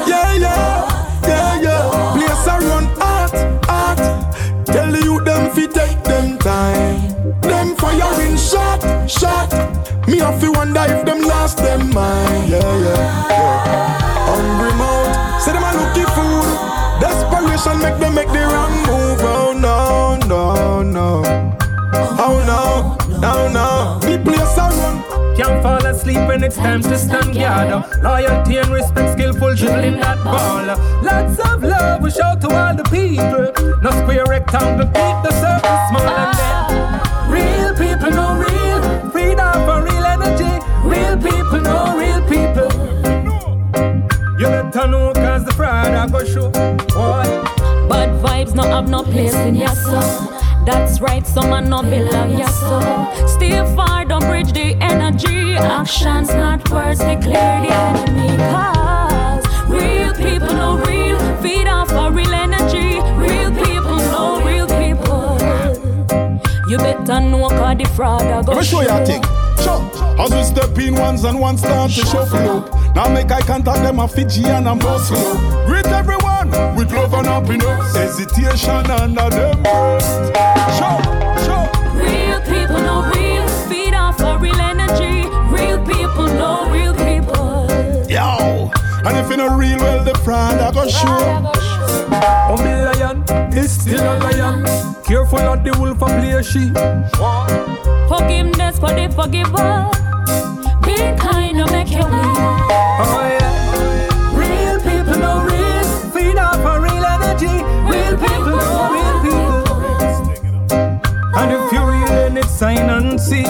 [0.08, 0.93] Yeah, yeah,
[8.44, 8.80] shot,
[9.10, 9.50] shot.
[10.06, 12.50] Me have to wonder if them lost them mind.
[12.50, 14.04] Yeah, yeah, yeah.
[14.28, 16.48] Hungry mouth, say them a looking food.
[17.00, 19.20] Desperation make them make the wrong move.
[19.22, 21.22] Oh no, no, no.
[22.26, 24.00] Oh no, no, no.
[24.06, 25.02] Me place a run.
[25.36, 27.84] Can't fall asleep when it's time to stand guard.
[28.02, 30.64] Loyalty and respect, skillful dribbling that ball.
[31.02, 33.50] Lots of love we show to all the people.
[33.82, 37.30] No square rectangle, keep the circle small and then.
[37.30, 37.73] Real
[38.04, 39.10] people, no real.
[39.10, 40.64] Freedom for real energy.
[40.84, 42.70] Real people, no real people.
[44.38, 46.50] You better know cause the fraud I go show.
[46.50, 47.24] Boy.
[47.88, 50.30] Bad vibes no have no place in your soul.
[50.64, 53.28] That's right, someone no belong your soul.
[53.28, 55.54] Stay far, don't bridge the energy.
[55.56, 58.36] Actions, not words, declare the enemy.
[58.38, 61.03] Cause real people no real,
[66.74, 69.22] You better know cause the fraud I go Let me show you a thing.
[69.62, 69.80] Sure.
[70.18, 72.96] As we step in ones and one start to shuffle up.
[72.96, 75.66] Now make eye contact them a Fiji and a muscle up.
[75.68, 77.94] Greet everyone with love and happiness.
[77.94, 79.62] Hesitation under them.
[80.74, 80.98] Show,
[81.46, 81.62] show.
[81.94, 85.28] Real people no real, feed off a real energy.
[85.54, 87.70] Real people no real people.
[88.10, 88.83] Yo.
[89.06, 91.18] And if you no real, well the fraud I go show.
[92.48, 93.22] Oh, me lion
[93.52, 94.64] is still a lion.
[95.04, 96.72] Careful not the wolf a play she.
[98.08, 99.90] Forgiveness for the forgiver.
[100.86, 102.34] Be kind to make you win.
[103.04, 104.38] Oh yeah.
[104.38, 105.84] Real people no real.
[106.12, 107.62] Feed off a real energy.
[107.84, 109.64] Real people no real people.
[111.36, 113.44] And if you real then it's sign and see.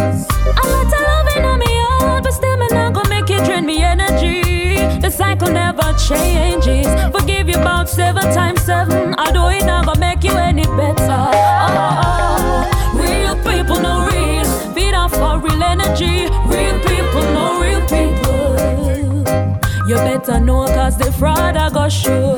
[5.14, 6.86] Cycle never changes.
[7.12, 9.14] Forgive you about seven times seven.
[9.16, 11.06] I Although it gonna make you any better.
[11.08, 13.00] Oh, oh.
[13.00, 14.44] Real people no real.
[14.74, 16.26] Feed off for real energy.
[16.50, 18.54] Real people no real people.
[19.88, 22.36] You better know cause the fraud I got sure.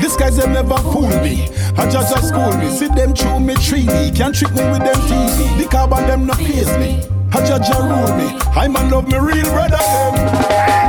[0.00, 1.48] These guys them never fool me.
[1.76, 2.70] I just just school me.
[2.70, 4.12] See them chew me treaty.
[4.12, 5.58] Can't trick me with them TV.
[5.58, 7.02] The carbon them not face me.
[7.32, 8.38] I just just rule me.
[8.54, 10.83] I man love me real brother.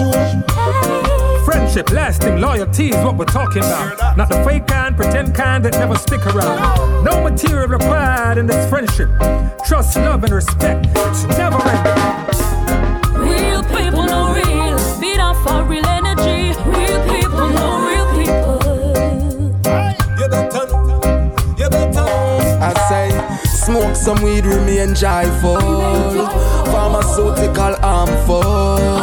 [0.00, 0.14] Fraud
[0.48, 1.44] I go show.
[1.44, 4.16] Friendship, lasting loyalty is what we're talking about.
[4.16, 7.04] Not the fake kind, pretend kind that never stick around.
[7.04, 9.08] No material required in this friendship.
[9.66, 10.86] Trust, love, and respect.
[10.94, 13.20] It's never ending.
[13.20, 14.78] Real people no real.
[15.00, 16.54] Feed off for real energy.
[16.68, 18.58] Real people no real people.
[20.18, 20.66] You better.
[21.58, 22.06] You better.
[22.62, 25.60] I say, smoke some weed, remain joyful.
[26.70, 28.99] Pharmaceutical harmful.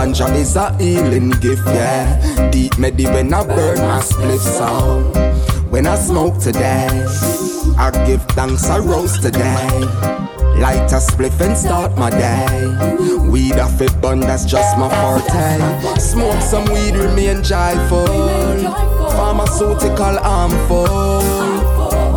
[0.00, 2.48] Ganja is a healing gift, yeah.
[2.50, 5.14] Deep medi when I burn my spliff sound.
[5.70, 6.88] When I smoke today,
[7.76, 9.68] I give thanks, I roast today.
[10.56, 13.28] Light a spliff and start my day.
[13.28, 16.00] Weed off it bun, that's just my forte.
[16.00, 18.06] Smoke some weed, remain joyful.
[19.10, 21.20] Pharmaceutical harmful.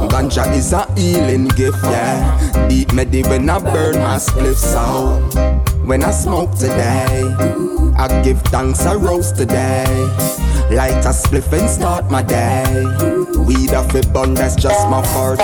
[0.07, 2.69] Ganja is a healing gift, yeah.
[2.69, 5.62] Deep medi when I burn my spliffs out.
[5.85, 7.21] When I smoke today,
[7.97, 9.85] I give thanks, I roast today.
[10.71, 12.63] Light a spliff and start my day.
[13.45, 15.43] Weed it bun, that's just my forte.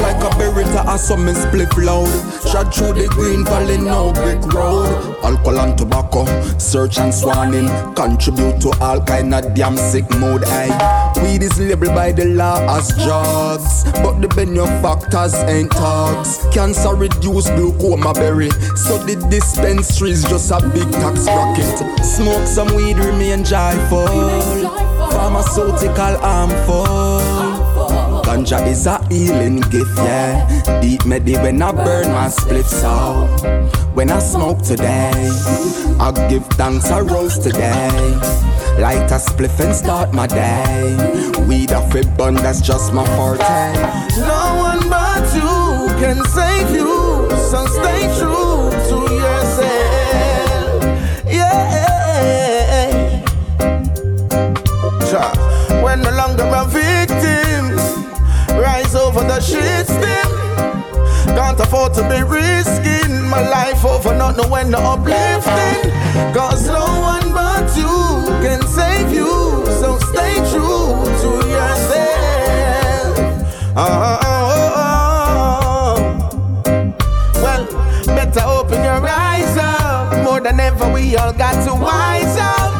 [0.00, 2.08] Like a berita, I summon spliff loud.
[2.50, 4.88] Shot through the green valley, no brick road.
[5.22, 6.24] Alcohol and tobacco,
[6.58, 7.68] search and swanning.
[7.94, 11.05] Contribute to all kind of damn sick mood, aye.
[11.22, 13.84] Weed is labeled by the law as drugs.
[14.02, 16.46] But the benefactors ain't thugs.
[16.52, 18.50] Cancer reduce glaucoma berry.
[18.76, 22.04] So the dispensary's just a big tax bracket.
[22.04, 24.06] Smoke some weed, remain joyful.
[25.10, 27.56] Pharmaceutical harmful.
[28.22, 30.80] Ganja is a healing gift, yeah.
[30.80, 33.85] Deep medi when I burn my spliffs out.
[33.96, 35.10] When I smoke today,
[35.98, 37.88] I give thanks, I rose today.
[38.78, 40.94] Light a spliff and start my day.
[41.48, 43.72] Weed a it bun, that's just my forte.
[44.20, 50.82] No one but you can save you, so stay true to yourself.
[51.26, 51.86] Yeah.
[55.82, 57.78] When no longer a victim,
[58.60, 60.26] rise over the shit stem.
[61.34, 65.90] Can't afford to be risking my life over not knowing the uplifting.
[66.34, 67.86] Cause no one but you
[68.44, 73.18] can save you, so stay true to yourself.
[73.76, 75.96] Ah, ah, ah.
[77.42, 77.64] Well,
[78.06, 80.24] better open your eyes up.
[80.24, 80.92] More than ever.
[80.92, 82.72] We all got to wise up.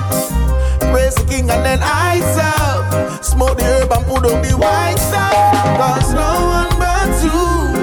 [0.90, 3.24] Praise the king and then eyes up.
[3.24, 5.34] Smoke the herb and put on the white stuff.
[5.80, 7.30] Cause no one but you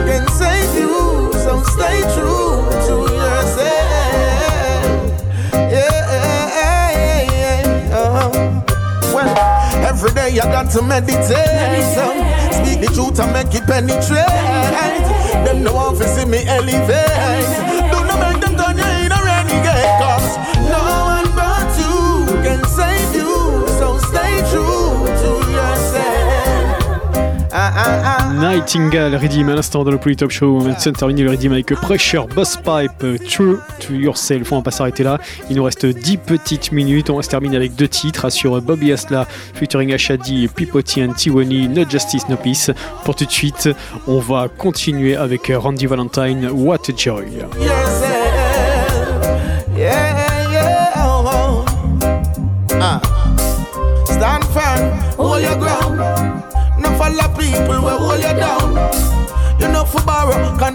[0.07, 1.12] can save you.
[1.43, 4.83] So stay true to yourself.
[5.53, 6.07] Yeah,
[7.91, 8.31] uh-huh.
[9.13, 9.35] Well,
[9.85, 11.83] every day I got to meditate.
[11.95, 12.05] So
[12.57, 14.25] speak the truth and make it penetrate.
[15.45, 17.92] Them no to see me elevate.
[28.39, 30.57] Nightingale, Redeem à l'instant dans le Polytop Show.
[30.57, 34.51] On vient de terminer le avec Pressure, Boss Pipe, euh, True to Yourself.
[34.51, 35.19] On va pas s'arrêter là.
[35.49, 37.09] Il nous reste 10 petites minutes.
[37.09, 41.67] On va se terminer avec deux titres sur Bobby Asla, featuring Ashadi, Pipoti and Tiwani,
[41.67, 42.71] No Justice, No Peace.
[43.05, 43.69] Pour tout de suite,
[44.07, 47.25] on va continuer avec Randy Valentine, What a Joy.
[49.75, 50.22] Yeah,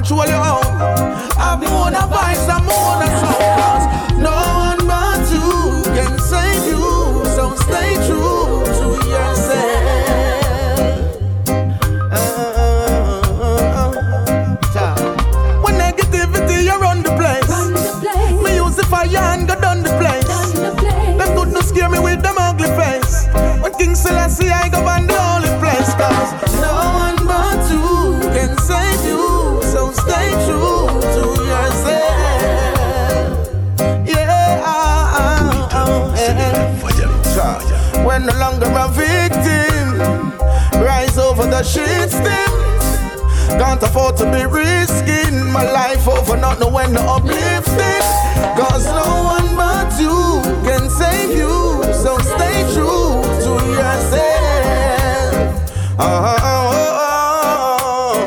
[0.09, 0.68] control your own.
[41.59, 42.51] The shit stem.
[43.59, 48.03] Can't afford to be risking my life over not knowing the uplifting.
[48.57, 51.83] Cause no one but you can save you.
[51.93, 55.35] So stay true to yourself.
[55.99, 56.37] Oh,
[57.75, 58.19] oh,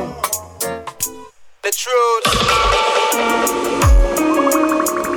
[1.64, 2.26] The truth.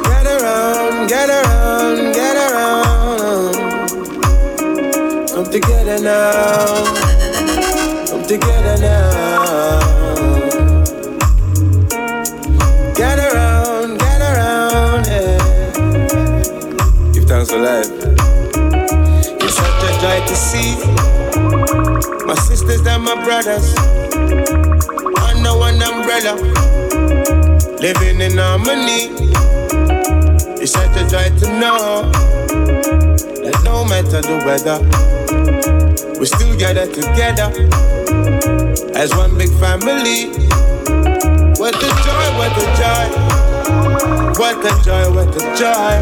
[0.05, 3.55] Get around, get around, get around.
[5.31, 6.74] Come together now.
[22.66, 23.74] Sisters and my brothers
[25.20, 26.35] under one umbrella,
[27.78, 29.09] living in harmony.
[30.61, 32.11] It's such a joy to know
[33.43, 34.78] that no matter the weather,
[36.19, 37.51] we still gather together
[38.97, 40.28] as one big family.
[41.59, 43.07] What a joy, what a joy,
[44.39, 45.97] what a joy, what a joy.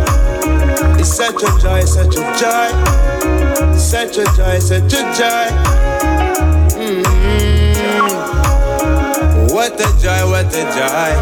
[1.00, 6.21] It's such a joy, such a joy, such a joy, such a joy.
[9.52, 11.12] What a joy, what a joy.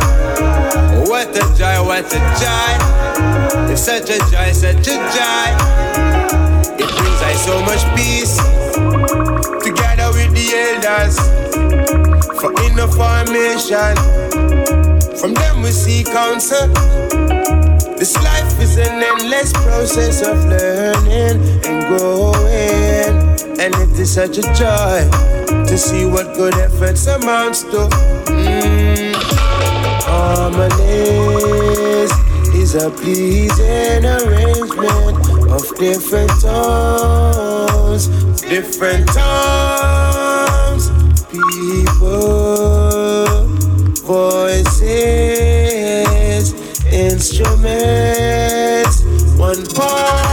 [1.11, 3.73] What a joy, what a joy.
[3.73, 5.48] It's such a joy, such a joy.
[6.78, 8.36] It brings us so much peace.
[9.65, 11.19] Together with the elders
[12.40, 13.97] for inner formation.
[15.19, 16.69] From them we see counsel.
[17.98, 23.20] This life is an endless process of learning and growing.
[23.61, 25.07] And it is such a joy
[25.66, 27.89] to see what good efforts amounts to.
[28.32, 29.11] Mm.
[32.55, 35.19] Is a pleasing arrangement
[35.51, 38.09] of different tones,
[38.41, 40.91] different tones,
[41.31, 43.47] people,
[44.05, 44.85] voices,
[46.93, 49.03] instruments,
[49.37, 50.30] one part.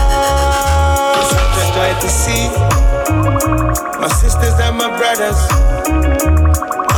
[5.14, 5.40] Brothers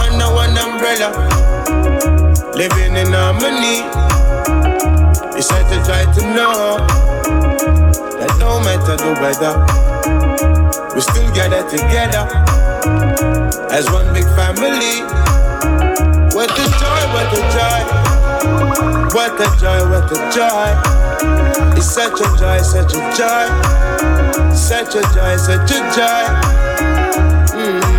[0.02, 1.10] under one umbrella,
[2.58, 3.86] living in harmony.
[5.38, 6.78] It's such a joy to know
[8.18, 9.54] that no matter the weather,
[10.92, 12.26] we still gather together
[13.70, 15.06] as one big family.
[16.34, 17.80] What a joy, what a joy,
[19.14, 20.70] what a joy, what a joy.
[21.76, 23.46] It's such a joy, such a joy,
[24.52, 26.69] such a joy, such a joy.
[27.60, 27.90] Mm.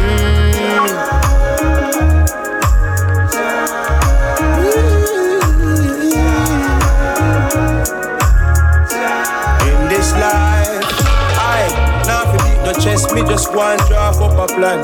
[13.13, 14.81] me just want draw up a plan.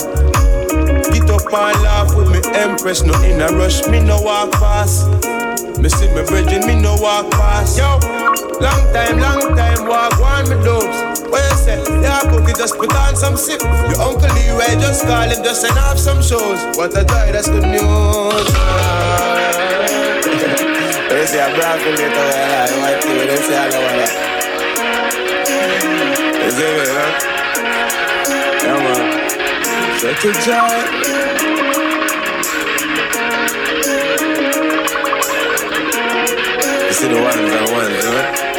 [1.12, 5.08] Get up and laugh with me empress, no in a rush, me no walk fast.
[5.80, 7.78] Me see me brethren, me no walk fast.
[7.78, 7.99] Yo,
[8.60, 11.07] Long time, long time, walk one with dopes.
[11.30, 11.78] What you say?
[12.02, 13.62] Yeah, cookie, just put on some sip.
[13.62, 16.60] Your uncle Leroy just call him, just send off some shows.
[16.78, 18.48] What a joy, that's good news.
[21.10, 23.08] They say I'm for later, I want to.
[23.08, 24.12] They say I want that.
[26.44, 27.12] You see me, huh?
[28.64, 29.04] Yeah, man.
[29.99, 30.76] Such a joy.
[36.88, 38.57] You see the ones and ones,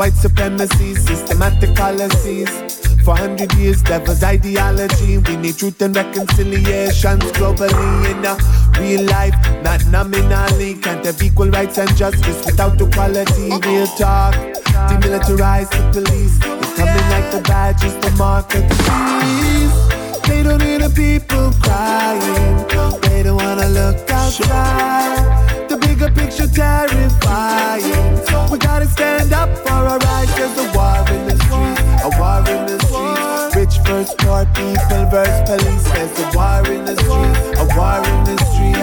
[0.00, 0.08] huh?
[5.52, 8.34] truth and reconciliations globally in a
[8.80, 10.72] real life, not nominally.
[10.80, 13.50] Can't have equal rights and justice without equality.
[13.50, 14.32] Real talk,
[14.88, 16.38] demilitarize the police.
[16.42, 18.76] It's coming like the badges, the mark of the
[19.20, 20.28] beast.
[20.28, 23.00] They don't hear the people crying.
[23.02, 25.19] They don't wanna look outside.
[26.00, 27.84] Bigger picture terrifying.
[28.50, 30.34] We gotta stand up for our rights.
[30.34, 33.54] There's a war in the streets, a war in the streets.
[33.54, 35.84] Rich first, poor people versus police.
[35.92, 38.80] There's a war in the streets, a war in the streets.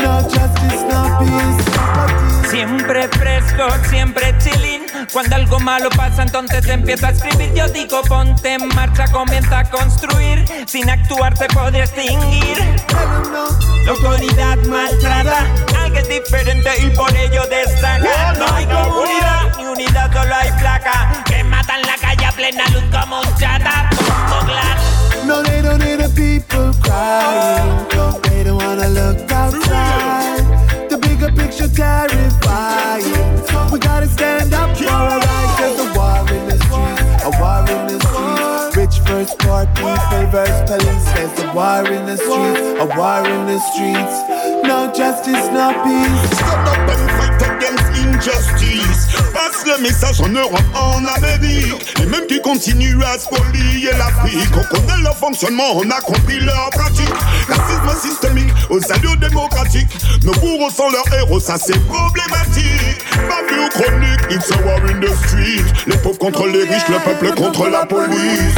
[0.00, 2.50] No justice, no peace.
[2.50, 4.85] Siempre fresco, siempre chilling.
[5.12, 7.52] Cuando algo malo pasa, entonces empiezo a escribir.
[7.54, 10.44] Yo digo, ponte en marcha, comienza a construir.
[10.66, 12.58] Sin actuar te puede extinguir.
[13.84, 15.46] La autoridad maltrata,
[15.78, 18.34] algo es diferente y por ello destaca.
[18.38, 21.22] No hay comunidad ni unidad, solo hay placa.
[21.24, 23.88] Que matan la calle a plena luz como un chata.
[25.24, 27.86] No, they don't hear the people crying.
[28.22, 30.35] They don't wanna look outside.
[31.76, 33.04] Terrifying.
[33.70, 35.56] We gotta stand up for our rights.
[35.60, 38.76] There's a war in the streets, a war in the streets.
[38.76, 41.04] Rich versus poor people versus police.
[41.12, 44.16] There's a war in the streets, a war in the streets.
[44.64, 46.38] No justice, no peace.
[46.38, 49.35] Stand up and fight against injustice.
[49.64, 51.94] Le message en Europe, en Amérique.
[51.98, 54.48] Les mêmes qui continuent à spolier l'Afrique.
[54.54, 57.12] On connaît leur fonctionnement, on a compris leur pratique.
[57.48, 59.88] Racisme systémique aux allures démocratiques.
[60.22, 63.02] Nos bourreaux sont leurs héros, ça c'est problématique.
[63.28, 65.64] Bavure chronique, it's a war in the street.
[65.86, 68.54] Les pauvres contre les riches, le peuple contre la police.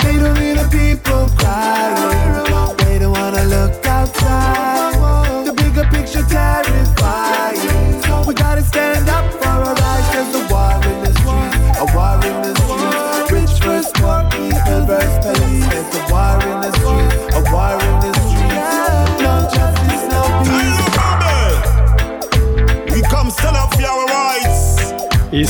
[0.00, 1.26] They don't people.
[2.78, 4.65] They don't look outside.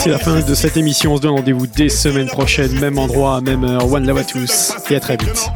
[0.06, 1.14] c'est la fin de cette émission.
[1.14, 3.92] On se donne rendez-vous dès semaine prochaine, même endroit, même heure.
[3.92, 5.50] One love à tous et à très vite.